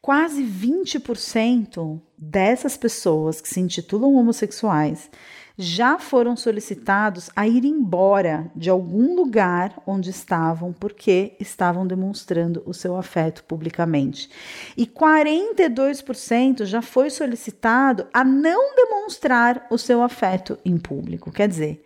Quase 0.00 0.42
20% 0.42 2.00
dessas 2.18 2.76
pessoas 2.76 3.40
que 3.40 3.48
se 3.48 3.60
intitulam 3.60 4.14
homossexuais 4.14 5.08
já 5.56 5.98
foram 5.98 6.36
solicitados 6.36 7.30
a 7.36 7.46
ir 7.46 7.64
embora 7.64 8.50
de 8.54 8.70
algum 8.70 9.14
lugar 9.14 9.74
onde 9.86 10.10
estavam 10.10 10.72
porque 10.72 11.34
estavam 11.38 11.86
demonstrando 11.86 12.62
o 12.66 12.72
seu 12.72 12.96
afeto 12.96 13.44
publicamente. 13.44 14.30
E 14.76 14.86
42% 14.86 16.64
já 16.64 16.80
foi 16.80 17.10
solicitado 17.10 18.06
a 18.12 18.24
não 18.24 18.74
demonstrar 18.74 19.66
o 19.70 19.78
seu 19.78 20.02
afeto 20.02 20.58
em 20.64 20.78
público. 20.78 21.30
Quer 21.30 21.48
dizer, 21.48 21.84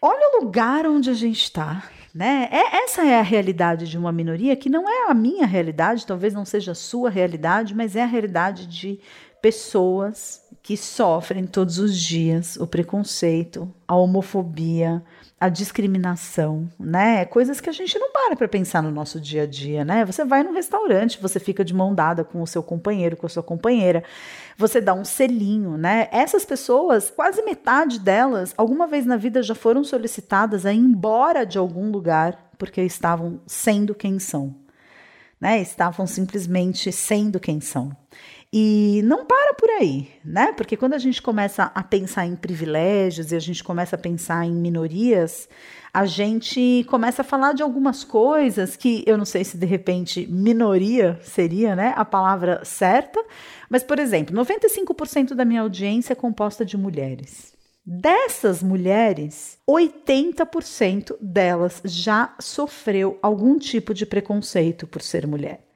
olha 0.00 0.38
o 0.38 0.44
lugar 0.44 0.86
onde 0.86 1.10
a 1.10 1.14
gente 1.14 1.42
está. 1.42 1.84
Né? 2.12 2.48
É, 2.50 2.84
essa 2.84 3.06
é 3.06 3.18
a 3.20 3.22
realidade 3.22 3.88
de 3.88 3.96
uma 3.96 4.10
minoria 4.10 4.56
que 4.56 4.68
não 4.68 4.88
é 4.88 5.08
a 5.08 5.14
minha 5.14 5.46
realidade, 5.46 6.04
talvez 6.04 6.34
não 6.34 6.44
seja 6.44 6.72
a 6.72 6.74
sua 6.74 7.08
realidade, 7.08 7.72
mas 7.72 7.94
é 7.94 8.02
a 8.02 8.06
realidade 8.06 8.66
de 8.66 8.98
pessoas 9.40 10.42
que 10.62 10.76
sofrem 10.76 11.46
todos 11.46 11.78
os 11.78 11.96
dias 11.96 12.56
o 12.56 12.66
preconceito, 12.66 13.72
a 13.88 13.96
homofobia, 13.96 15.02
a 15.40 15.48
discriminação, 15.48 16.68
né? 16.78 17.24
Coisas 17.24 17.60
que 17.60 17.70
a 17.70 17.72
gente 17.72 17.98
não 17.98 18.12
para 18.12 18.36
para 18.36 18.46
pensar 18.46 18.82
no 18.82 18.90
nosso 18.90 19.18
dia 19.18 19.44
a 19.44 19.46
dia, 19.46 19.84
né? 19.84 20.04
Você 20.04 20.22
vai 20.22 20.42
num 20.42 20.52
restaurante, 20.52 21.20
você 21.20 21.40
fica 21.40 21.64
de 21.64 21.72
mão 21.72 21.94
dada 21.94 22.22
com 22.22 22.42
o 22.42 22.46
seu 22.46 22.62
companheiro, 22.62 23.16
com 23.16 23.24
a 23.26 23.28
sua 23.30 23.42
companheira, 23.42 24.04
você 24.58 24.82
dá 24.82 24.92
um 24.92 25.04
selinho, 25.04 25.78
né? 25.78 26.08
Essas 26.12 26.44
pessoas, 26.44 27.10
quase 27.10 27.42
metade 27.42 27.98
delas, 27.98 28.52
alguma 28.56 28.86
vez 28.86 29.06
na 29.06 29.16
vida 29.16 29.42
já 29.42 29.54
foram 29.54 29.82
solicitadas 29.82 30.66
a 30.66 30.72
ir 30.74 30.78
embora 30.78 31.46
de 31.46 31.56
algum 31.56 31.90
lugar 31.90 32.50
porque 32.58 32.82
estavam 32.82 33.40
sendo 33.46 33.94
quem 33.94 34.18
são, 34.18 34.54
né? 35.40 35.58
Estavam 35.62 36.06
simplesmente 36.06 36.92
sendo 36.92 37.40
quem 37.40 37.62
são. 37.62 37.96
E 38.52 39.00
não 39.04 39.24
para 39.24 39.54
por 39.54 39.70
aí, 39.70 40.08
né? 40.24 40.52
Porque 40.52 40.76
quando 40.76 40.94
a 40.94 40.98
gente 40.98 41.22
começa 41.22 41.70
a 41.72 41.82
pensar 41.84 42.26
em 42.26 42.34
privilégios 42.34 43.30
e 43.30 43.36
a 43.36 43.38
gente 43.38 43.62
começa 43.62 43.94
a 43.94 43.98
pensar 43.98 44.44
em 44.44 44.52
minorias, 44.52 45.48
a 45.94 46.04
gente 46.04 46.84
começa 46.88 47.22
a 47.22 47.24
falar 47.24 47.52
de 47.52 47.62
algumas 47.62 48.02
coisas 48.02 48.74
que 48.74 49.04
eu 49.06 49.16
não 49.16 49.24
sei 49.24 49.44
se 49.44 49.56
de 49.56 49.66
repente 49.66 50.26
minoria 50.26 51.16
seria, 51.22 51.76
né, 51.76 51.94
a 51.96 52.04
palavra 52.04 52.64
certa, 52.64 53.24
mas 53.68 53.84
por 53.84 54.00
exemplo, 54.00 54.34
95% 54.34 55.34
da 55.34 55.44
minha 55.44 55.60
audiência 55.60 56.12
é 56.12 56.16
composta 56.16 56.64
de 56.64 56.76
mulheres. 56.76 57.54
Dessas 57.86 58.64
mulheres, 58.64 59.58
80% 59.68 61.16
delas 61.20 61.80
já 61.84 62.34
sofreu 62.40 63.16
algum 63.22 63.58
tipo 63.58 63.94
de 63.94 64.04
preconceito 64.04 64.88
por 64.88 65.02
ser 65.02 65.26
mulher. 65.26 65.69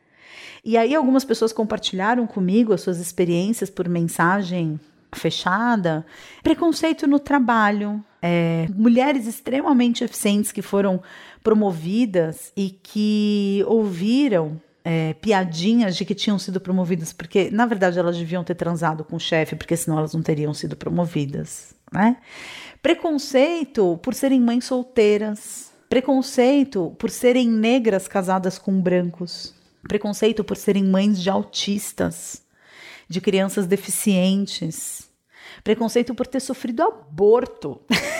E 0.64 0.76
aí 0.78 0.94
algumas 0.94 1.24
pessoas 1.24 1.52
compartilharam 1.52 2.26
comigo 2.26 2.72
as 2.72 2.80
suas 2.80 2.98
experiências 2.98 3.68
por 3.68 3.88
mensagem 3.88 4.80
fechada, 5.14 6.04
preconceito 6.42 7.06
no 7.06 7.18
trabalho, 7.18 8.02
é, 8.20 8.66
mulheres 8.74 9.26
extremamente 9.26 10.02
eficientes 10.02 10.50
que 10.50 10.62
foram 10.62 11.02
promovidas 11.42 12.52
e 12.56 12.70
que 12.82 13.62
ouviram 13.66 14.60
é, 14.84 15.14
piadinhas 15.14 15.96
de 15.96 16.04
que 16.04 16.14
tinham 16.14 16.38
sido 16.38 16.60
promovidas, 16.60 17.12
porque 17.12 17.50
na 17.50 17.66
verdade 17.66 17.98
elas 17.98 18.16
deviam 18.16 18.44
ter 18.44 18.54
transado 18.54 19.04
com 19.04 19.16
o 19.16 19.20
chefe, 19.20 19.56
porque 19.56 19.76
senão 19.76 19.98
elas 19.98 20.14
não 20.14 20.22
teriam 20.22 20.52
sido 20.52 20.76
promovidas, 20.76 21.74
né? 21.92 22.16
Preconceito 22.82 23.98
por 24.02 24.14
serem 24.14 24.40
mães 24.40 24.64
solteiras, 24.64 25.72
preconceito 25.88 26.94
por 26.98 27.08
serem 27.10 27.48
negras 27.48 28.06
casadas 28.06 28.58
com 28.58 28.78
brancos, 28.78 29.54
preconceito 29.89 30.43
por 30.43 30.57
serem 30.57 30.85
mães 30.85 31.20
de 31.20 31.30
autistas, 31.30 32.43
de 33.09 33.20
crianças 33.20 33.66
deficientes, 33.66 35.11
preconceito 35.62 36.14
por 36.14 36.26
ter 36.26 36.41
sofrido 36.41 36.82
aborto. 36.82 37.80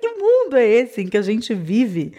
que 0.00 0.08
mundo 0.20 0.56
é 0.56 0.66
esse 0.66 1.02
em 1.02 1.08
que 1.08 1.16
a 1.16 1.22
gente 1.22 1.54
vive, 1.54 2.12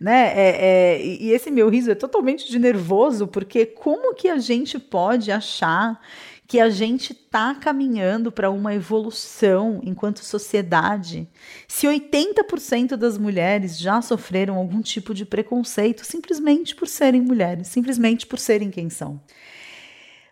né? 0.00 0.32
É, 0.34 0.56
é, 0.60 1.02
e 1.02 1.30
esse 1.32 1.50
meu 1.50 1.68
riso 1.68 1.90
é 1.90 1.94
totalmente 1.94 2.48
de 2.48 2.58
nervoso, 2.58 3.26
porque 3.26 3.66
como 3.66 4.14
que 4.14 4.28
a 4.28 4.38
gente 4.38 4.78
pode 4.78 5.30
achar 5.30 6.00
que 6.48 6.58
a 6.58 6.70
gente 6.70 7.12
está 7.12 7.54
caminhando 7.54 8.32
para 8.32 8.50
uma 8.50 8.74
evolução 8.74 9.82
enquanto 9.84 10.24
sociedade. 10.24 11.28
Se 11.68 11.86
80% 11.86 12.96
das 12.96 13.18
mulheres 13.18 13.78
já 13.78 14.00
sofreram 14.00 14.56
algum 14.56 14.80
tipo 14.80 15.12
de 15.12 15.26
preconceito 15.26 16.06
simplesmente 16.06 16.74
por 16.74 16.88
serem 16.88 17.20
mulheres, 17.20 17.68
simplesmente 17.68 18.26
por 18.26 18.38
serem 18.38 18.70
quem 18.70 18.88
são. 18.88 19.20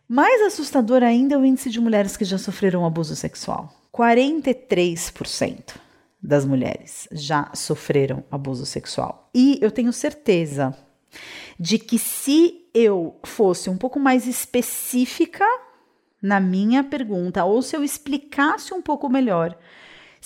Mais 0.09 0.41
assustador 0.41 1.03
ainda 1.03 1.35
é 1.35 1.39
o 1.39 1.45
índice 1.45 1.69
de 1.69 1.81
mulheres 1.81 2.17
que 2.17 2.25
já 2.25 2.39
sofreram 2.39 2.87
abuso 2.87 3.15
sexual. 3.15 3.71
43% 3.93 5.75
das 6.23 6.47
mulheres 6.47 7.07
já 7.13 7.51
sofreram 7.53 8.25
abuso 8.31 8.65
sexual. 8.65 9.29
E 9.35 9.59
eu 9.61 9.71
tenho 9.71 9.93
certeza 9.93 10.75
de 11.61 11.79
que 11.79 11.99
se 11.99 12.69
eu 12.73 13.21
fosse 13.23 13.69
um 13.69 13.77
pouco 13.77 14.01
mais 14.01 14.27
específica 14.27 15.45
na 16.23 16.41
minha 16.41 16.83
pergunta, 16.83 17.45
ou 17.45 17.63
se 17.63 17.77
eu 17.77 17.85
explicasse 17.85 18.73
um 18.75 18.83
pouco 18.83 19.09
melhor 19.09 19.57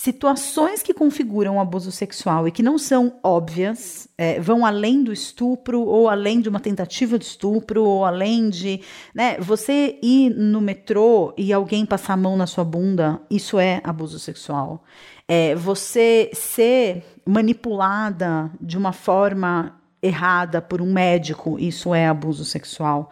situações 0.01 0.81
que 0.81 0.95
configuram 0.95 1.61
abuso 1.61 1.91
sexual 1.91 2.47
e 2.47 2.51
que 2.51 2.63
não 2.63 2.75
são 2.79 3.19
óbvias, 3.23 4.07
é, 4.17 4.39
vão 4.39 4.65
além 4.65 5.03
do 5.03 5.13
estupro, 5.13 5.79
ou 5.81 6.09
além 6.09 6.41
de 6.41 6.49
uma 6.49 6.59
tentativa 6.59 7.19
de 7.19 7.25
estupro, 7.25 7.83
ou 7.83 8.03
além 8.03 8.49
de. 8.49 8.81
Né, 9.13 9.37
você 9.39 9.99
ir 10.01 10.31
no 10.31 10.59
metrô 10.59 11.35
e 11.37 11.53
alguém 11.53 11.85
passar 11.85 12.13
a 12.13 12.17
mão 12.17 12.35
na 12.35 12.47
sua 12.47 12.63
bunda, 12.63 13.21
isso 13.29 13.59
é 13.59 13.79
abuso 13.83 14.17
sexual. 14.17 14.83
É, 15.27 15.53
você 15.53 16.31
ser 16.33 17.03
manipulada 17.23 18.49
de 18.59 18.79
uma 18.79 18.93
forma 18.93 19.79
errada 20.01 20.63
por 20.63 20.81
um 20.81 20.91
médico, 20.91 21.59
isso 21.59 21.93
é 21.93 22.07
abuso 22.07 22.43
sexual. 22.43 23.11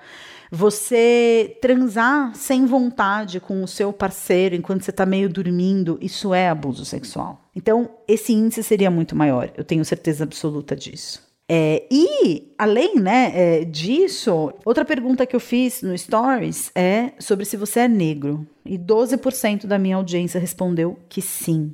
Você 0.52 1.58
transar 1.62 2.36
sem 2.36 2.66
vontade 2.66 3.40
com 3.40 3.64
o 3.64 3.68
seu 3.68 3.94
parceiro 3.94 4.56
enquanto 4.56 4.84
você 4.84 4.90
está 4.90 5.06
meio 5.06 5.30
dormindo, 5.30 5.98
isso 6.02 6.34
é 6.34 6.50
abuso 6.50 6.84
sexual. 6.84 7.50
Então, 7.56 7.90
esse 8.08 8.34
índice 8.34 8.64
seria 8.64 8.90
muito 8.90 9.16
maior, 9.16 9.52
eu 9.56 9.64
tenho 9.64 9.86
certeza 9.86 10.24
absoluta 10.24 10.76
disso. 10.76 11.30
É, 11.52 11.88
e, 11.90 12.54
além 12.60 12.96
né, 12.96 13.32
é, 13.34 13.66
disso, 13.66 14.54
outra 14.64 14.86
pergunta 14.86 15.26
que 15.26 15.36
eu 15.36 15.40
fiz 15.40 15.82
no 15.82 15.98
Stories 15.98 16.72
é 16.76 17.12
sobre 17.18 17.44
se 17.44 17.58
você 17.58 17.82
é 17.82 17.88
negro. 17.88 18.48
E 18.64 18.78
12% 18.78 19.66
da 19.66 19.80
minha 19.80 19.96
audiência 19.96 20.40
respondeu 20.40 21.00
que 21.10 21.24
sim. 21.24 21.74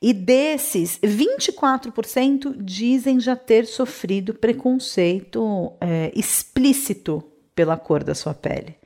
E 0.00 0.14
desses, 0.14 0.98
24% 1.02 2.56
dizem 2.58 3.20
já 3.20 3.36
ter 3.36 3.66
sofrido 3.66 4.32
preconceito 4.32 5.72
é, 5.78 6.10
explícito 6.14 7.22
pela 7.56 7.76
cor 7.76 8.04
da 8.04 8.14
sua 8.14 8.34
pele. 8.34 8.76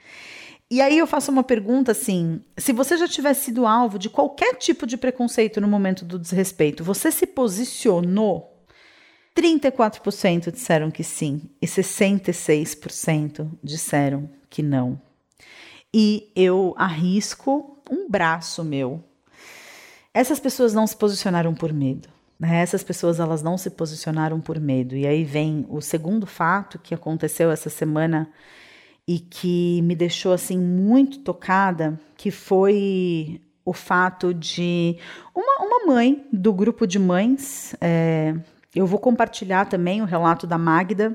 E 0.71 0.81
aí 0.81 0.97
eu 0.97 1.07
faço 1.07 1.33
uma 1.33 1.43
pergunta 1.43 1.91
assim: 1.91 2.41
se 2.57 2.73
você 2.73 2.97
já 2.97 3.09
tivesse 3.09 3.47
sido 3.47 3.67
alvo 3.67 3.99
de 3.99 4.09
qualquer 4.09 4.55
tipo 4.55 4.87
de 4.87 4.97
preconceito 4.97 5.61
no 5.61 5.69
momento 5.69 6.05
do 6.05 6.19
desrespeito, 6.19 6.85
você 6.85 7.11
se 7.11 7.27
posicionou? 7.27 8.47
34% 9.37 10.51
disseram 10.53 10.91
que 10.91 11.05
sim 11.05 11.51
e 11.61 11.67
66% 11.67 13.51
disseram 13.63 14.31
que 14.49 14.63
não. 14.63 15.01
E 15.93 16.31
eu 16.37 16.75
arrisco 16.77 17.83
um 17.91 18.09
braço 18.09 18.63
meu. 18.63 19.03
Essas 20.15 20.39
pessoas 20.39 20.73
não 20.73 20.87
se 20.87 20.97
posicionaram 20.97 21.55
por 21.55 21.73
medo. 21.73 22.09
Né? 22.41 22.63
Essas 22.63 22.83
pessoas 22.83 23.21
elas 23.21 23.43
não 23.43 23.59
se 23.59 23.69
posicionaram 23.69 24.41
por 24.41 24.59
medo. 24.59 24.97
E 24.97 25.07
aí 25.07 25.23
vem 25.23 25.67
o 25.69 25.83
segundo 25.83 26.27
fato 26.27 26.79
que 26.79 26.95
aconteceu 26.95 27.51
essa 27.51 27.69
semana 27.69 28.31
e 29.07 29.19
que 29.19 29.83
me 29.83 29.95
deixou 29.95 30.33
assim 30.33 30.59
muito 30.59 31.19
tocada, 31.19 32.01
que 32.17 32.31
foi 32.31 33.43
o 33.63 33.75
fato 33.75 34.33
de 34.33 34.97
uma, 35.35 35.67
uma 35.67 35.87
mãe 35.87 36.27
do 36.33 36.53
grupo 36.53 36.87
de 36.87 36.99
mães. 36.99 37.77
É, 37.79 38.35
eu 38.75 38.87
vou 38.87 38.99
compartilhar 38.99 39.67
também 39.67 40.01
o 40.01 40.07
relato 40.07 40.47
da 40.47 40.57
Magda. 40.57 41.15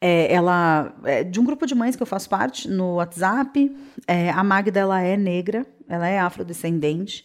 É, 0.00 0.32
ela 0.32 0.94
é 1.04 1.22
de 1.22 1.38
um 1.38 1.44
grupo 1.44 1.66
de 1.66 1.74
mães 1.74 1.94
que 1.94 2.02
eu 2.02 2.06
faço 2.06 2.28
parte 2.28 2.68
no 2.68 2.94
WhatsApp. 2.94 3.76
É, 4.06 4.30
a 4.30 4.42
Magda 4.42 4.80
ela 4.80 5.00
é 5.02 5.16
negra, 5.16 5.66
ela 5.88 6.08
é 6.08 6.18
afrodescendente 6.18 7.24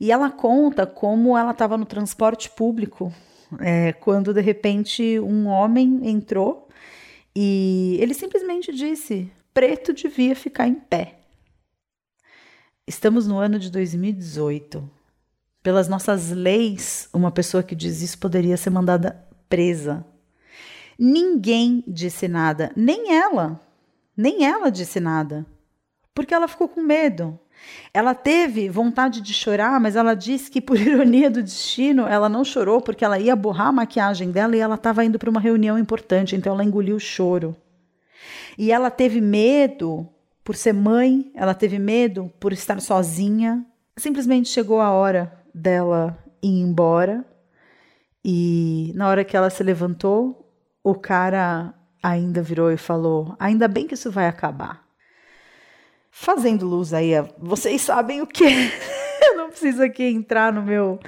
e 0.00 0.12
ela 0.12 0.30
conta 0.30 0.86
como 0.86 1.36
ela 1.36 1.50
estava 1.50 1.76
no 1.76 1.84
transporte 1.84 2.50
público 2.50 3.12
é, 3.60 3.92
quando 3.92 4.34
de 4.34 4.40
repente 4.40 5.18
um 5.20 5.46
homem 5.46 6.00
entrou 6.08 6.68
e 7.34 7.96
ele 8.00 8.14
simplesmente 8.14 8.72
disse: 8.72 9.30
preto 9.54 9.92
devia 9.92 10.34
ficar 10.34 10.66
em 10.66 10.74
pé. 10.74 11.20
Estamos 12.86 13.26
no 13.26 13.38
ano 13.38 13.58
de 13.58 13.70
2018. 13.70 14.90
Pelas 15.62 15.88
nossas 15.88 16.30
leis, 16.30 17.08
uma 17.12 17.30
pessoa 17.30 17.62
que 17.62 17.74
diz 17.74 18.00
isso 18.00 18.18
poderia 18.18 18.56
ser 18.56 18.70
mandada 18.70 19.24
presa. 19.48 20.06
Ninguém 20.98 21.84
disse 21.86 22.26
nada, 22.26 22.72
nem 22.74 23.14
ela. 23.14 23.60
Nem 24.16 24.44
ela 24.44 24.70
disse 24.70 24.98
nada. 24.98 25.46
Porque 26.14 26.34
ela 26.34 26.48
ficou 26.48 26.68
com 26.68 26.82
medo. 26.82 27.38
Ela 27.92 28.14
teve 28.14 28.68
vontade 28.68 29.20
de 29.20 29.32
chorar, 29.32 29.80
mas 29.80 29.96
ela 29.96 30.14
disse 30.14 30.50
que, 30.50 30.60
por 30.60 30.78
ironia 30.80 31.30
do 31.30 31.42
destino, 31.42 32.06
ela 32.06 32.28
não 32.28 32.44
chorou 32.44 32.80
porque 32.80 33.04
ela 33.04 33.18
ia 33.18 33.34
borrar 33.34 33.68
a 33.68 33.72
maquiagem 33.72 34.30
dela 34.30 34.56
e 34.56 34.60
ela 34.60 34.74
estava 34.74 35.04
indo 35.04 35.18
para 35.18 35.30
uma 35.30 35.40
reunião 35.40 35.78
importante, 35.78 36.36
então 36.36 36.52
ela 36.52 36.64
engoliu 36.64 36.96
o 36.96 37.00
choro. 37.00 37.56
E 38.56 38.72
ela 38.72 38.90
teve 38.90 39.20
medo 39.20 40.08
por 40.44 40.56
ser 40.56 40.72
mãe, 40.72 41.30
ela 41.34 41.54
teve 41.54 41.78
medo 41.78 42.32
por 42.40 42.52
estar 42.52 42.80
sozinha. 42.80 43.64
Simplesmente 43.96 44.48
chegou 44.48 44.80
a 44.80 44.90
hora 44.90 45.32
dela 45.54 46.18
ir 46.42 46.60
embora 46.60 47.24
e 48.24 48.92
na 48.94 49.08
hora 49.08 49.24
que 49.24 49.36
ela 49.36 49.50
se 49.50 49.62
levantou, 49.62 50.50
o 50.82 50.94
cara 50.94 51.74
ainda 52.02 52.42
virou 52.42 52.70
e 52.70 52.76
falou: 52.76 53.34
Ainda 53.38 53.68
bem 53.68 53.86
que 53.86 53.94
isso 53.94 54.10
vai 54.10 54.26
acabar 54.26 54.87
fazendo 56.20 56.66
luz 56.66 56.92
aí. 56.92 57.12
Vocês 57.38 57.80
sabem 57.80 58.20
o 58.20 58.26
que? 58.26 58.44
Eu 59.22 59.36
não 59.36 59.50
preciso 59.50 59.82
aqui 59.82 60.02
entrar 60.02 60.52
no 60.52 60.62
meu 60.62 60.98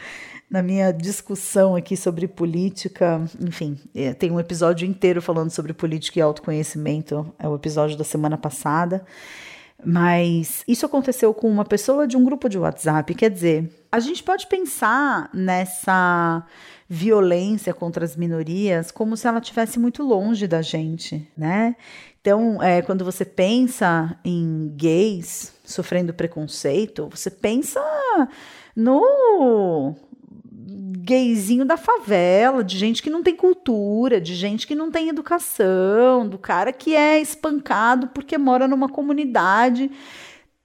na 0.49 0.63
minha 0.63 0.93
discussão 0.93 1.77
aqui 1.77 1.97
sobre 1.97 2.27
política. 2.27 3.21
Enfim, 3.41 3.79
é, 3.95 4.15
tem 4.15 4.31
um 4.31 4.41
episódio 4.41 4.87
inteiro 4.87 5.21
falando 5.21 5.51
sobre 5.51 5.73
política 5.73 6.19
e 6.19 6.23
autoconhecimento. 6.23 7.33
É 7.39 7.49
o 7.49 7.55
episódio 7.55 7.97
da 7.97 8.05
semana 8.05 8.39
passada. 8.39 9.05
Mas 9.85 10.63
isso 10.67 10.87
aconteceu 10.87 11.33
com 11.33 11.49
uma 11.49 11.65
pessoa 11.65 12.07
de 12.07 12.17
um 12.17 12.25
grupo 12.25 12.49
de 12.49 12.59
WhatsApp. 12.59 13.15
Quer 13.15 13.31
dizer, 13.31 13.71
a 13.91 13.99
gente 13.99 14.23
pode 14.23 14.47
pensar 14.47 15.31
nessa 15.33 16.45
violência 16.89 17.73
contra 17.73 18.05
as 18.05 18.17
minorias 18.17 18.91
como 18.91 19.17
se 19.17 19.27
ela 19.27 19.39
estivesse 19.39 19.79
muito 19.79 20.03
longe 20.03 20.49
da 20.49 20.61
gente, 20.61 21.27
né? 21.37 21.77
Então, 22.21 22.63
é, 22.63 22.83
quando 22.83 23.03
você 23.05 23.25
pensa 23.25 24.15
em 24.23 24.73
gays 24.77 25.55
sofrendo 25.65 26.13
preconceito, 26.13 27.09
você 27.11 27.31
pensa 27.31 27.81
no 28.77 29.97
gayzinho 31.03 31.65
da 31.65 31.79
favela, 31.79 32.63
de 32.63 32.77
gente 32.77 33.03
que 33.03 33.09
não 33.09 33.23
tem 33.23 33.35
cultura, 33.35 34.21
de 34.21 34.35
gente 34.35 34.67
que 34.67 34.75
não 34.75 34.91
tem 34.91 35.09
educação, 35.09 36.29
do 36.29 36.37
cara 36.37 36.73
que 36.73 36.95
é 36.95 37.19
espancado 37.19 38.09
porque 38.09 38.37
mora 38.37 38.69
numa 38.69 38.89
comunidade 38.89 39.91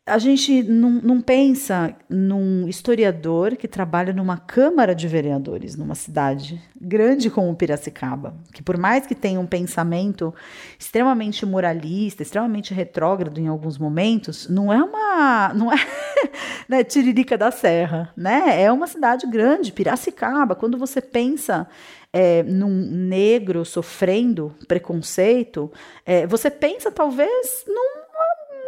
a 0.08 0.20
gente 0.20 0.62
não, 0.62 0.92
não, 0.92 1.20
pensa 1.20 1.96
num 2.08 2.68
historiador 2.68 3.56
que 3.56 3.68
trabalha 3.68 4.14
numa 4.14 4.38
Câmara 4.38 4.94
de 4.94 5.08
Vereadores, 5.08 5.76
numa 5.76 5.96
cidade 5.96 6.62
grande 6.80 7.28
como 7.32 7.56
Piracicaba, 7.56 8.36
que 8.54 8.62
por 8.62 8.78
mais 8.78 9.08
que 9.08 9.16
tenha 9.16 9.40
um 9.40 9.48
pensamento 9.48 10.32
extremamente 10.78 11.44
moralista, 11.44 12.22
extremamente 12.22 12.72
retrógrado 12.72 13.40
em 13.40 13.48
alguns 13.48 13.80
momentos, 13.80 14.48
não 14.48 14.72
é 14.72 14.78
uma. 14.84 15.52
não 15.56 15.74
é 15.74 15.78
né, 16.70 16.84
Tiririca 16.84 17.36
da 17.36 17.50
Serra, 17.50 18.14
né? 18.16 18.62
É 18.62 18.72
uma 18.72 18.86
cidade 18.86 19.26
grande, 19.26 19.72
Piracicaba. 19.72 20.54
Quando 20.54 20.78
você 20.78 21.02
pensa 21.02 21.68
é, 22.14 22.44
num 22.44 22.70
negro 22.70 23.66
sofrendo 23.66 24.56
preconceito, 24.68 25.72
é, 26.06 26.28
você 26.28 26.52
pensa 26.52 26.92
talvez 26.92 27.66
num 27.68 28.05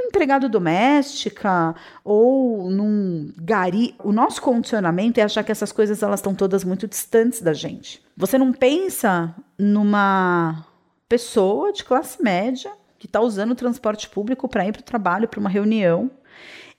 empregado 0.01 0.49
doméstica 0.49 1.75
ou 2.03 2.69
num 2.69 3.31
gari. 3.37 3.95
O 4.03 4.11
nosso 4.11 4.41
condicionamento 4.41 5.19
é 5.19 5.23
achar 5.23 5.43
que 5.43 5.51
essas 5.51 5.71
coisas 5.71 6.01
elas 6.03 6.19
estão 6.19 6.33
todas 6.33 6.63
muito 6.63 6.87
distantes 6.87 7.41
da 7.41 7.53
gente. 7.53 8.01
Você 8.15 8.37
não 8.37 8.51
pensa 8.51 9.35
numa 9.57 10.65
pessoa 11.07 11.71
de 11.71 11.83
classe 11.83 12.21
média 12.21 12.71
que 12.99 13.05
está 13.05 13.21
usando 13.21 13.51
o 13.51 13.55
transporte 13.55 14.09
público 14.09 14.47
para 14.47 14.65
ir 14.65 14.71
para 14.71 14.81
o 14.81 14.83
trabalho, 14.83 15.27
para 15.27 15.39
uma 15.39 15.49
reunião, 15.49 16.09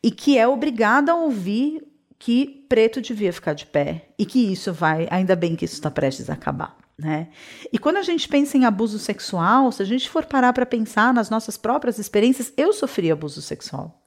e 0.02 0.10
que 0.10 0.36
é 0.36 0.46
obrigada 0.46 1.12
a 1.12 1.16
ouvir 1.16 1.86
que 2.18 2.64
preto 2.68 3.00
devia 3.00 3.32
ficar 3.32 3.52
de 3.52 3.66
pé 3.66 4.08
e 4.18 4.26
que 4.26 4.52
isso 4.52 4.72
vai, 4.72 5.06
ainda 5.10 5.36
bem 5.36 5.54
que 5.54 5.64
isso 5.64 5.74
está 5.74 5.90
prestes 5.90 6.28
a 6.28 6.34
acabar. 6.34 6.76
Né? 6.98 7.28
E 7.72 7.78
quando 7.78 7.98
a 7.98 8.02
gente 8.02 8.28
pensa 8.28 8.56
em 8.56 8.64
abuso 8.64 8.98
sexual, 8.98 9.70
se 9.70 9.80
a 9.80 9.84
gente 9.84 10.10
for 10.10 10.26
parar 10.26 10.52
para 10.52 10.66
pensar 10.66 11.14
nas 11.14 11.30
nossas 11.30 11.56
próprias 11.56 11.98
experiências, 11.98 12.52
eu 12.56 12.72
sofri 12.72 13.10
abuso 13.10 13.40
sexual. 13.40 14.02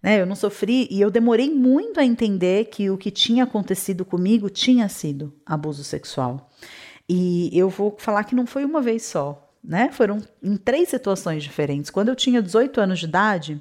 Né? 0.00 0.20
Eu 0.20 0.26
não 0.26 0.36
sofri 0.36 0.86
e 0.90 1.00
eu 1.00 1.10
demorei 1.10 1.50
muito 1.50 1.98
a 1.98 2.04
entender 2.04 2.66
que 2.66 2.90
o 2.90 2.96
que 2.96 3.10
tinha 3.10 3.44
acontecido 3.44 4.04
comigo 4.04 4.48
tinha 4.48 4.88
sido 4.88 5.34
abuso 5.44 5.82
sexual. 5.82 6.48
E 7.08 7.50
eu 7.52 7.68
vou 7.68 7.96
falar 7.98 8.24
que 8.24 8.34
não 8.34 8.46
foi 8.46 8.64
uma 8.64 8.80
vez 8.80 9.04
só, 9.04 9.52
né? 9.62 9.90
Foram 9.92 10.22
em 10.42 10.56
três 10.56 10.88
situações 10.88 11.42
diferentes. 11.42 11.90
Quando 11.90 12.08
eu 12.08 12.16
tinha 12.16 12.40
18 12.40 12.80
anos 12.80 13.00
de 13.00 13.06
idade, 13.06 13.60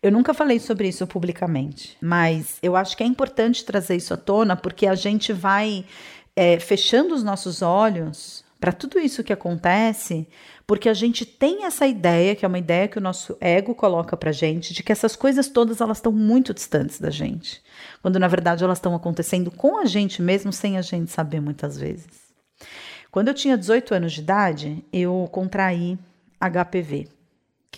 eu 0.00 0.12
nunca 0.12 0.32
falei 0.32 0.60
sobre 0.60 0.88
isso 0.88 1.06
publicamente, 1.06 1.96
mas 2.00 2.56
eu 2.62 2.76
acho 2.76 2.96
que 2.96 3.02
é 3.02 3.06
importante 3.06 3.64
trazer 3.64 3.96
isso 3.96 4.14
à 4.14 4.16
tona 4.16 4.56
porque 4.56 4.86
a 4.86 4.94
gente 4.94 5.32
vai 5.32 5.84
é, 6.38 6.60
fechando 6.60 7.16
os 7.16 7.24
nossos 7.24 7.62
olhos 7.62 8.44
para 8.60 8.70
tudo 8.70 9.00
isso 9.00 9.24
que 9.24 9.32
acontece, 9.32 10.28
porque 10.68 10.88
a 10.88 10.94
gente 10.94 11.26
tem 11.26 11.64
essa 11.64 11.84
ideia, 11.84 12.36
que 12.36 12.44
é 12.44 12.48
uma 12.48 12.60
ideia 12.60 12.86
que 12.86 12.96
o 12.96 13.00
nosso 13.00 13.36
ego 13.40 13.74
coloca 13.74 14.16
para 14.16 14.30
gente, 14.30 14.72
de 14.72 14.84
que 14.84 14.92
essas 14.92 15.16
coisas 15.16 15.48
todas 15.48 15.80
elas 15.80 15.98
estão 15.98 16.12
muito 16.12 16.54
distantes 16.54 17.00
da 17.00 17.10
gente, 17.10 17.60
quando 18.00 18.20
na 18.20 18.28
verdade 18.28 18.62
elas 18.62 18.78
estão 18.78 18.94
acontecendo 18.94 19.50
com 19.50 19.78
a 19.78 19.84
gente 19.84 20.22
mesmo, 20.22 20.52
sem 20.52 20.78
a 20.78 20.82
gente 20.82 21.10
saber 21.10 21.40
muitas 21.40 21.76
vezes. 21.76 22.06
Quando 23.10 23.26
eu 23.26 23.34
tinha 23.34 23.58
18 23.58 23.94
anos 23.94 24.12
de 24.12 24.20
idade, 24.20 24.84
eu 24.92 25.28
contraí 25.32 25.98
HPV 26.40 27.17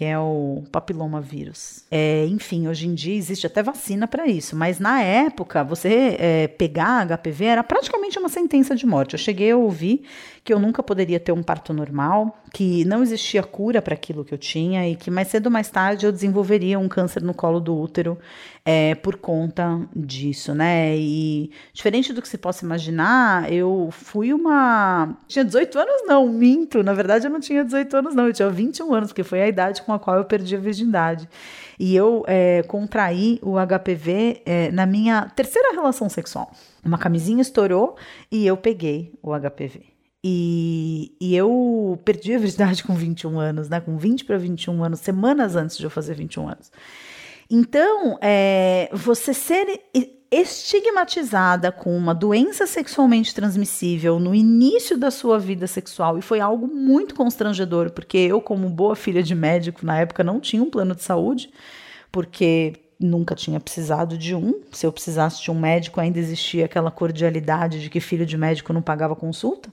que 0.01 0.05
é 0.07 0.19
o 0.19 0.63
papiloma 0.73 1.21
vírus. 1.21 1.85
É, 1.91 2.25
enfim, 2.25 2.67
hoje 2.67 2.89
em 2.89 2.95
dia 2.95 3.15
existe 3.15 3.47
até 3.47 3.63
vacina 3.63 4.09
para 4.09 4.27
isso, 4.27 4.57
mas 4.57 4.79
na 4.79 5.03
época 5.03 5.63
você 5.63 6.17
é, 6.19 6.49
pegar 6.49 7.07
HPV 7.07 7.45
era 7.45 7.63
praticamente 7.63 8.19
uma 8.19 8.31
sentença 8.31 8.75
de 8.75 8.87
morte. 8.87 9.13
Eu 9.13 9.19
cheguei 9.19 9.51
a 9.51 9.59
ouvir 9.59 10.05
que 10.43 10.55
eu 10.55 10.59
nunca 10.59 10.83
poderia 10.83 11.21
ter 11.21 11.33
um 11.33 11.43
parto 11.43 11.75
normal, 11.75 12.43
que 12.51 12.83
não 12.87 13.03
existia 13.03 13.43
cura 13.43 13.83
para 13.83 13.93
aquilo 13.93 14.25
que 14.25 14.33
eu 14.33 14.39
tinha 14.39 14.89
e 14.89 14.97
que 14.97 15.11
mais 15.11 15.29
cedo 15.29 15.49
ou 15.49 15.53
mais 15.53 15.69
tarde 15.69 16.07
eu 16.07 16.13
desenvolveria 16.13 16.79
um 16.79 16.89
câncer 16.89 17.23
no 17.23 17.35
colo 17.35 17.61
do 17.61 17.79
útero 17.79 18.19
é, 18.65 18.95
por 18.95 19.17
conta 19.17 19.81
disso, 19.95 20.55
né? 20.55 20.97
E 20.97 21.51
diferente 21.73 22.13
do 22.13 22.21
que 22.21 22.29
se 22.29 22.39
possa 22.39 22.65
imaginar, 22.65 23.51
eu 23.53 23.89
fui 23.91 24.33
uma. 24.33 25.17
Tinha 25.27 25.45
18 25.45 25.79
anos, 25.79 26.03
não, 26.07 26.29
minto. 26.29 26.83
Na 26.83 26.93
verdade, 26.93 27.27
eu 27.27 27.31
não 27.31 27.41
tinha 27.41 27.65
18 27.65 27.97
anos, 27.97 28.15
não. 28.15 28.27
Eu 28.27 28.33
tinha 28.33 28.51
21 28.51 28.95
anos, 28.95 29.09
porque 29.11 29.25
foi 29.25 29.43
a 29.43 29.49
idade 29.49 29.83
com 29.83 29.93
a 29.93 29.99
qual 29.99 30.17
eu 30.17 30.25
perdi 30.25 30.57
a 30.57 30.59
virgindade. 30.59 31.29
E 31.79 31.97
eu 31.97 32.25
é, 32.27 32.63
contraí 32.65 33.41
o 33.43 33.55
HPV 33.55 34.43
é, 34.45 34.71
na 34.71 34.85
minha 34.85 35.31
terceira 35.35 35.73
relação 35.73 36.09
sexual. 36.09 36.53
Uma 36.85 36.99
camisinha 36.99 37.41
estourou 37.41 37.97
e 38.31 38.47
eu 38.47 38.57
peguei 38.57 39.15
o 39.23 39.31
HPV. 39.39 39.85
E, 40.23 41.17
e 41.19 41.35
eu 41.35 41.99
perdi 42.05 42.35
a 42.35 42.39
virgindade 42.39 42.85
com 42.85 42.95
21 42.95 43.41
anos, 43.41 43.69
né? 43.69 43.81
Com 43.81 43.97
20 43.97 44.27
para 44.27 44.37
21 44.37 44.85
anos, 44.85 45.01
semanas 45.01 45.57
antes 45.57 45.79
de 45.79 45.85
eu 45.85 45.91
fazer 45.91 46.15
21 46.15 46.49
anos. 46.49 46.71
Então, 47.51 48.17
é, 48.23 48.89
você 48.93 49.35
ser 49.35 49.83
estigmatizada 50.31 51.73
com 51.73 51.97
uma 51.97 52.15
doença 52.15 52.65
sexualmente 52.65 53.35
transmissível 53.35 54.21
no 54.21 54.33
início 54.33 54.97
da 54.97 55.11
sua 55.11 55.41
vida 55.41 55.67
sexual 55.67 56.17
e 56.17 56.23
foi 56.23 56.39
algo 56.39 56.69
muito 56.69 57.17
constrangedor, 57.17 57.91
porque 57.91 58.17
eu, 58.17 58.41
como 58.41 58.71
boa 58.71 58.95
filha 58.95 59.25
de 59.25 59.35
médico 59.35 59.85
na 59.85 59.99
época, 59.99 60.23
não 60.23 60.39
tinha 60.39 60.63
um 60.63 60.71
plano 60.71 60.95
de 60.95 61.03
saúde, 61.03 61.51
porque 62.13 62.75
nunca 63.01 63.35
tinha 63.35 63.59
precisado 63.59 64.19
de 64.19 64.35
um. 64.35 64.61
Se 64.71 64.87
eu 64.87 64.93
precisasse 64.93 65.43
de 65.43 65.51
um 65.51 65.59
médico, 65.59 65.99
ainda 65.99 66.19
existia 66.19 66.67
aquela 66.67 66.91
cordialidade 66.91 67.81
de 67.81 67.89
que 67.89 67.99
filho 67.99 68.27
de 68.27 68.37
médico 68.37 68.75
não 68.75 68.83
pagava 68.83 69.17
consulta. 69.17 69.73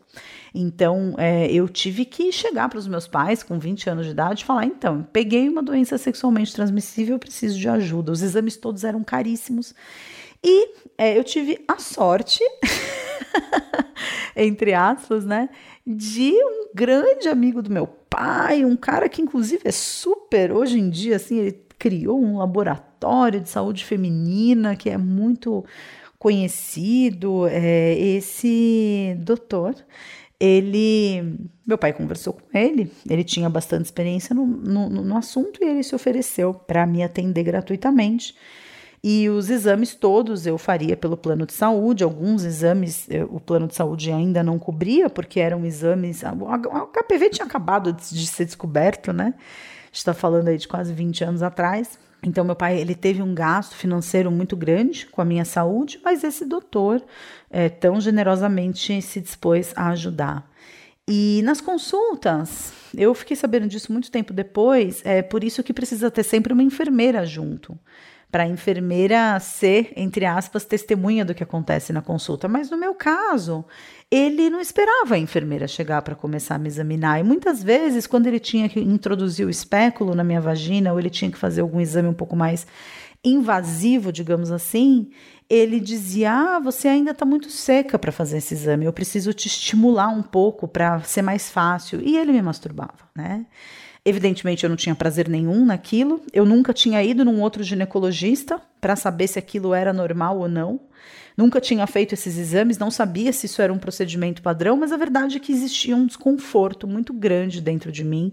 Então, 0.56 1.14
é, 1.18 1.52
eu 1.52 1.68
tive 1.68 2.06
que 2.06 2.32
chegar 2.32 2.70
para 2.70 2.80
os 2.80 2.88
meus 2.88 3.06
pais 3.06 3.44
com 3.44 3.60
20 3.60 3.90
anos 3.90 4.06
de 4.06 4.14
idade 4.14 4.44
e 4.44 4.46
falar: 4.46 4.66
então, 4.66 5.06
peguei 5.12 5.50
uma 5.50 5.62
doença 5.62 5.98
sexualmente 5.98 6.54
transmissível, 6.54 7.20
preciso 7.20 7.60
de 7.60 7.68
ajuda. 7.68 8.14
Os 8.14 8.22
exames 8.22 8.56
todos 8.56 8.86
eram 8.86 9.04
caríssimos. 9.04 9.76
E 10.42 10.70
é, 10.98 11.18
eu 11.18 11.24
tive 11.24 11.60
a 11.68 11.78
sorte, 11.80 12.40
entre 14.36 14.74
aspas, 14.74 15.26
né, 15.26 15.50
de 15.86 16.32
um 16.32 16.70
grande 16.74 17.28
amigo 17.28 17.62
do 17.62 17.72
meu 17.72 17.88
pai, 17.88 18.64
um 18.64 18.78
cara 18.78 19.10
que 19.10 19.22
inclusive 19.22 19.64
é 19.66 19.72
super, 19.72 20.54
hoje 20.54 20.80
em 20.80 20.90
dia, 20.90 21.18
assim, 21.18 21.40
ele 21.40 21.62
criou 21.78 22.24
um 22.24 22.38
laboratório 22.38 22.87
de 23.42 23.50
saúde 23.50 23.86
feminina 23.86 24.76
que 24.76 24.90
é 24.90 24.98
muito 24.98 25.64
conhecido. 26.18 27.48
É, 27.48 27.98
esse 27.98 29.16
doutor, 29.20 29.76
ele. 30.40 31.38
Meu 31.66 31.78
pai 31.78 31.94
conversou 31.94 32.34
com 32.34 32.58
ele, 32.58 32.92
ele 33.10 33.24
tinha 33.24 33.50
bastante 33.50 33.86
experiência 33.86 34.34
no, 34.34 34.46
no, 34.46 34.90
no 34.90 35.18
assunto 35.18 35.64
e 35.64 35.66
ele 35.68 35.84
se 35.84 35.94
ofereceu 35.94 36.54
para 36.54 36.86
me 36.86 37.04
atender 37.04 37.44
gratuitamente. 37.44 38.36
E 39.04 39.30
os 39.30 39.50
exames 39.50 39.94
todos 39.94 40.48
eu 40.48 40.58
faria 40.58 40.98
pelo 40.98 41.16
plano 41.16 41.46
de 41.46 41.54
saúde, 41.54 42.04
alguns 42.04 42.44
exames 42.44 43.08
eu, 43.10 43.30
o 43.32 43.40
plano 43.40 43.68
de 43.68 43.76
saúde 43.76 44.12
ainda 44.12 44.44
não 44.44 44.58
cobria, 44.58 45.10
porque 45.10 45.40
eram 45.40 45.66
exames. 45.66 46.24
O 46.24 46.88
HPV 46.88 47.30
tinha 47.30 47.46
acabado 47.46 47.94
de, 47.94 48.10
de 48.10 48.28
ser 48.28 48.46
descoberto, 48.46 49.14
né? 49.14 49.36
está 49.92 50.14
falando 50.14 50.48
aí 50.48 50.58
de 50.58 50.68
quase 50.68 50.94
20 50.94 51.24
anos 51.24 51.44
atrás. 51.44 52.00
Então, 52.24 52.44
meu 52.44 52.56
pai 52.56 52.80
ele 52.80 52.96
teve 52.96 53.22
um 53.22 53.34
gasto 53.34 53.76
financeiro 53.76 54.32
muito 54.32 54.56
grande 54.56 55.06
com 55.08 55.22
a 55.22 55.26
minha 55.26 55.46
saúde, 55.46 56.00
mas 56.04 56.24
esse 56.24 56.46
doutor 56.46 57.04
é, 57.50 57.70
tão 57.70 58.02
generosamente 58.02 59.02
se 59.02 59.22
dispôs 59.22 59.72
a 59.76 59.90
ajudar. 59.90 60.50
E 61.08 61.42
nas 61.44 61.62
consultas, 61.62 62.74
eu 62.96 63.14
fiquei 63.14 63.38
sabendo 63.38 63.68
disso 63.68 63.94
muito 63.94 64.12
tempo 64.12 64.34
depois, 64.34 65.02
é 65.06 65.22
por 65.22 65.44
isso 65.44 65.64
que 65.64 65.74
precisa 65.74 66.12
ter 66.12 66.24
sempre 66.24 66.52
uma 66.52 66.64
enfermeira 66.64 67.26
junto 67.26 67.78
para 68.32 68.44
a 68.44 68.48
enfermeira 68.48 69.40
ser, 69.40 69.94
entre 69.96 70.26
aspas, 70.26 70.66
testemunha 70.66 71.24
do 71.24 71.34
que 71.34 71.44
acontece 71.44 71.94
na 71.94 72.02
consulta. 72.02 72.48
Mas 72.48 72.70
no 72.70 72.78
meu 72.78 72.94
caso, 72.94 73.64
ele 74.12 74.50
não 74.50 74.60
esperava 74.60 75.16
a 75.16 75.20
enfermeira 75.20 75.68
chegar 75.68 76.02
para 76.02 76.16
começar 76.16 76.56
a 76.56 76.60
me 76.60 76.68
examinar. 76.68 77.20
E 77.20 77.24
muitas 77.24 77.64
vezes, 77.64 78.06
quando 78.06 78.28
ele 78.28 78.40
tinha 78.40 78.68
que 78.68 78.80
introduzir 78.80 79.48
o 79.48 79.50
espéculo 79.50 80.14
na 80.14 80.24
minha 80.24 80.42
vagina, 80.42 80.92
ou 80.92 81.00
ele 81.00 81.10
tinha 81.10 81.32
que 81.32 81.38
fazer 81.38 81.62
algum 81.62 81.80
exame 81.80 82.10
um 82.10 82.14
pouco 82.14 82.36
mais 82.36 82.68
invasivo, 83.24 84.12
digamos 84.12 84.52
assim, 84.52 85.10
ele 85.50 85.80
dizia: 85.80 86.34
Ah, 86.34 86.60
você 86.60 86.88
ainda 86.88 87.12
está 87.12 87.26
muito 87.26 87.50
seca 87.50 87.98
para 87.98 88.12
fazer 88.12 88.38
esse 88.38 88.54
exame, 88.54 88.86
eu 88.86 88.94
preciso 88.94 89.34
te 89.34 89.48
estimular 89.48 90.10
um 90.10 90.22
pouco 90.22 90.68
para 90.68 91.02
ser 91.02 91.22
mais 91.22 91.50
fácil. 91.50 92.02
E 92.02 92.18
ele 92.18 92.34
me 92.34 92.42
masturbava, 92.42 93.10
né? 93.16 93.46
Evidentemente, 94.08 94.64
eu 94.64 94.70
não 94.70 94.78
tinha 94.78 94.96
prazer 94.96 95.28
nenhum 95.28 95.66
naquilo. 95.66 96.22
Eu 96.32 96.46
nunca 96.46 96.74
tinha 96.74 97.04
ido 97.04 97.26
num 97.26 97.42
outro 97.42 97.62
ginecologista 97.62 98.58
para 98.80 98.96
saber 98.96 99.28
se 99.28 99.38
aquilo 99.38 99.74
era 99.74 99.92
normal 99.92 100.40
ou 100.40 100.48
não. 100.48 100.80
Nunca 101.36 101.60
tinha 101.60 101.86
feito 101.86 102.14
esses 102.14 102.38
exames, 102.38 102.78
não 102.78 102.90
sabia 102.90 103.34
se 103.34 103.48
isso 103.48 103.62
era 103.62 103.72
um 103.74 103.78
procedimento 103.78 104.42
padrão, 104.42 104.78
mas 104.78 104.94
a 104.94 104.98
verdade 104.98 105.36
é 105.36 105.40
que 105.42 105.52
existia 105.52 105.94
um 105.94 106.06
desconforto 106.06 106.88
muito 106.88 107.12
grande 107.12 107.60
dentro 107.60 107.92
de 107.92 108.02
mim. 108.02 108.32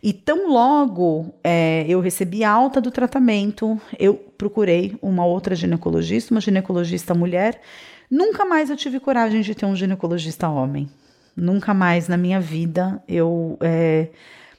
E 0.00 0.12
tão 0.12 0.48
logo 0.48 1.34
é, 1.42 1.84
eu 1.88 1.98
recebi 1.98 2.44
alta 2.44 2.80
do 2.80 2.92
tratamento, 2.92 3.80
eu 3.98 4.14
procurei 4.14 4.96
uma 5.02 5.26
outra 5.26 5.56
ginecologista, 5.56 6.32
uma 6.32 6.40
ginecologista 6.40 7.14
mulher. 7.14 7.60
Nunca 8.08 8.44
mais 8.44 8.70
eu 8.70 8.76
tive 8.76 9.00
coragem 9.00 9.40
de 9.40 9.56
ter 9.56 9.66
um 9.66 9.74
ginecologista 9.74 10.48
homem. 10.48 10.88
Nunca 11.36 11.74
mais 11.74 12.06
na 12.06 12.16
minha 12.16 12.40
vida 12.40 13.02
eu. 13.08 13.58
É, 13.60 14.08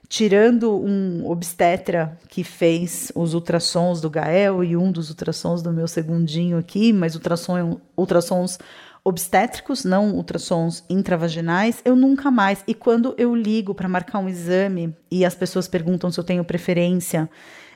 tirando 0.10 0.74
um 0.74 1.30
obstetra 1.30 2.18
que 2.30 2.44
fez 2.44 3.12
os 3.14 3.34
ultrassons 3.34 4.00
do 4.00 4.10
Gael 4.10 4.64
e 4.64 4.78
um 4.78 4.92
dos 4.92 5.10
ultrassons 5.10 5.62
do 5.62 5.72
meu 5.72 5.88
segundinho 5.88 6.58
aqui, 6.58 6.94
mas 6.94 7.16
ultrassom, 7.16 7.80
ultrassons 7.96 8.58
obstétricos, 9.04 9.84
não 9.86 10.12
ultrassons 10.16 10.84
intravaginais, 10.90 11.82
eu 11.86 11.96
nunca 11.96 12.30
mais. 12.30 12.64
E 12.68 12.74
quando 12.74 13.16
eu 13.18 13.36
ligo 13.36 13.74
para 13.74 13.88
marcar 13.88 14.20
um 14.20 14.30
exame 14.30 14.96
e 15.10 15.26
as 15.26 15.36
pessoas 15.36 15.68
perguntam 15.68 16.12
se 16.12 16.20
eu 16.20 16.24
tenho 16.24 16.44
preferência 16.44 17.30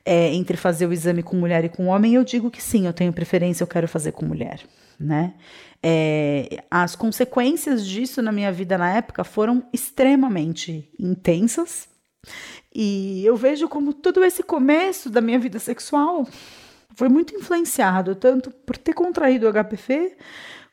é, 0.05 0.33
entre 0.33 0.57
fazer 0.57 0.87
o 0.87 0.93
exame 0.93 1.23
com 1.23 1.37
mulher 1.37 1.63
e 1.63 1.69
com 1.69 1.87
homem, 1.87 2.15
eu 2.15 2.23
digo 2.23 2.49
que 2.49 2.61
sim, 2.61 2.85
eu 2.85 2.93
tenho 2.93 3.13
preferência, 3.13 3.63
eu 3.63 3.67
quero 3.67 3.87
fazer 3.87 4.11
com 4.13 4.25
mulher, 4.25 4.61
né? 4.99 5.33
É, 5.83 6.63
as 6.69 6.95
consequências 6.95 7.85
disso 7.85 8.21
na 8.21 8.31
minha 8.31 8.51
vida 8.51 8.77
na 8.77 8.91
época 8.93 9.23
foram 9.23 9.63
extremamente 9.73 10.89
intensas, 10.99 11.87
e 12.73 13.25
eu 13.25 13.35
vejo 13.35 13.67
como 13.67 13.93
todo 13.93 14.23
esse 14.23 14.43
começo 14.43 15.09
da 15.09 15.21
minha 15.21 15.39
vida 15.39 15.59
sexual 15.59 16.27
foi 16.95 17.09
muito 17.09 17.35
influenciado, 17.35 18.15
tanto 18.15 18.51
por 18.51 18.77
ter 18.77 18.93
contraído 18.93 19.47
o 19.47 19.51
HPV, 19.51 20.15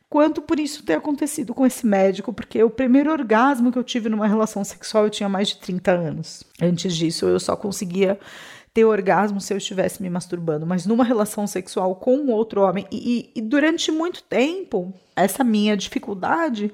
quanto 0.09 0.41
por 0.41 0.59
isso 0.59 0.85
ter 0.85 0.95
acontecido 0.95 1.55
com 1.55 1.67
esse 1.67 1.87
médico, 1.87 2.33
porque 2.33 2.63
o 2.63 2.71
primeiro 2.71 3.11
orgasmo 3.11 3.71
que 3.71 3.79
eu 3.79 3.85
tive 3.85 4.09
numa 4.09 4.27
relação 4.27 4.65
sexual 4.65 5.05
eu 5.05 5.11
tinha 5.11 5.29
mais 5.29 5.49
de 5.49 5.59
30 5.59 5.91
anos. 5.91 6.45
Antes 6.61 6.97
disso, 6.97 7.27
eu 7.27 7.39
só 7.39 7.57
conseguia 7.57 8.19
ter 8.73 8.85
orgasmo 8.85 9.41
se 9.41 9.53
eu 9.53 9.59
estivesse 9.59 10.03
me 10.03 10.11
masturbando, 10.11 10.67
mas 10.67 10.87
numa 10.87 11.05
relação 11.05 11.47
sexual 11.47 11.97
com 11.97 12.27
outro 12.29 12.63
homem. 12.63 12.87
E, 12.91 13.31
e, 13.35 13.39
e 13.39 13.43
durante 13.43 13.91
muito 13.91 14.23
tempo, 14.23 14.93
essa 15.17 15.43
minha 15.43 15.77
dificuldade, 15.77 16.73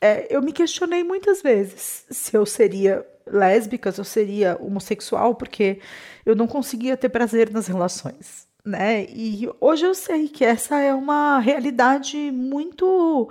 é, 0.00 0.34
eu 0.34 0.40
me 0.42 0.52
questionei 0.52 1.04
muitas 1.04 1.42
vezes 1.42 2.04
se 2.10 2.36
eu 2.36 2.46
seria 2.46 3.04
lésbicas, 3.26 3.98
eu 3.98 4.04
seria 4.04 4.56
homossexual, 4.60 5.34
porque 5.34 5.80
eu 6.24 6.34
não 6.34 6.46
conseguia 6.46 6.96
ter 6.96 7.08
prazer 7.08 7.50
nas 7.50 7.66
relações, 7.66 8.46
né? 8.64 9.04
E 9.08 9.48
hoje 9.60 9.84
eu 9.84 9.94
sei 9.94 10.28
que 10.28 10.44
essa 10.44 10.78
é 10.78 10.94
uma 10.94 11.38
realidade 11.38 12.16
muito, 12.30 13.30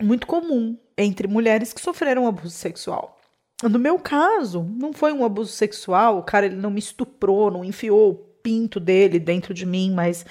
muito 0.00 0.26
comum 0.26 0.76
entre 0.96 1.26
mulheres 1.26 1.72
que 1.72 1.80
sofreram 1.80 2.26
abuso 2.26 2.50
sexual. 2.50 3.18
No 3.62 3.78
meu 3.78 3.98
caso, 3.98 4.62
não 4.62 4.92
foi 4.92 5.12
um 5.12 5.24
abuso 5.24 5.52
sexual, 5.52 6.18
o 6.18 6.22
cara 6.22 6.46
ele 6.46 6.56
não 6.56 6.70
me 6.70 6.78
estuprou, 6.78 7.50
não 7.50 7.64
enfiou 7.64 8.10
o 8.10 8.14
pinto 8.14 8.80
dele 8.80 9.18
dentro 9.18 9.52
de 9.52 9.66
mim, 9.66 9.90
mas 9.90 10.24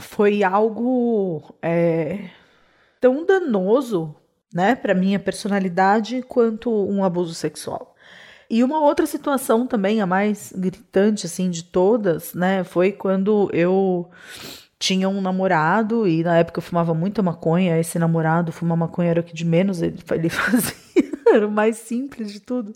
foi 0.00 0.44
algo 0.44 1.54
é, 1.60 2.30
tão 3.00 3.24
danoso, 3.24 4.14
né, 4.52 4.76
para 4.76 4.94
minha 4.94 5.18
personalidade 5.18 6.22
quanto 6.22 6.70
um 6.70 7.02
abuso 7.02 7.34
sexual. 7.34 7.93
E 8.54 8.62
uma 8.62 8.78
outra 8.78 9.04
situação 9.04 9.66
também, 9.66 10.00
a 10.00 10.06
mais 10.06 10.52
gritante, 10.56 11.26
assim, 11.26 11.50
de 11.50 11.64
todas, 11.64 12.34
né, 12.34 12.62
foi 12.62 12.92
quando 12.92 13.50
eu 13.52 14.08
tinha 14.78 15.08
um 15.08 15.20
namorado 15.20 16.06
e 16.06 16.22
na 16.22 16.38
época 16.38 16.58
eu 16.58 16.62
fumava 16.62 16.94
muita 16.94 17.20
maconha. 17.20 17.76
Esse 17.80 17.98
namorado 17.98 18.52
fumar 18.52 18.78
maconha 18.78 19.10
era 19.10 19.20
o 19.20 19.24
que 19.24 19.34
de 19.34 19.44
menos 19.44 19.82
ele, 19.82 19.98
ele 20.12 20.28
fazia, 20.30 20.72
era 21.26 21.48
o 21.48 21.50
mais 21.50 21.78
simples 21.78 22.32
de 22.32 22.38
tudo. 22.38 22.72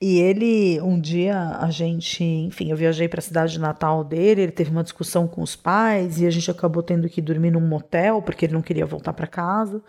E 0.00 0.20
ele, 0.20 0.80
um 0.80 0.98
dia, 0.98 1.58
a 1.60 1.70
gente, 1.70 2.24
enfim, 2.24 2.70
eu 2.70 2.76
viajei 2.76 3.06
para 3.06 3.18
a 3.18 3.22
cidade 3.22 3.52
de 3.52 3.60
Natal 3.60 4.02
dele, 4.04 4.40
ele 4.40 4.52
teve 4.52 4.70
uma 4.70 4.82
discussão 4.82 5.28
com 5.28 5.42
os 5.42 5.54
pais 5.54 6.18
e 6.18 6.26
a 6.26 6.30
gente 6.30 6.50
acabou 6.50 6.82
tendo 6.82 7.10
que 7.10 7.20
dormir 7.20 7.50
num 7.50 7.60
motel 7.60 8.22
porque 8.22 8.46
ele 8.46 8.54
não 8.54 8.62
queria 8.62 8.86
voltar 8.86 9.12
para 9.12 9.26
casa. 9.26 9.82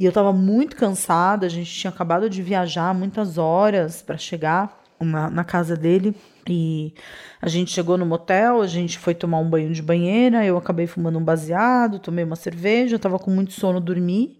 E 0.00 0.04
eu 0.06 0.08
estava 0.08 0.32
muito 0.32 0.76
cansada, 0.76 1.44
a 1.44 1.48
gente 1.50 1.70
tinha 1.70 1.90
acabado 1.90 2.30
de 2.30 2.40
viajar 2.42 2.94
muitas 2.94 3.36
horas 3.36 4.00
para 4.00 4.16
chegar 4.16 4.82
na, 4.98 5.28
na 5.28 5.44
casa 5.44 5.76
dele. 5.76 6.16
E 6.48 6.94
a 7.38 7.50
gente 7.50 7.70
chegou 7.70 7.98
no 7.98 8.06
motel, 8.06 8.62
a 8.62 8.66
gente 8.66 8.98
foi 8.98 9.14
tomar 9.14 9.40
um 9.40 9.50
banho 9.50 9.70
de 9.74 9.82
banheira, 9.82 10.42
eu 10.42 10.56
acabei 10.56 10.86
fumando 10.86 11.18
um 11.18 11.22
baseado, 11.22 11.98
tomei 11.98 12.24
uma 12.24 12.34
cerveja, 12.34 12.96
estava 12.96 13.18
com 13.18 13.30
muito 13.30 13.52
sono, 13.52 13.78
dormi. 13.78 14.38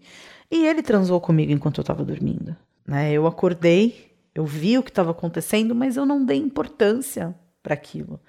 E 0.49 0.65
ele 0.65 0.81
transou 0.81 1.21
comigo 1.21 1.51
enquanto 1.51 1.77
eu 1.77 1.83
estava 1.83 2.03
dormindo. 2.03 2.55
Né? 2.83 3.11
Eu 3.11 3.27
acordei, 3.27 4.15
eu 4.33 4.47
vi 4.47 4.79
o 4.79 4.83
que 4.83 4.89
estava 4.89 5.11
acontecendo, 5.11 5.75
mas 5.75 5.95
eu 5.95 6.07
não 6.07 6.25
dei 6.25 6.39
importância 6.39 7.35
para 7.61 7.75
aquilo. 7.75 8.19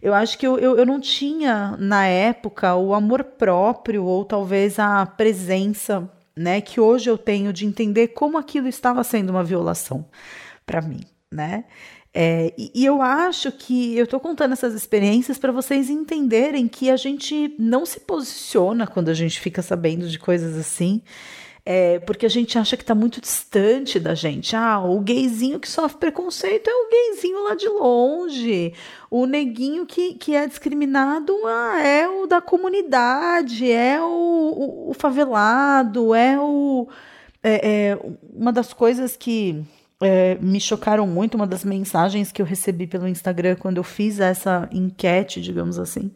Eu 0.00 0.14
acho 0.14 0.38
que 0.38 0.46
eu, 0.46 0.56
eu, 0.56 0.78
eu 0.78 0.86
não 0.86 1.00
tinha, 1.00 1.76
na 1.80 2.06
época, 2.06 2.76
o 2.76 2.94
amor 2.94 3.24
próprio 3.24 4.04
ou 4.04 4.24
talvez 4.24 4.78
a 4.78 5.04
presença 5.04 6.08
né, 6.36 6.60
que 6.60 6.80
hoje 6.80 7.08
eu 7.08 7.16
tenho 7.16 7.52
de 7.52 7.64
entender 7.64 8.08
como 8.08 8.36
aquilo 8.36 8.68
estava 8.68 9.02
sendo 9.02 9.30
uma 9.30 9.42
violação 9.42 10.06
para 10.64 10.82
mim, 10.82 11.00
né? 11.32 11.64
É, 12.18 12.54
e, 12.56 12.72
e, 12.74 12.84
eu 12.86 13.02
acho 13.02 13.52
que 13.52 13.94
eu 13.94 14.04
estou 14.04 14.18
contando 14.18 14.52
essas 14.52 14.72
experiências 14.72 15.36
para 15.36 15.52
vocês 15.52 15.90
entenderem 15.90 16.66
que 16.66 16.90
a 16.90 16.96
gente 16.96 17.54
não 17.58 17.84
se 17.84 18.00
posiciona 18.00 18.86
quando 18.86 19.10
a 19.10 19.14
gente 19.14 19.38
fica 19.38 19.60
sabendo 19.60 20.08
de 20.08 20.18
coisas 20.18 20.56
assim 20.56 21.02
é, 21.68 21.98
porque 21.98 22.24
a 22.24 22.28
gente 22.28 22.56
acha 22.56 22.76
que 22.76 22.84
está 22.84 22.94
muito 22.94 23.20
distante 23.20 23.98
da 23.98 24.14
gente. 24.14 24.54
Ah, 24.54 24.78
o 24.78 25.00
gayzinho 25.00 25.58
que 25.58 25.68
sofre 25.68 25.98
preconceito 25.98 26.70
é 26.70 26.72
o 26.72 26.88
gayzinho 26.88 27.42
lá 27.42 27.56
de 27.56 27.68
longe. 27.68 28.72
O 29.10 29.26
neguinho 29.26 29.84
que, 29.84 30.14
que 30.14 30.32
é 30.32 30.46
discriminado 30.46 31.36
ah, 31.44 31.82
é 31.82 32.08
o 32.08 32.24
da 32.28 32.40
comunidade, 32.40 33.68
é 33.68 34.00
o, 34.00 34.04
o, 34.06 34.90
o 34.90 34.94
favelado, 34.94 36.14
é 36.14 36.38
o. 36.38 36.86
É, 37.42 37.90
é, 37.90 37.98
uma 38.32 38.52
das 38.52 38.72
coisas 38.72 39.16
que 39.16 39.60
é, 40.00 40.36
me 40.40 40.60
chocaram 40.60 41.04
muito, 41.04 41.34
uma 41.34 41.48
das 41.48 41.64
mensagens 41.64 42.30
que 42.30 42.40
eu 42.40 42.46
recebi 42.46 42.86
pelo 42.86 43.08
Instagram 43.08 43.56
quando 43.56 43.78
eu 43.78 43.84
fiz 43.84 44.20
essa 44.20 44.68
enquete, 44.70 45.40
digamos 45.40 45.80
assim 45.80 46.12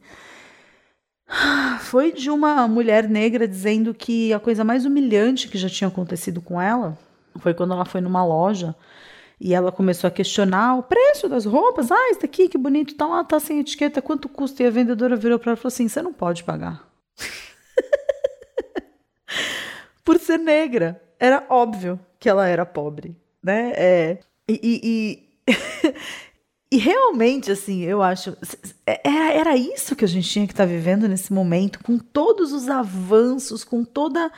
foi 1.80 2.12
de 2.12 2.30
uma 2.30 2.66
mulher 2.66 3.08
negra 3.08 3.46
dizendo 3.46 3.94
que 3.94 4.32
a 4.32 4.40
coisa 4.40 4.64
mais 4.64 4.84
humilhante 4.84 5.48
que 5.48 5.58
já 5.58 5.68
tinha 5.68 5.88
acontecido 5.88 6.40
com 6.40 6.60
ela 6.60 6.98
foi 7.38 7.54
quando 7.54 7.72
ela 7.72 7.84
foi 7.84 8.00
numa 8.00 8.24
loja 8.24 8.74
e 9.40 9.54
ela 9.54 9.72
começou 9.72 10.08
a 10.08 10.10
questionar 10.10 10.76
o 10.76 10.82
preço 10.82 11.28
das 11.28 11.46
roupas. 11.46 11.90
Ah, 11.90 12.10
isso 12.10 12.20
daqui 12.20 12.48
que 12.48 12.58
bonito, 12.58 12.94
tá 12.94 13.06
lá, 13.06 13.24
tá 13.24 13.40
sem 13.40 13.60
etiqueta, 13.60 14.02
quanto 14.02 14.28
custa? 14.28 14.62
E 14.62 14.66
a 14.66 14.70
vendedora 14.70 15.16
virou 15.16 15.38
para 15.38 15.52
ela 15.52 15.58
e 15.58 15.60
falou 15.60 15.72
assim: 15.72 15.88
você 15.88 16.02
não 16.02 16.12
pode 16.12 16.44
pagar. 16.44 16.86
Por 20.04 20.18
ser 20.18 20.38
negra. 20.38 21.00
Era 21.18 21.44
óbvio 21.48 21.98
que 22.18 22.28
ela 22.28 22.46
era 22.46 22.64
pobre, 22.64 23.16
né? 23.42 23.72
É, 23.76 24.18
e, 24.48 24.60
e, 24.62 25.28
e 25.46 25.52
E 26.72 26.76
realmente, 26.76 27.50
assim, 27.50 27.82
eu 27.82 28.00
acho. 28.00 28.36
É, 28.86 29.00
era, 29.04 29.32
era 29.32 29.56
isso 29.56 29.96
que 29.96 30.04
a 30.04 30.08
gente 30.08 30.28
tinha 30.28 30.46
que 30.46 30.52
estar 30.52 30.64
tá 30.64 30.70
vivendo 30.70 31.08
nesse 31.08 31.32
momento, 31.32 31.80
com 31.82 31.98
todos 31.98 32.52
os 32.52 32.68
avanços, 32.68 33.64
com 33.64 33.84
toda 33.84 34.30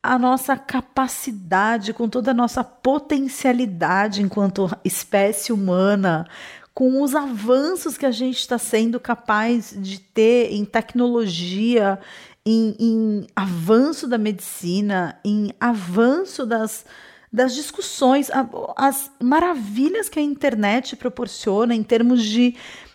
a 0.00 0.18
nossa 0.18 0.56
capacidade, 0.56 1.92
com 1.92 2.08
toda 2.08 2.30
a 2.30 2.34
nossa 2.34 2.62
potencialidade 2.62 4.22
enquanto 4.22 4.70
espécie 4.84 5.52
humana, 5.52 6.28
com 6.72 7.02
os 7.02 7.14
avanços 7.14 7.96
que 7.96 8.04
a 8.06 8.10
gente 8.10 8.38
está 8.38 8.58
sendo 8.58 9.00
capaz 9.00 9.74
de 9.76 9.98
ter 9.98 10.52
em 10.52 10.64
tecnologia, 10.64 11.98
em, 12.46 12.76
em 12.78 13.26
avanço 13.34 14.06
da 14.06 14.18
medicina, 14.18 15.18
em 15.24 15.52
avanço 15.58 16.44
das 16.44 16.84
das 17.34 17.52
discussões, 17.52 18.30
as 18.76 19.10
maravilhas 19.20 20.08
que 20.08 20.20
a 20.20 20.22
internet 20.22 20.94
proporciona 20.94 21.74
em 21.74 21.82
termos 21.82 22.22
de, 22.22 22.54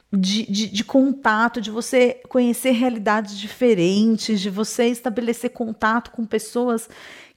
de, 0.10 0.50
de, 0.50 0.68
de, 0.68 0.84
contato, 0.86 1.60
de 1.60 1.70
você 1.70 2.22
conhecer 2.30 2.72
realidades 2.72 3.38
diferentes, 3.38 4.40
de 4.40 4.50
você 4.50 4.86
estabelecer 4.86 5.50
contato 5.50 6.12
com 6.12 6.26
pessoas 6.26 6.88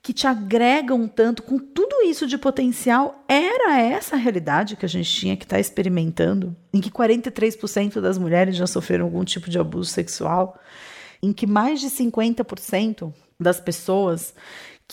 que 0.00 0.12
te 0.12 0.28
agregam 0.28 1.08
tanto, 1.08 1.42
com 1.42 1.58
tudo 1.58 2.04
isso 2.04 2.24
de 2.24 2.38
potencial, 2.38 3.24
era 3.26 3.80
essa 3.80 4.14
a 4.14 4.18
realidade 4.18 4.76
que 4.76 4.86
a 4.86 4.88
gente 4.88 5.10
tinha 5.10 5.36
que 5.36 5.44
estar 5.44 5.56
tá 5.56 5.60
experimentando, 5.60 6.54
em 6.72 6.80
que 6.80 6.88
43% 6.88 8.00
das 8.00 8.16
mulheres 8.16 8.54
já 8.54 8.68
sofreram 8.68 9.06
algum 9.06 9.24
tipo 9.24 9.50
de 9.50 9.58
abuso 9.58 9.90
sexual, 9.90 10.56
em 11.20 11.32
que 11.32 11.48
mais 11.48 11.80
de 11.80 11.88
50% 11.88 13.12
das 13.40 13.58
pessoas 13.58 14.32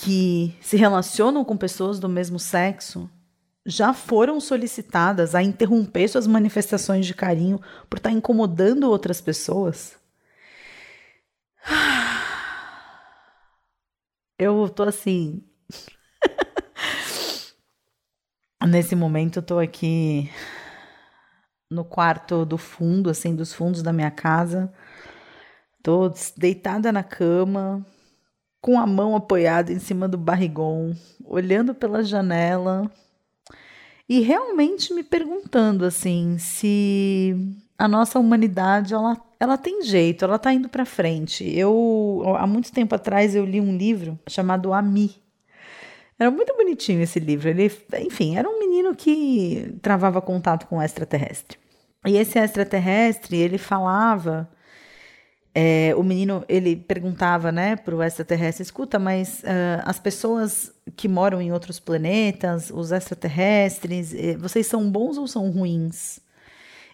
que 0.02 0.56
se 0.62 0.78
relacionam 0.78 1.44
com 1.44 1.58
pessoas 1.58 2.00
do 2.00 2.08
mesmo 2.08 2.40
sexo 2.40 3.10
já 3.66 3.94
foram 3.94 4.40
solicitadas 4.40 5.36
a 5.36 5.44
interromper 5.44 6.08
suas 6.08 6.26
manifestações 6.26 7.06
de 7.06 7.14
carinho 7.14 7.60
por 7.90 7.98
estar 7.98 8.12
incomodando 8.12 8.90
outras 8.90 9.20
pessoas? 9.20 10.00
Eu 14.40 14.70
tô 14.70 14.84
assim. 14.84 15.44
Nesse 18.66 18.96
momento 18.96 19.40
eu 19.40 19.44
tô 19.44 19.60
aqui 19.60 20.32
no 21.70 21.84
quarto 21.84 22.46
do 22.46 22.58
fundo, 22.58 23.10
assim, 23.10 23.36
dos 23.36 23.54
fundos 23.54 23.84
da 23.84 23.92
minha 23.92 24.10
casa. 24.10 24.74
Tô 25.84 26.10
deitada 26.38 26.90
na 26.90 27.04
cama, 27.04 27.86
com 28.62 28.80
a 28.80 28.86
mão 28.86 29.16
apoiada 29.16 29.72
em 29.72 29.80
cima 29.80 30.08
do 30.08 30.18
barrigão, 30.18 30.96
olhando 31.24 31.74
pela 31.74 32.04
janela 32.04 32.92
e 34.08 34.22
realmente 34.22 34.94
me 34.94 35.04
perguntando 35.04 35.86
assim 35.86 36.38
se 36.40 37.36
a 37.78 37.88
nossa 37.88 38.20
humanidade 38.20 38.94
ela, 38.94 39.18
ela 39.40 39.58
tem 39.58 39.84
jeito, 39.84 40.26
ela 40.26 40.36
está 40.36 40.52
indo 40.52 40.68
para 40.68 40.84
frente. 40.84 41.48
Eu 41.58 42.24
há 42.38 42.46
muito 42.46 42.72
tempo 42.72 42.96
atrás 42.96 43.36
eu 43.36 43.46
li 43.46 43.62
um 43.62 43.78
livro 43.78 44.20
chamado 44.28 44.74
Ami. 44.74 45.16
Era 46.18 46.30
muito 46.30 46.54
bonitinho 46.58 47.02
esse 47.02 47.20
livro. 47.20 47.48
Ele, 47.48 47.72
enfim, 48.02 48.36
era 48.36 48.50
um 48.50 48.60
menino 48.60 48.94
que 48.94 49.74
travava 49.82 50.22
contato 50.22 50.68
com 50.68 50.78
o 50.78 50.82
extraterrestre. 50.82 51.58
E 52.06 52.18
esse 52.18 52.38
extraterrestre, 52.38 53.38
ele 53.38 53.58
falava 53.58 54.50
é, 55.54 55.94
o 55.96 56.04
menino 56.04 56.44
ele 56.48 56.76
perguntava 56.76 57.52
né, 57.52 57.76
para 57.76 57.96
o 57.96 58.04
extraterrestre: 58.04 58.64
escuta, 58.64 59.00
mas 59.00 59.40
uh, 59.40 59.82
as 59.84 60.00
pessoas 60.00 60.72
que 60.96 61.08
moram 61.08 61.42
em 61.42 61.52
outros 61.52 61.80
planetas, 61.80 62.72
os 62.72 62.92
extraterrestres, 62.92 64.14
eh, 64.14 64.38
vocês 64.38 64.68
são 64.68 64.90
bons 64.90 65.18
ou 65.18 65.28
são 65.28 65.50
ruins? 65.52 66.20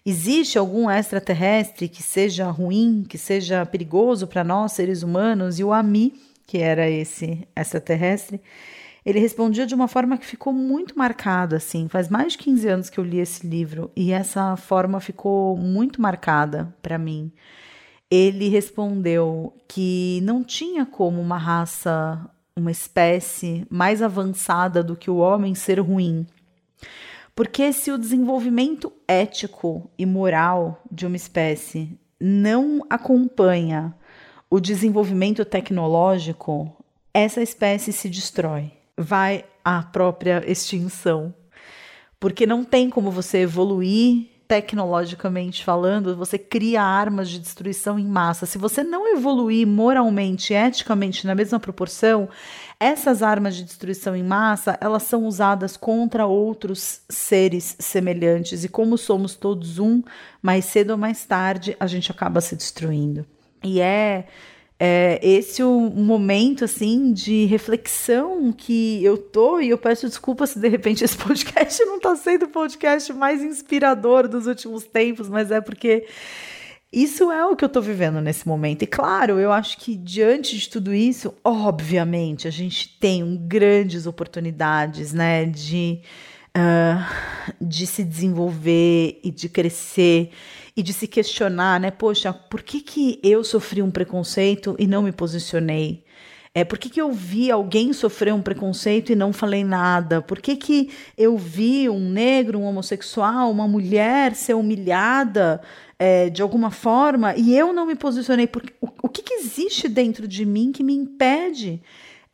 Existe 0.04 0.58
algum 0.58 0.90
extraterrestre 0.90 1.88
que 1.88 2.02
seja 2.02 2.48
ruim, 2.50 3.04
que 3.08 3.18
seja 3.18 3.66
perigoso 3.66 4.26
para 4.26 4.44
nós, 4.44 4.72
seres 4.72 5.02
humanos? 5.02 5.58
E 5.58 5.64
o 5.64 5.72
Ami, 5.72 6.14
que 6.46 6.58
era 6.58 6.88
esse 6.88 7.46
extraterrestre, 7.56 8.40
ele 9.04 9.18
respondia 9.18 9.66
de 9.66 9.74
uma 9.74 9.88
forma 9.88 10.16
que 10.18 10.26
ficou 10.26 10.52
muito 10.52 10.96
marcada, 10.96 11.56
assim. 11.56 11.88
Faz 11.88 12.08
mais 12.08 12.32
de 12.32 12.38
15 12.38 12.68
anos 12.68 12.90
que 12.90 12.98
eu 12.98 13.04
li 13.04 13.18
esse 13.18 13.46
livro 13.46 13.90
e 13.96 14.12
essa 14.12 14.56
forma 14.56 15.00
ficou 15.00 15.56
muito 15.56 16.00
marcada 16.00 16.74
para 16.82 16.98
mim 16.98 17.32
ele 18.10 18.48
respondeu 18.48 19.54
que 19.66 20.20
não 20.22 20.44
tinha 20.44 20.86
como 20.86 21.20
uma 21.20 21.38
raça, 21.38 22.28
uma 22.54 22.70
espécie 22.70 23.66
mais 23.68 24.00
avançada 24.00 24.82
do 24.82 24.96
que 24.96 25.10
o 25.10 25.16
homem 25.16 25.54
ser 25.54 25.80
ruim. 25.80 26.26
Porque 27.34 27.72
se 27.72 27.90
o 27.90 27.98
desenvolvimento 27.98 28.92
ético 29.06 29.90
e 29.98 30.06
moral 30.06 30.82
de 30.90 31.06
uma 31.06 31.16
espécie 31.16 31.98
não 32.18 32.82
acompanha 32.88 33.94
o 34.48 34.58
desenvolvimento 34.58 35.44
tecnológico, 35.44 36.74
essa 37.12 37.42
espécie 37.42 37.92
se 37.92 38.08
destrói, 38.08 38.72
vai 38.96 39.44
à 39.64 39.82
própria 39.82 40.42
extinção. 40.50 41.34
Porque 42.18 42.46
não 42.46 42.64
tem 42.64 42.88
como 42.88 43.10
você 43.10 43.38
evoluir 43.38 44.28
tecnologicamente 44.48 45.64
falando, 45.64 46.16
você 46.16 46.38
cria 46.38 46.82
armas 46.82 47.28
de 47.28 47.38
destruição 47.38 47.98
em 47.98 48.06
massa. 48.06 48.46
Se 48.46 48.58
você 48.58 48.82
não 48.84 49.08
evoluir 49.16 49.66
moralmente, 49.66 50.54
eticamente 50.54 51.26
na 51.26 51.34
mesma 51.34 51.58
proporção, 51.58 52.28
essas 52.78 53.22
armas 53.22 53.56
de 53.56 53.64
destruição 53.64 54.14
em 54.14 54.22
massa, 54.22 54.78
elas 54.80 55.02
são 55.02 55.24
usadas 55.24 55.76
contra 55.76 56.26
outros 56.26 57.00
seres 57.08 57.76
semelhantes 57.78 58.64
e 58.64 58.68
como 58.68 58.96
somos 58.96 59.34
todos 59.34 59.78
um, 59.78 60.02
mais 60.40 60.64
cedo 60.66 60.90
ou 60.90 60.98
mais 60.98 61.24
tarde 61.24 61.76
a 61.80 61.86
gente 61.86 62.10
acaba 62.10 62.40
se 62.40 62.54
destruindo. 62.54 63.26
E 63.64 63.80
é 63.80 64.26
é 64.78 65.18
esse 65.22 65.62
o 65.62 65.70
um 65.70 66.04
momento 66.04 66.64
assim 66.64 67.12
de 67.12 67.46
reflexão 67.46 68.52
que 68.52 69.02
eu 69.02 69.16
tô 69.16 69.58
e 69.58 69.70
eu 69.70 69.78
peço 69.78 70.06
desculpa 70.06 70.46
se 70.46 70.58
de 70.58 70.68
repente 70.68 71.02
esse 71.04 71.16
podcast 71.16 71.82
não 71.84 71.96
está 71.96 72.14
sendo 72.14 72.44
o 72.44 72.48
podcast 72.48 73.12
mais 73.12 73.42
inspirador 73.42 74.28
dos 74.28 74.46
últimos 74.46 74.84
tempos, 74.84 75.28
mas 75.28 75.50
é 75.50 75.60
porque 75.60 76.06
isso 76.92 77.30
é 77.30 77.44
o 77.44 77.56
que 77.56 77.64
eu 77.64 77.68
estou 77.68 77.82
vivendo 77.82 78.20
nesse 78.20 78.46
momento. 78.46 78.82
E 78.82 78.86
claro, 78.86 79.38
eu 79.38 79.50
acho 79.50 79.78
que 79.78 79.96
diante 79.96 80.56
de 80.56 80.68
tudo 80.68 80.94
isso, 80.94 81.34
obviamente, 81.42 82.46
a 82.46 82.50
gente 82.50 82.98
tem 82.98 83.36
grandes 83.46 84.06
oportunidades, 84.06 85.12
né, 85.12 85.44
de 85.46 86.00
uh, 86.56 87.54
de 87.60 87.86
se 87.86 88.02
desenvolver 88.02 89.20
e 89.22 89.30
de 89.30 89.48
crescer 89.48 90.30
e 90.76 90.82
de 90.82 90.92
se 90.92 91.06
questionar, 91.06 91.78
né? 91.78 91.90
Poxa, 91.90 92.32
por 92.32 92.62
que, 92.62 92.80
que 92.80 93.20
eu 93.22 93.44
sofri 93.44 93.82
um 93.82 93.90
preconceito 93.90 94.74
e 94.78 94.86
não 94.86 95.02
me 95.02 95.12
posicionei? 95.12 96.04
É, 96.54 96.64
por 96.64 96.78
que, 96.78 96.88
que 96.88 97.00
eu 97.00 97.12
vi 97.12 97.50
alguém 97.50 97.92
sofrer 97.92 98.32
um 98.32 98.40
preconceito 98.40 99.12
e 99.12 99.14
não 99.14 99.30
falei 99.30 99.62
nada? 99.62 100.22
Por 100.22 100.40
que, 100.40 100.56
que 100.56 100.90
eu 101.16 101.36
vi 101.36 101.86
um 101.86 102.10
negro, 102.10 102.58
um 102.58 102.64
homossexual, 102.64 103.50
uma 103.50 103.68
mulher 103.68 104.34
ser 104.34 104.54
humilhada 104.54 105.60
é, 105.98 106.30
de 106.30 106.40
alguma 106.40 106.70
forma 106.70 107.34
e 107.36 107.54
eu 107.54 107.74
não 107.74 107.84
me 107.84 107.94
posicionei? 107.94 108.46
Porque, 108.46 108.72
o, 108.80 108.88
o 109.02 109.08
que, 109.08 109.22
que 109.22 109.34
existe 109.34 109.86
dentro 109.86 110.26
de 110.26 110.46
mim 110.46 110.72
que 110.72 110.82
me 110.82 110.94
impede 110.94 111.82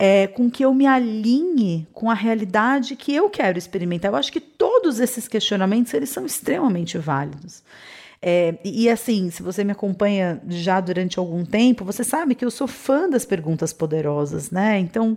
é, 0.04 0.26
com 0.26 0.50
que 0.50 0.64
eu 0.64 0.74
me 0.74 0.84
alinhe 0.84 1.86
com 1.92 2.10
a 2.10 2.14
realidade 2.14 2.96
que 2.96 3.14
eu 3.14 3.30
quero 3.30 3.56
experimentar. 3.56 4.10
Eu 4.10 4.16
acho 4.16 4.32
que 4.32 4.40
todos 4.40 4.98
esses 4.98 5.28
questionamentos 5.28 5.94
eles 5.94 6.10
são 6.10 6.26
extremamente 6.26 6.98
válidos. 6.98 7.62
É, 8.20 8.58
e 8.64 8.90
assim, 8.90 9.30
se 9.30 9.44
você 9.44 9.62
me 9.62 9.70
acompanha 9.70 10.42
já 10.48 10.80
durante 10.80 11.20
algum 11.20 11.44
tempo, 11.44 11.84
você 11.84 12.02
sabe 12.02 12.34
que 12.34 12.44
eu 12.44 12.50
sou 12.50 12.66
fã 12.66 13.08
das 13.08 13.24
perguntas 13.24 13.72
poderosas, 13.72 14.50
né? 14.50 14.76
Então, 14.76 15.16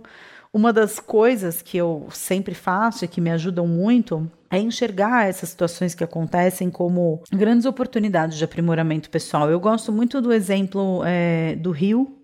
uma 0.52 0.72
das 0.72 1.00
coisas 1.00 1.60
que 1.60 1.76
eu 1.76 2.06
sempre 2.12 2.54
faço 2.54 3.04
e 3.04 3.08
que 3.08 3.20
me 3.20 3.30
ajudam 3.30 3.66
muito 3.66 4.30
é 4.48 4.60
enxergar 4.60 5.28
essas 5.28 5.48
situações 5.48 5.96
que 5.96 6.04
acontecem 6.04 6.70
como 6.70 7.24
grandes 7.32 7.66
oportunidades 7.66 8.38
de 8.38 8.44
aprimoramento 8.44 9.10
pessoal. 9.10 9.50
Eu 9.50 9.58
gosto 9.58 9.90
muito 9.90 10.20
do 10.20 10.32
exemplo 10.32 11.02
é, 11.04 11.56
do 11.56 11.72
rio, 11.72 12.16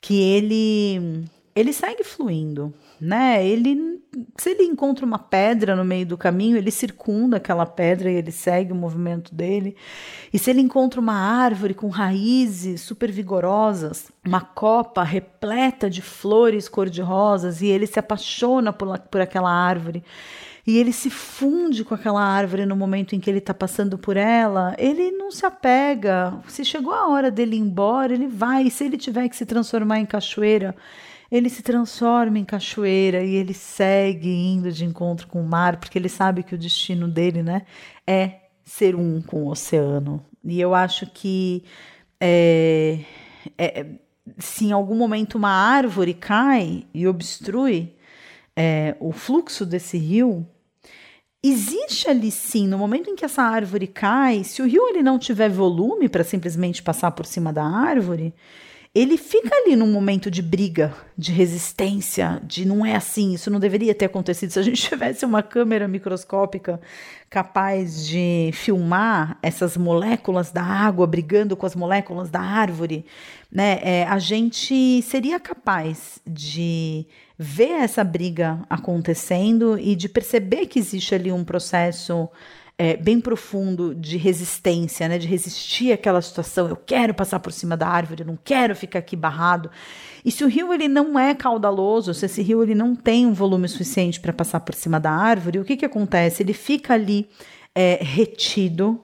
que 0.00 0.20
ele 0.20 1.28
ele 1.54 1.72
segue 1.72 2.04
fluindo, 2.04 2.72
né? 3.00 3.46
Ele 3.46 3.98
se 4.36 4.50
ele 4.50 4.64
encontra 4.64 5.04
uma 5.04 5.18
pedra 5.18 5.76
no 5.76 5.84
meio 5.84 6.06
do 6.06 6.16
caminho, 6.16 6.56
ele 6.56 6.70
circunda 6.70 7.36
aquela 7.36 7.66
pedra 7.66 8.10
e 8.10 8.14
ele 8.14 8.32
segue 8.32 8.72
o 8.72 8.76
movimento 8.76 9.34
dele. 9.34 9.76
E 10.32 10.38
se 10.38 10.50
ele 10.50 10.60
encontra 10.60 11.00
uma 11.00 11.14
árvore 11.14 11.74
com 11.74 11.88
raízes 11.88 12.80
super 12.80 13.12
vigorosas, 13.12 14.10
uma 14.24 14.40
copa 14.40 15.02
repleta 15.02 15.90
de 15.90 16.00
flores 16.00 16.68
cor-de-rosas 16.68 17.60
e 17.60 17.66
ele 17.66 17.86
se 17.86 17.98
apaixona 17.98 18.72
por, 18.72 18.98
por 18.98 19.20
aquela 19.20 19.50
árvore 19.50 20.02
e 20.68 20.76
ele 20.76 20.92
se 20.92 21.08
funde 21.08 21.82
com 21.82 21.94
aquela 21.94 22.22
árvore 22.22 22.66
no 22.66 22.76
momento 22.76 23.14
em 23.14 23.20
que 23.20 23.30
ele 23.30 23.38
está 23.38 23.54
passando 23.54 23.96
por 23.96 24.18
ela, 24.18 24.74
ele 24.76 25.10
não 25.10 25.30
se 25.30 25.46
apega. 25.46 26.38
Se 26.46 26.62
chegou 26.62 26.92
a 26.92 27.08
hora 27.08 27.30
dele 27.30 27.56
ir 27.56 27.60
embora, 27.60 28.12
ele 28.12 28.26
vai. 28.26 28.64
E 28.64 28.70
se 28.70 28.84
ele 28.84 28.98
tiver 28.98 29.30
que 29.30 29.36
se 29.36 29.46
transformar 29.46 29.98
em 29.98 30.04
cachoeira, 30.04 30.76
ele 31.30 31.48
se 31.48 31.62
transforma 31.62 32.38
em 32.38 32.44
cachoeira 32.44 33.22
e 33.22 33.34
ele 33.34 33.54
segue 33.54 34.28
indo 34.28 34.72
de 34.72 34.84
encontro 34.84 35.26
com 35.26 35.40
o 35.40 35.46
mar, 35.46 35.78
porque 35.78 35.98
ele 35.98 36.08
sabe 36.08 36.42
que 36.42 36.54
o 36.54 36.58
destino 36.58 37.06
dele, 37.06 37.42
né, 37.42 37.62
é 38.06 38.40
ser 38.64 38.94
um 38.94 39.20
com 39.20 39.44
o 39.44 39.50
oceano. 39.50 40.24
E 40.44 40.60
eu 40.60 40.74
acho 40.74 41.06
que 41.06 41.64
é, 42.20 43.00
é, 43.56 43.86
se 44.38 44.66
em 44.66 44.72
algum 44.72 44.96
momento 44.96 45.36
uma 45.36 45.50
árvore 45.50 46.14
cai 46.14 46.86
e 46.92 47.06
obstrui 47.06 47.94
é, 48.56 48.96
o 49.00 49.12
fluxo 49.12 49.64
desse 49.66 49.98
rio, 49.98 50.46
Existe 51.40 52.10
ali 52.10 52.32
sim, 52.32 52.66
no 52.66 52.76
momento 52.76 53.08
em 53.08 53.14
que 53.14 53.24
essa 53.24 53.42
árvore 53.42 53.86
cai, 53.86 54.42
se 54.42 54.60
o 54.60 54.66
rio 54.66 54.88
ele 54.88 55.04
não 55.04 55.20
tiver 55.20 55.48
volume 55.48 56.08
para 56.08 56.24
simplesmente 56.24 56.82
passar 56.82 57.12
por 57.12 57.24
cima 57.24 57.52
da 57.52 57.64
árvore, 57.64 58.34
ele 58.98 59.16
fica 59.16 59.54
ali 59.54 59.76
num 59.76 59.92
momento 59.92 60.28
de 60.28 60.42
briga, 60.42 60.92
de 61.16 61.30
resistência, 61.30 62.42
de 62.42 62.66
não 62.66 62.84
é 62.84 62.96
assim, 62.96 63.32
isso 63.32 63.48
não 63.48 63.60
deveria 63.60 63.94
ter 63.94 64.06
acontecido. 64.06 64.50
Se 64.50 64.58
a 64.58 64.62
gente 64.62 64.82
tivesse 64.88 65.24
uma 65.24 65.40
câmera 65.40 65.86
microscópica 65.86 66.80
capaz 67.30 68.04
de 68.08 68.50
filmar 68.52 69.38
essas 69.40 69.76
moléculas 69.76 70.50
da 70.50 70.64
água 70.64 71.06
brigando 71.06 71.56
com 71.56 71.64
as 71.64 71.76
moléculas 71.76 72.28
da 72.28 72.40
árvore, 72.40 73.06
né, 73.52 73.78
é, 73.82 74.04
a 74.04 74.18
gente 74.18 75.00
seria 75.02 75.38
capaz 75.38 76.18
de 76.26 77.06
ver 77.38 77.82
essa 77.82 78.02
briga 78.02 78.58
acontecendo 78.68 79.78
e 79.78 79.94
de 79.94 80.08
perceber 80.08 80.66
que 80.66 80.76
existe 80.76 81.14
ali 81.14 81.30
um 81.30 81.44
processo 81.44 82.28
é, 82.78 82.96
bem 82.96 83.20
profundo 83.20 83.92
de 83.92 84.16
resistência, 84.16 85.08
né? 85.08 85.18
De 85.18 85.26
resistir 85.26 85.92
àquela 85.92 86.22
situação. 86.22 86.68
Eu 86.68 86.76
quero 86.76 87.12
passar 87.12 87.40
por 87.40 87.52
cima 87.52 87.76
da 87.76 87.88
árvore, 87.88 88.22
eu 88.22 88.26
não 88.26 88.38
quero 88.42 88.76
ficar 88.76 89.00
aqui 89.00 89.16
barrado. 89.16 89.68
E 90.24 90.30
se 90.30 90.44
o 90.44 90.48
rio 90.48 90.72
ele 90.72 90.86
não 90.86 91.18
é 91.18 91.34
caudaloso, 91.34 92.14
se 92.14 92.26
esse 92.26 92.40
rio 92.40 92.62
ele 92.62 92.76
não 92.76 92.94
tem 92.94 93.26
um 93.26 93.32
volume 93.32 93.68
suficiente 93.68 94.20
para 94.20 94.32
passar 94.32 94.60
por 94.60 94.74
cima 94.76 95.00
da 95.00 95.10
árvore, 95.10 95.58
o 95.58 95.64
que 95.64 95.76
que 95.76 95.84
acontece? 95.84 96.42
Ele 96.42 96.52
fica 96.52 96.94
ali 96.94 97.28
é, 97.74 97.98
retido 98.00 99.02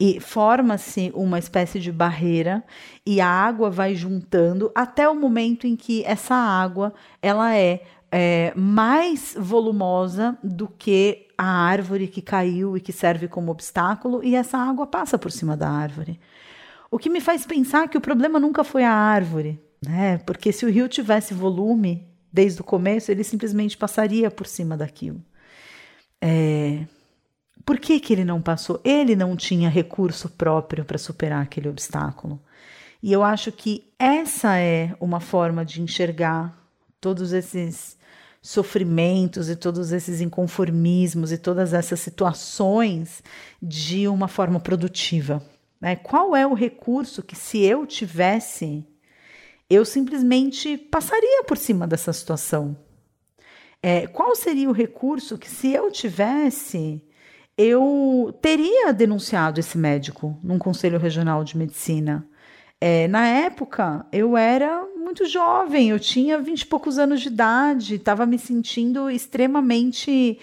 e 0.00 0.18
forma-se 0.18 1.12
uma 1.14 1.38
espécie 1.38 1.78
de 1.78 1.92
barreira 1.92 2.64
e 3.06 3.20
a 3.20 3.28
água 3.28 3.70
vai 3.70 3.94
juntando 3.94 4.72
até 4.74 5.08
o 5.08 5.14
momento 5.14 5.64
em 5.64 5.76
que 5.76 6.02
essa 6.04 6.34
água 6.34 6.92
ela 7.20 7.54
é, 7.54 7.82
é 8.10 8.52
mais 8.56 9.36
volumosa 9.38 10.36
do 10.42 10.66
que 10.66 11.28
a 11.42 11.46
árvore 11.46 12.06
que 12.06 12.22
caiu 12.22 12.76
e 12.76 12.80
que 12.80 12.92
serve 12.92 13.26
como 13.26 13.50
obstáculo 13.50 14.22
e 14.22 14.36
essa 14.36 14.56
água 14.56 14.86
passa 14.86 15.18
por 15.18 15.32
cima 15.32 15.56
da 15.56 15.68
árvore. 15.68 16.20
O 16.88 16.98
que 16.98 17.10
me 17.10 17.20
faz 17.20 17.44
pensar 17.44 17.88
que 17.88 17.98
o 17.98 18.00
problema 18.00 18.38
nunca 18.38 18.62
foi 18.62 18.84
a 18.84 18.92
árvore, 18.92 19.60
né? 19.84 20.18
Porque 20.18 20.52
se 20.52 20.64
o 20.64 20.70
rio 20.70 20.86
tivesse 20.88 21.34
volume 21.34 22.06
desde 22.32 22.60
o 22.60 22.64
começo, 22.64 23.10
ele 23.10 23.24
simplesmente 23.24 23.76
passaria 23.76 24.30
por 24.30 24.46
cima 24.46 24.76
daquilo. 24.76 25.20
É, 26.20 26.86
por 27.64 27.80
que, 27.80 27.98
que 27.98 28.12
ele 28.12 28.24
não 28.24 28.40
passou? 28.40 28.80
Ele 28.84 29.16
não 29.16 29.34
tinha 29.34 29.68
recurso 29.68 30.28
próprio 30.28 30.84
para 30.84 30.96
superar 30.96 31.42
aquele 31.42 31.68
obstáculo. 31.68 32.40
E 33.02 33.12
eu 33.12 33.24
acho 33.24 33.50
que 33.50 33.92
essa 33.98 34.58
é 34.58 34.94
uma 35.00 35.18
forma 35.18 35.64
de 35.64 35.82
enxergar 35.82 36.56
todos 37.00 37.32
esses 37.32 37.98
sofrimentos 38.42 39.48
e 39.48 39.54
todos 39.54 39.92
esses 39.92 40.20
inconformismos 40.20 41.30
e 41.30 41.38
todas 41.38 41.72
essas 41.72 42.00
situações 42.00 43.22
de 43.62 44.08
uma 44.08 44.26
forma 44.26 44.58
produtiva. 44.58 45.40
Né? 45.80 45.94
Qual 45.94 46.34
é 46.34 46.44
o 46.44 46.52
recurso 46.52 47.22
que, 47.22 47.36
se 47.36 47.60
eu 47.60 47.86
tivesse, 47.86 48.84
eu 49.70 49.84
simplesmente 49.84 50.76
passaria 50.76 51.44
por 51.44 51.56
cima 51.56 51.86
dessa 51.86 52.12
situação? 52.12 52.76
É, 53.80 54.08
qual 54.08 54.34
seria 54.34 54.68
o 54.68 54.72
recurso 54.72 55.38
que, 55.38 55.48
se 55.48 55.72
eu 55.72 55.90
tivesse, 55.90 57.00
eu 57.56 58.36
teria 58.40 58.92
denunciado 58.92 59.60
esse 59.60 59.76
médico 59.76 60.38
num 60.42 60.58
conselho 60.58 60.98
regional 60.98 61.44
de 61.44 61.56
medicina. 61.56 62.26
É, 62.84 63.06
na 63.06 63.28
época, 63.28 64.04
eu 64.10 64.36
era 64.36 64.84
muito 64.96 65.24
jovem, 65.24 65.90
eu 65.90 66.00
tinha 66.00 66.40
vinte 66.40 66.62
e 66.62 66.66
poucos 66.66 66.98
anos 66.98 67.20
de 67.20 67.28
idade, 67.28 67.94
estava 67.94 68.26
me 68.26 68.36
sentindo 68.36 69.08
extremamente 69.08 70.36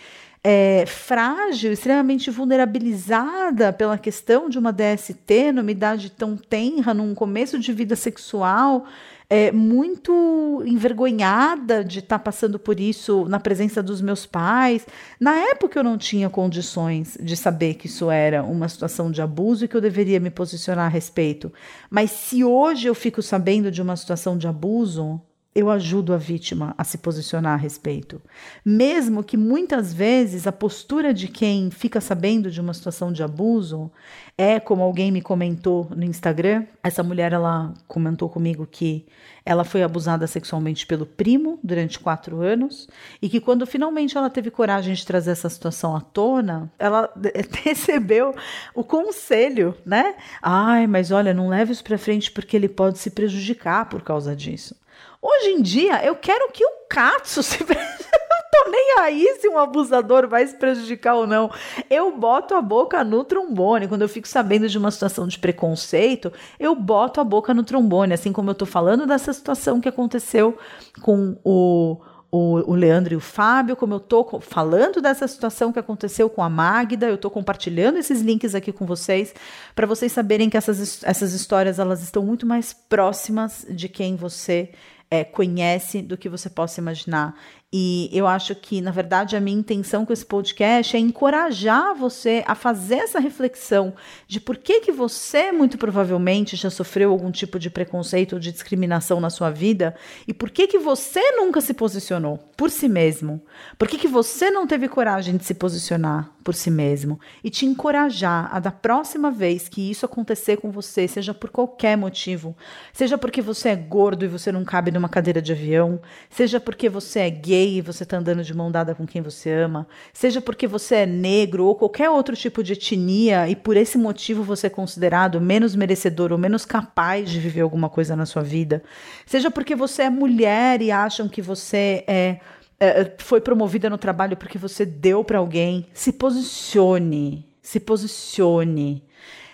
é, 0.43 0.85
frágil, 0.85 1.71
extremamente 1.71 2.31
vulnerabilizada 2.31 3.73
pela 3.73 3.97
questão 3.97 4.49
de 4.49 4.57
uma 4.57 4.71
DST 4.71 5.51
numa 5.51 5.71
idade 5.71 6.11
tão 6.11 6.37
tenra, 6.37 6.93
num 6.93 7.13
começo 7.13 7.59
de 7.59 7.73
vida 7.73 7.95
sexual 7.95 8.85
é, 9.29 9.51
muito 9.51 10.63
envergonhada 10.65 11.83
de 11.83 11.99
estar 11.99 12.17
tá 12.17 12.23
passando 12.23 12.57
por 12.57 12.79
isso 12.79 13.25
na 13.25 13.39
presença 13.39 13.83
dos 13.83 14.01
meus 14.01 14.25
pais. 14.25 14.87
Na 15.19 15.35
época 15.35 15.79
eu 15.79 15.83
não 15.83 15.97
tinha 15.97 16.29
condições 16.29 17.15
de 17.21 17.37
saber 17.37 17.75
que 17.75 17.85
isso 17.85 18.09
era 18.09 18.43
uma 18.43 18.67
situação 18.67 19.11
de 19.11 19.21
abuso 19.21 19.63
e 19.63 19.67
que 19.67 19.77
eu 19.77 19.81
deveria 19.81 20.19
me 20.19 20.31
posicionar 20.31 20.87
a 20.87 20.89
respeito. 20.89 21.53
Mas 21.89 22.09
se 22.09 22.43
hoje 22.43 22.87
eu 22.87 22.95
fico 22.95 23.21
sabendo 23.21 23.69
de 23.69 23.81
uma 23.81 23.95
situação 23.95 24.35
de 24.35 24.47
abuso, 24.47 25.21
eu 25.53 25.69
ajudo 25.69 26.13
a 26.13 26.17
vítima 26.17 26.75
a 26.77 26.83
se 26.83 26.99
posicionar 26.99 27.53
a 27.53 27.61
respeito. 27.61 28.21
Mesmo 28.63 29.23
que 29.23 29.35
muitas 29.35 29.91
vezes 29.91 30.45
a 30.45 30.51
postura 30.51 31.13
de 31.13 31.27
quem 31.27 31.71
fica 31.71 31.99
sabendo 31.99 32.51
de 32.51 32.61
uma 32.61 32.73
situação 32.73 33.11
de 33.11 33.23
abuso 33.23 33.91
é 34.37 34.59
como 34.59 34.83
alguém 34.83 35.11
me 35.11 35.21
comentou 35.21 35.89
no 35.95 36.03
Instagram. 36.03 36.65
Essa 36.83 37.01
mulher 37.01 37.33
ela 37.33 37.73
comentou 37.87 38.29
comigo 38.29 38.67
que 38.69 39.07
ela 39.43 39.63
foi 39.63 39.81
abusada 39.81 40.27
sexualmente 40.27 40.85
pelo 40.85 41.07
primo 41.07 41.59
durante 41.63 41.99
quatro 41.99 42.41
anos 42.41 42.87
e 43.19 43.27
que 43.27 43.41
quando 43.41 43.65
finalmente 43.65 44.15
ela 44.15 44.29
teve 44.29 44.51
coragem 44.51 44.93
de 44.93 45.03
trazer 45.03 45.31
essa 45.31 45.49
situação 45.49 45.95
à 45.95 46.01
tona, 46.01 46.71
ela 46.77 47.11
recebeu 47.63 48.35
o 48.75 48.83
conselho, 48.83 49.75
né? 49.83 50.13
Ai, 50.41 50.85
mas 50.85 51.09
olha, 51.09 51.33
não 51.33 51.49
leve 51.49 51.71
isso 51.71 51.83
para 51.83 51.97
frente 51.97 52.31
porque 52.31 52.55
ele 52.55 52.69
pode 52.69 52.99
se 52.99 53.09
prejudicar 53.09 53.89
por 53.89 54.03
causa 54.03 54.35
disso. 54.35 54.75
Hoje 55.21 55.49
em 55.49 55.61
dia, 55.61 56.03
eu 56.05 56.15
quero 56.15 56.49
que 56.51 56.63
o 56.63 56.71
Katsu 56.89 57.43
se 57.43 57.57
tô 57.63 58.69
nem 58.71 58.95
aí 58.99 59.37
se 59.39 59.47
um 59.47 59.57
abusador 59.57 60.27
vai 60.27 60.45
se 60.45 60.55
prejudicar 60.55 61.15
ou 61.15 61.27
não. 61.27 61.51
Eu 61.89 62.15
boto 62.17 62.55
a 62.55 62.61
boca 62.61 63.03
no 63.03 63.23
trombone. 63.23 63.87
Quando 63.87 64.01
eu 64.01 64.09
fico 64.09 64.27
sabendo 64.27 64.67
de 64.67 64.77
uma 64.77 64.91
situação 64.91 65.27
de 65.27 65.39
preconceito, 65.39 66.31
eu 66.59 66.75
boto 66.75 67.19
a 67.21 67.23
boca 67.23 67.53
no 67.53 67.63
trombone. 67.63 68.13
Assim 68.13 68.31
como 68.31 68.49
eu 68.49 68.55
tô 68.55 68.65
falando 68.65 69.05
dessa 69.05 69.33
situação 69.33 69.81
que 69.81 69.89
aconteceu 69.89 70.57
com 71.01 71.37
o, 71.43 71.97
o, 72.31 72.71
o, 72.71 72.75
Leandro 72.75 73.13
e 73.13 73.17
o 73.17 73.21
Fábio, 73.21 73.75
como 73.75 73.95
eu 73.95 73.99
tô 73.99 74.39
falando 74.39 75.01
dessa 75.01 75.27
situação 75.27 75.71
que 75.71 75.79
aconteceu 75.79 76.29
com 76.29 76.43
a 76.43 76.49
Magda, 76.49 77.07
eu 77.07 77.17
tô 77.17 77.29
compartilhando 77.29 77.97
esses 77.97 78.21
links 78.21 78.55
aqui 78.55 78.71
com 78.71 78.85
vocês, 78.85 79.33
para 79.75 79.87
vocês 79.87 80.11
saberem 80.11 80.49
que 80.49 80.57
essas, 80.57 81.03
essas 81.03 81.33
histórias 81.33 81.79
elas 81.79 82.03
estão 82.03 82.23
muito 82.23 82.45
mais 82.45 82.73
próximas 82.73 83.65
de 83.69 83.89
quem 83.89 84.15
você 84.15 84.71
é, 85.11 85.23
conhece 85.23 86.01
do 86.01 86.17
que 86.17 86.29
você 86.29 86.49
possa 86.49 86.79
imaginar. 86.79 87.35
E 87.71 88.09
eu 88.11 88.25
acho 88.25 88.55
que, 88.55 88.81
na 88.81 88.89
verdade, 88.89 89.35
a 89.35 89.39
minha 89.39 89.59
intenção 89.59 90.03
com 90.03 90.11
esse 90.11 90.25
podcast 90.25 90.97
é 90.97 90.99
encorajar 90.99 91.93
você 91.93 92.43
a 92.47 92.55
fazer 92.55 92.95
essa 92.95 93.19
reflexão 93.19 93.93
de 94.27 94.39
por 94.39 94.57
que, 94.57 94.79
que 94.79 94.91
você, 94.91 95.51
muito 95.51 95.77
provavelmente, 95.77 96.55
já 96.55 96.71
sofreu 96.71 97.11
algum 97.11 97.29
tipo 97.29 97.59
de 97.59 97.69
preconceito 97.69 98.33
ou 98.33 98.39
de 98.39 98.51
discriminação 98.51 99.21
na 99.21 99.29
sua 99.29 99.51
vida 99.51 99.95
e 100.27 100.33
por 100.33 100.49
que, 100.49 100.65
que 100.65 100.79
você 100.79 101.21
nunca 101.33 101.61
se 101.61 101.75
posicionou 101.75 102.39
por 102.57 102.71
si 102.71 102.89
mesmo. 102.89 103.39
Por 103.77 103.87
que, 103.87 103.99
que 103.99 104.07
você 104.07 104.49
não 104.49 104.65
teve 104.65 104.87
coragem 104.87 105.37
de 105.37 105.45
se 105.45 105.53
posicionar 105.53 106.31
por 106.43 106.55
si 106.55 106.71
mesmo 106.71 107.19
e 107.43 107.51
te 107.51 107.67
encorajar 107.67 108.49
a, 108.51 108.59
da 108.59 108.71
próxima 108.71 109.29
vez 109.29 109.69
que 109.69 109.91
isso 109.91 110.07
acontecer 110.07 110.57
com 110.57 110.71
você, 110.71 111.07
seja 111.07 111.35
por 111.35 111.51
qualquer 111.51 111.95
motivo, 111.95 112.57
seja 112.91 113.15
porque 113.15 113.43
você 113.43 113.69
é 113.69 113.75
gordo 113.75 114.25
e 114.25 114.27
você 114.27 114.51
não 114.51 114.65
cabe 114.65 114.89
numa 114.89 115.07
cadeira 115.07 115.39
de 115.39 115.51
avião, 115.51 116.01
seja 116.31 116.59
porque 116.59 116.89
você 116.89 117.19
é 117.19 117.29
gay 117.29 117.58
gay 117.59 117.77
e 117.77 117.81
você 117.81 118.03
está 118.03 118.17
andando 118.17 118.43
de 118.43 118.53
mão 118.53 118.71
dada 118.71 118.95
com 118.95 119.05
quem 119.05 119.21
você 119.21 119.51
ama, 119.51 119.87
seja 120.13 120.41
porque 120.41 120.67
você 120.67 120.95
é 120.95 121.05
negro 121.05 121.65
ou 121.65 121.75
qualquer 121.75 122.09
outro 122.09 122.35
tipo 122.35 122.63
de 122.63 122.73
etnia 122.73 123.49
e 123.49 123.55
por 123.55 123.75
esse 123.75 123.97
motivo 123.97 124.43
você 124.43 124.67
é 124.67 124.69
considerado 124.69 125.41
menos 125.41 125.75
merecedor 125.75 126.31
ou 126.31 126.37
menos 126.37 126.65
capaz 126.65 127.29
de 127.29 127.39
viver 127.39 127.61
alguma 127.61 127.89
coisa 127.89 128.15
na 128.15 128.25
sua 128.25 128.41
vida, 128.41 128.81
seja 129.25 129.51
porque 129.51 129.75
você 129.75 130.03
é 130.03 130.09
mulher 130.09 130.81
e 130.81 130.91
acham 130.91 131.27
que 131.27 131.41
você 131.41 132.03
é, 132.07 132.39
é 132.79 133.15
foi 133.19 133.41
promovida 133.41 133.89
no 133.89 133.97
trabalho 133.97 134.37
porque 134.37 134.57
você 134.57 134.85
deu 134.85 135.23
para 135.23 135.39
alguém, 135.39 135.87
se 135.93 136.13
posicione, 136.13 137.47
se 137.61 137.79
posicione. 137.79 139.03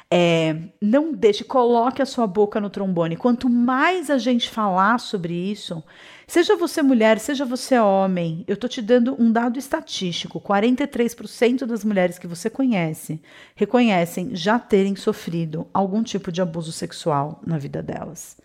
É, 0.09 0.55
não 0.79 1.11
deixe, 1.11 1.43
coloque 1.43 1.99
a 1.99 2.05
sua 2.05 2.27
boca 2.27 2.61
no 2.61 2.69
trombone. 2.69 3.17
Quanto 3.17 3.49
mais 3.49 4.11
a 4.11 4.19
gente 4.19 4.49
falar 4.49 4.99
sobre 4.99 5.33
isso, 5.33 5.83
Seja 6.27 6.55
você 6.55 6.81
mulher, 6.81 7.19
seja 7.19 7.45
você 7.45 7.77
homem, 7.77 8.43
eu 8.47 8.55
estou 8.55 8.69
te 8.69 8.81
dando 8.81 9.15
um 9.21 9.31
dado 9.31 9.59
estatístico: 9.59 10.41
43% 10.41 11.65
das 11.65 11.83
mulheres 11.83 12.17
que 12.17 12.27
você 12.27 12.49
conhece 12.49 13.21
reconhecem 13.55 14.35
já 14.35 14.57
terem 14.57 14.95
sofrido 14.95 15.67
algum 15.73 16.01
tipo 16.01 16.31
de 16.31 16.41
abuso 16.41 16.71
sexual 16.71 17.39
na 17.45 17.57
vida 17.57 17.81
delas. 17.83 18.37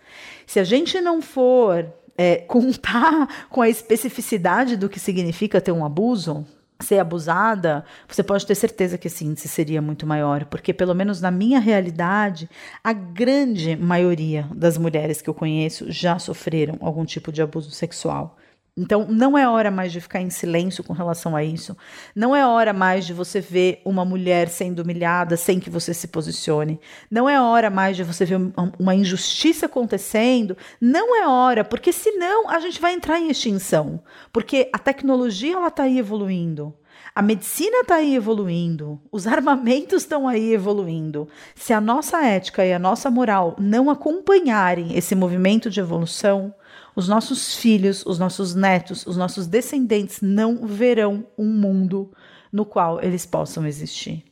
Se 0.46 0.60
a 0.60 0.64
gente 0.64 1.00
não 1.00 1.22
for 1.22 1.90
é, 2.18 2.36
contar 2.36 3.46
com 3.48 3.62
a 3.62 3.68
especificidade 3.68 4.76
do 4.76 4.88
que 4.88 5.00
significa 5.00 5.60
ter 5.60 5.72
um 5.72 5.84
abuso, 5.84 6.46
ser 6.80 6.98
abusada, 6.98 7.84
você 8.08 8.22
pode 8.22 8.46
ter 8.46 8.54
certeza 8.54 8.98
que 8.98 9.06
esse 9.06 9.24
índice 9.24 9.48
seria 9.48 9.80
muito 9.82 10.06
maior, 10.06 10.44
porque 10.46 10.72
pelo 10.72 10.94
menos 10.94 11.20
na 11.20 11.30
minha 11.30 11.60
realidade, 11.60 12.48
a 12.82 12.92
grande 12.92 13.76
maioria 13.76 14.48
das 14.54 14.78
mulheres 14.78 15.20
que 15.22 15.30
eu 15.30 15.34
conheço 15.34 15.90
já 15.90 16.18
sofreram 16.18 16.76
algum 16.80 17.04
tipo 17.04 17.30
de 17.30 17.42
abuso 17.42 17.70
sexual. 17.70 18.36
Então, 18.80 19.06
não 19.06 19.36
é 19.36 19.46
hora 19.46 19.70
mais 19.70 19.92
de 19.92 20.00
ficar 20.00 20.22
em 20.22 20.30
silêncio 20.30 20.82
com 20.82 20.94
relação 20.94 21.36
a 21.36 21.44
isso. 21.44 21.76
Não 22.16 22.34
é 22.34 22.46
hora 22.46 22.72
mais 22.72 23.04
de 23.04 23.12
você 23.12 23.38
ver 23.38 23.82
uma 23.84 24.06
mulher 24.06 24.48
sendo 24.48 24.80
humilhada 24.80 25.36
sem 25.36 25.60
que 25.60 25.68
você 25.68 25.92
se 25.92 26.08
posicione. 26.08 26.80
Não 27.10 27.28
é 27.28 27.38
hora 27.38 27.68
mais 27.68 27.94
de 27.94 28.02
você 28.02 28.24
ver 28.24 28.40
uma 28.78 28.94
injustiça 28.94 29.66
acontecendo. 29.66 30.56
Não 30.80 31.14
é 31.14 31.28
hora, 31.28 31.62
porque 31.62 31.92
senão 31.92 32.48
a 32.48 32.58
gente 32.58 32.80
vai 32.80 32.94
entrar 32.94 33.20
em 33.20 33.28
extinção. 33.28 34.02
Porque 34.32 34.70
a 34.72 34.78
tecnologia 34.78 35.56
ela 35.56 35.68
está 35.68 35.82
aí 35.82 35.98
evoluindo. 35.98 36.74
A 37.14 37.20
medicina 37.20 37.80
está 37.80 37.96
aí 37.96 38.14
evoluindo, 38.14 39.00
os 39.10 39.26
armamentos 39.26 40.02
estão 40.02 40.28
aí 40.28 40.52
evoluindo. 40.52 41.28
Se 41.54 41.72
a 41.72 41.80
nossa 41.80 42.24
ética 42.24 42.64
e 42.64 42.72
a 42.72 42.78
nossa 42.78 43.10
moral 43.10 43.56
não 43.58 43.90
acompanharem 43.90 44.96
esse 44.96 45.14
movimento 45.14 45.68
de 45.68 45.80
evolução, 45.80 46.54
os 47.00 47.08
nossos 47.08 47.56
filhos, 47.56 48.04
os 48.04 48.18
nossos 48.18 48.54
netos, 48.54 49.06
os 49.06 49.16
nossos 49.16 49.46
descendentes 49.46 50.20
não 50.20 50.66
verão 50.66 51.26
um 51.36 51.46
mundo 51.46 52.12
no 52.52 52.66
qual 52.66 53.02
eles 53.02 53.24
possam 53.24 53.66
existir. 53.66 54.22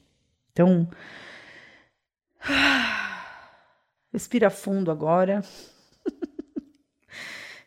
Então, 0.53 0.87
respira 4.13 4.51
fundo 4.51 4.91
agora. 4.91 5.43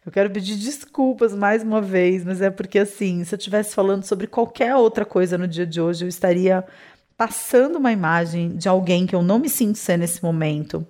Eu 0.05 0.11
quero 0.11 0.29
pedir 0.29 0.55
desculpas 0.55 1.33
mais 1.33 1.63
uma 1.63 1.81
vez, 1.81 2.23
mas 2.23 2.41
é 2.41 2.51
porque 2.51 2.79
assim, 2.79 3.23
se 3.23 3.35
eu 3.35 3.37
estivesse 3.37 3.75
falando 3.75 4.03
sobre 4.03 4.25
qualquer 4.25 4.75
outra 4.75 5.05
coisa 5.05 5.37
no 5.37 5.47
dia 5.47 5.63
de 5.63 5.79
hoje, 5.79 6.03
eu 6.03 6.09
estaria 6.09 6.65
passando 7.15 7.75
uma 7.75 7.91
imagem 7.91 8.55
de 8.55 8.67
alguém 8.67 9.05
que 9.05 9.13
eu 9.13 9.21
não 9.21 9.37
me 9.37 9.47
sinto 9.47 9.77
ser 9.77 9.97
nesse 9.97 10.23
momento. 10.23 10.83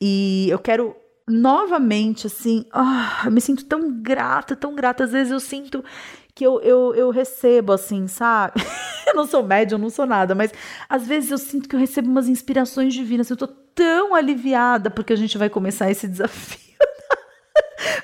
E 0.00 0.48
eu 0.50 0.58
quero 0.58 0.96
novamente, 1.28 2.28
assim, 2.28 2.64
oh, 2.72 3.26
eu 3.26 3.32
me 3.32 3.40
sinto 3.40 3.64
tão 3.64 4.00
grata, 4.00 4.54
tão 4.54 4.74
grata. 4.74 5.04
Às 5.04 5.12
vezes 5.12 5.32
eu 5.32 5.40
sinto 5.40 5.84
que 6.34 6.46
eu, 6.46 6.60
eu, 6.60 6.94
eu 6.94 7.10
recebo, 7.10 7.72
assim, 7.72 8.06
sabe? 8.06 8.62
eu 9.06 9.14
não 9.14 9.26
sou 9.26 9.42
médium, 9.42 9.78
não 9.78 9.90
sou 9.90 10.06
nada, 10.06 10.34
mas 10.34 10.52
às 10.88 11.06
vezes 11.06 11.30
eu 11.30 11.38
sinto 11.38 11.68
que 11.68 11.74
eu 11.74 11.80
recebo 11.80 12.08
umas 12.08 12.28
inspirações 12.28 12.94
divinas. 12.94 13.28
Eu 13.28 13.36
tô 13.36 13.48
tão 13.48 14.14
aliviada 14.14 14.90
porque 14.90 15.12
a 15.12 15.16
gente 15.16 15.36
vai 15.36 15.50
começar 15.50 15.90
esse 15.90 16.06
desafio. 16.08 16.60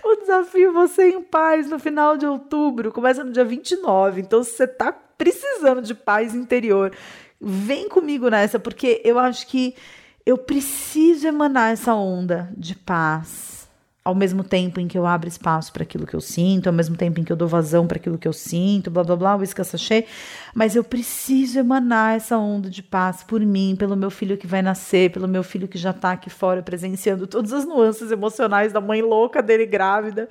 o 0.04 0.16
desafio 0.16 0.72
Você 0.72 1.10
em 1.10 1.22
Paz 1.22 1.68
no 1.68 1.78
final 1.78 2.16
de 2.16 2.26
outubro 2.26 2.90
começa 2.90 3.22
no 3.22 3.30
dia 3.30 3.44
29. 3.44 4.20
Então, 4.20 4.42
se 4.42 4.52
você 4.52 4.66
tá 4.66 4.92
precisando 4.92 5.80
de 5.80 5.94
paz 5.94 6.34
interior, 6.34 6.92
vem 7.40 7.88
comigo 7.88 8.28
nessa, 8.28 8.58
porque 8.58 9.00
eu 9.04 9.18
acho 9.18 9.46
que 9.46 9.76
eu 10.24 10.38
preciso 10.38 11.26
emanar 11.26 11.72
essa 11.72 11.94
onda 11.94 12.52
de 12.56 12.74
paz, 12.74 13.68
ao 14.04 14.14
mesmo 14.14 14.42
tempo 14.42 14.80
em 14.80 14.88
que 14.88 14.98
eu 14.98 15.06
abro 15.06 15.28
espaço 15.28 15.72
para 15.72 15.82
aquilo 15.82 16.06
que 16.06 16.14
eu 16.14 16.20
sinto, 16.20 16.66
ao 16.66 16.72
mesmo 16.72 16.96
tempo 16.96 17.20
em 17.20 17.24
que 17.24 17.32
eu 17.32 17.36
dou 17.36 17.46
vazão 17.46 17.86
para 17.86 17.98
aquilo 17.98 18.18
que 18.18 18.26
eu 18.26 18.32
sinto, 18.32 18.90
blá 18.90 19.04
blá 19.04 19.16
blá, 19.16 19.36
o 19.36 19.64
sachê, 19.64 20.06
mas 20.54 20.74
eu 20.74 20.82
preciso 20.82 21.58
emanar 21.58 22.16
essa 22.16 22.36
onda 22.36 22.68
de 22.68 22.82
paz 22.82 23.22
por 23.22 23.40
mim, 23.40 23.76
pelo 23.78 23.96
meu 23.96 24.10
filho 24.10 24.36
que 24.36 24.46
vai 24.46 24.62
nascer, 24.62 25.10
pelo 25.10 25.28
meu 25.28 25.42
filho 25.42 25.68
que 25.68 25.78
já 25.78 25.90
está 25.90 26.12
aqui 26.12 26.30
fora 26.30 26.62
presenciando 26.62 27.26
todas 27.26 27.52
as 27.52 27.64
nuances 27.64 28.10
emocionais 28.10 28.72
da 28.72 28.80
mãe 28.80 29.02
louca 29.02 29.42
dele 29.42 29.66
grávida 29.66 30.28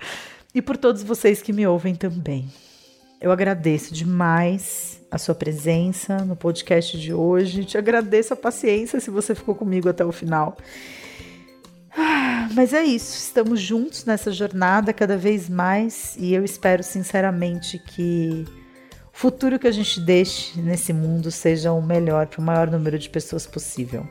e 0.53 0.61
por 0.61 0.75
todos 0.75 1.03
vocês 1.03 1.41
que 1.41 1.53
me 1.53 1.65
ouvem 1.65 1.95
também. 1.95 2.49
Eu 3.21 3.31
agradeço 3.31 3.93
demais 3.93 4.99
a 5.11 5.17
sua 5.19 5.35
presença 5.35 6.25
no 6.25 6.35
podcast 6.35 6.99
de 6.99 7.13
hoje. 7.13 7.63
Te 7.63 7.77
agradeço 7.77 8.33
a 8.33 8.35
paciência 8.35 8.99
se 8.99 9.11
você 9.11 9.35
ficou 9.35 9.53
comigo 9.53 9.87
até 9.87 10.03
o 10.03 10.11
final. 10.11 10.57
Ah, 11.95 12.49
mas 12.55 12.73
é 12.73 12.83
isso, 12.83 13.15
estamos 13.15 13.61
juntos 13.61 14.05
nessa 14.05 14.31
jornada 14.31 14.91
cada 14.91 15.17
vez 15.17 15.49
mais 15.49 16.15
e 16.17 16.33
eu 16.33 16.43
espero 16.43 16.81
sinceramente 16.81 17.77
que 17.77 18.45
o 19.13 19.17
futuro 19.17 19.59
que 19.59 19.67
a 19.67 19.71
gente 19.71 19.99
deixe 19.99 20.59
nesse 20.59 20.91
mundo 20.91 21.29
seja 21.29 21.71
o 21.73 21.81
melhor 21.81 22.25
para 22.25 22.41
o 22.41 22.43
maior 22.43 22.71
número 22.71 22.97
de 22.97 23.09
pessoas 23.09 23.45
possível. 23.45 24.07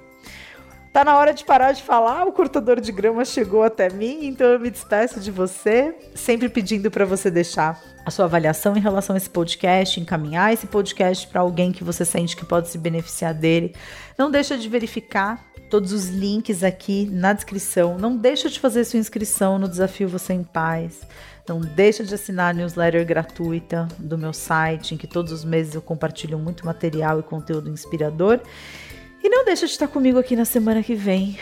Tá 0.92 1.04
na 1.04 1.16
hora 1.16 1.32
de 1.32 1.44
parar 1.44 1.70
de 1.70 1.82
falar, 1.82 2.26
o 2.26 2.32
cortador 2.32 2.80
de 2.80 2.90
grama 2.90 3.24
chegou 3.24 3.62
até 3.62 3.88
mim, 3.88 4.26
então 4.26 4.48
eu 4.48 4.58
me 4.58 4.68
despeço 4.68 5.20
de 5.20 5.30
você, 5.30 5.94
sempre 6.16 6.48
pedindo 6.48 6.90
para 6.90 7.04
você 7.04 7.30
deixar 7.30 7.80
a 8.04 8.10
sua 8.10 8.24
avaliação 8.24 8.76
em 8.76 8.80
relação 8.80 9.14
a 9.14 9.16
esse 9.16 9.30
podcast, 9.30 10.00
encaminhar 10.00 10.52
esse 10.52 10.66
podcast 10.66 11.28
para 11.28 11.42
alguém 11.42 11.70
que 11.70 11.84
você 11.84 12.04
sente 12.04 12.36
que 12.36 12.44
pode 12.44 12.68
se 12.68 12.76
beneficiar 12.76 13.32
dele. 13.32 13.72
Não 14.18 14.32
deixa 14.32 14.58
de 14.58 14.68
verificar 14.68 15.46
todos 15.70 15.92
os 15.92 16.08
links 16.08 16.64
aqui 16.64 17.08
na 17.12 17.32
descrição. 17.32 17.96
Não 17.96 18.16
deixa 18.16 18.50
de 18.50 18.58
fazer 18.58 18.84
sua 18.84 18.98
inscrição 18.98 19.60
no 19.60 19.68
Desafio 19.68 20.08
Você 20.08 20.32
em 20.32 20.42
Paz. 20.42 21.02
Não 21.48 21.60
deixa 21.60 22.02
de 22.02 22.12
assinar 22.12 22.50
a 22.50 22.52
newsletter 22.52 23.06
gratuita 23.06 23.86
do 23.96 24.18
meu 24.18 24.32
site, 24.32 24.94
em 24.94 24.98
que 24.98 25.06
todos 25.06 25.30
os 25.30 25.44
meses 25.44 25.76
eu 25.76 25.82
compartilho 25.82 26.36
muito 26.36 26.66
material 26.66 27.20
e 27.20 27.22
conteúdo 27.22 27.70
inspirador. 27.70 28.40
E 29.22 29.28
não 29.28 29.44
deixa 29.44 29.66
de 29.66 29.72
estar 29.72 29.88
comigo 29.88 30.18
aqui 30.18 30.34
na 30.34 30.44
semana 30.44 30.82
que 30.82 30.94
vem 30.94 31.38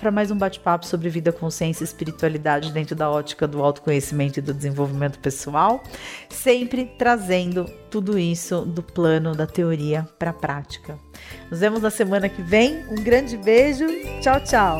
para 0.00 0.10
mais 0.10 0.30
um 0.30 0.36
bate-papo 0.36 0.84
sobre 0.86 1.08
vida, 1.08 1.32
consciência 1.32 1.82
e 1.82 1.86
espiritualidade 1.86 2.72
dentro 2.72 2.94
da 2.94 3.10
ótica 3.10 3.46
do 3.46 3.62
autoconhecimento 3.62 4.38
e 4.38 4.42
do 4.42 4.52
desenvolvimento 4.52 5.18
pessoal, 5.18 5.82
sempre 6.28 6.84
trazendo 6.98 7.64
tudo 7.90 8.18
isso 8.18 8.62
do 8.62 8.82
plano 8.82 9.34
da 9.34 9.46
teoria 9.46 10.06
para 10.18 10.30
a 10.30 10.34
prática. 10.34 10.98
Nos 11.50 11.60
vemos 11.60 11.80
na 11.80 11.90
semana 11.90 12.28
que 12.28 12.42
vem. 12.42 12.84
Um 12.90 13.02
grande 13.02 13.36
beijo. 13.36 13.86
Tchau, 14.20 14.40
tchau. 14.44 14.76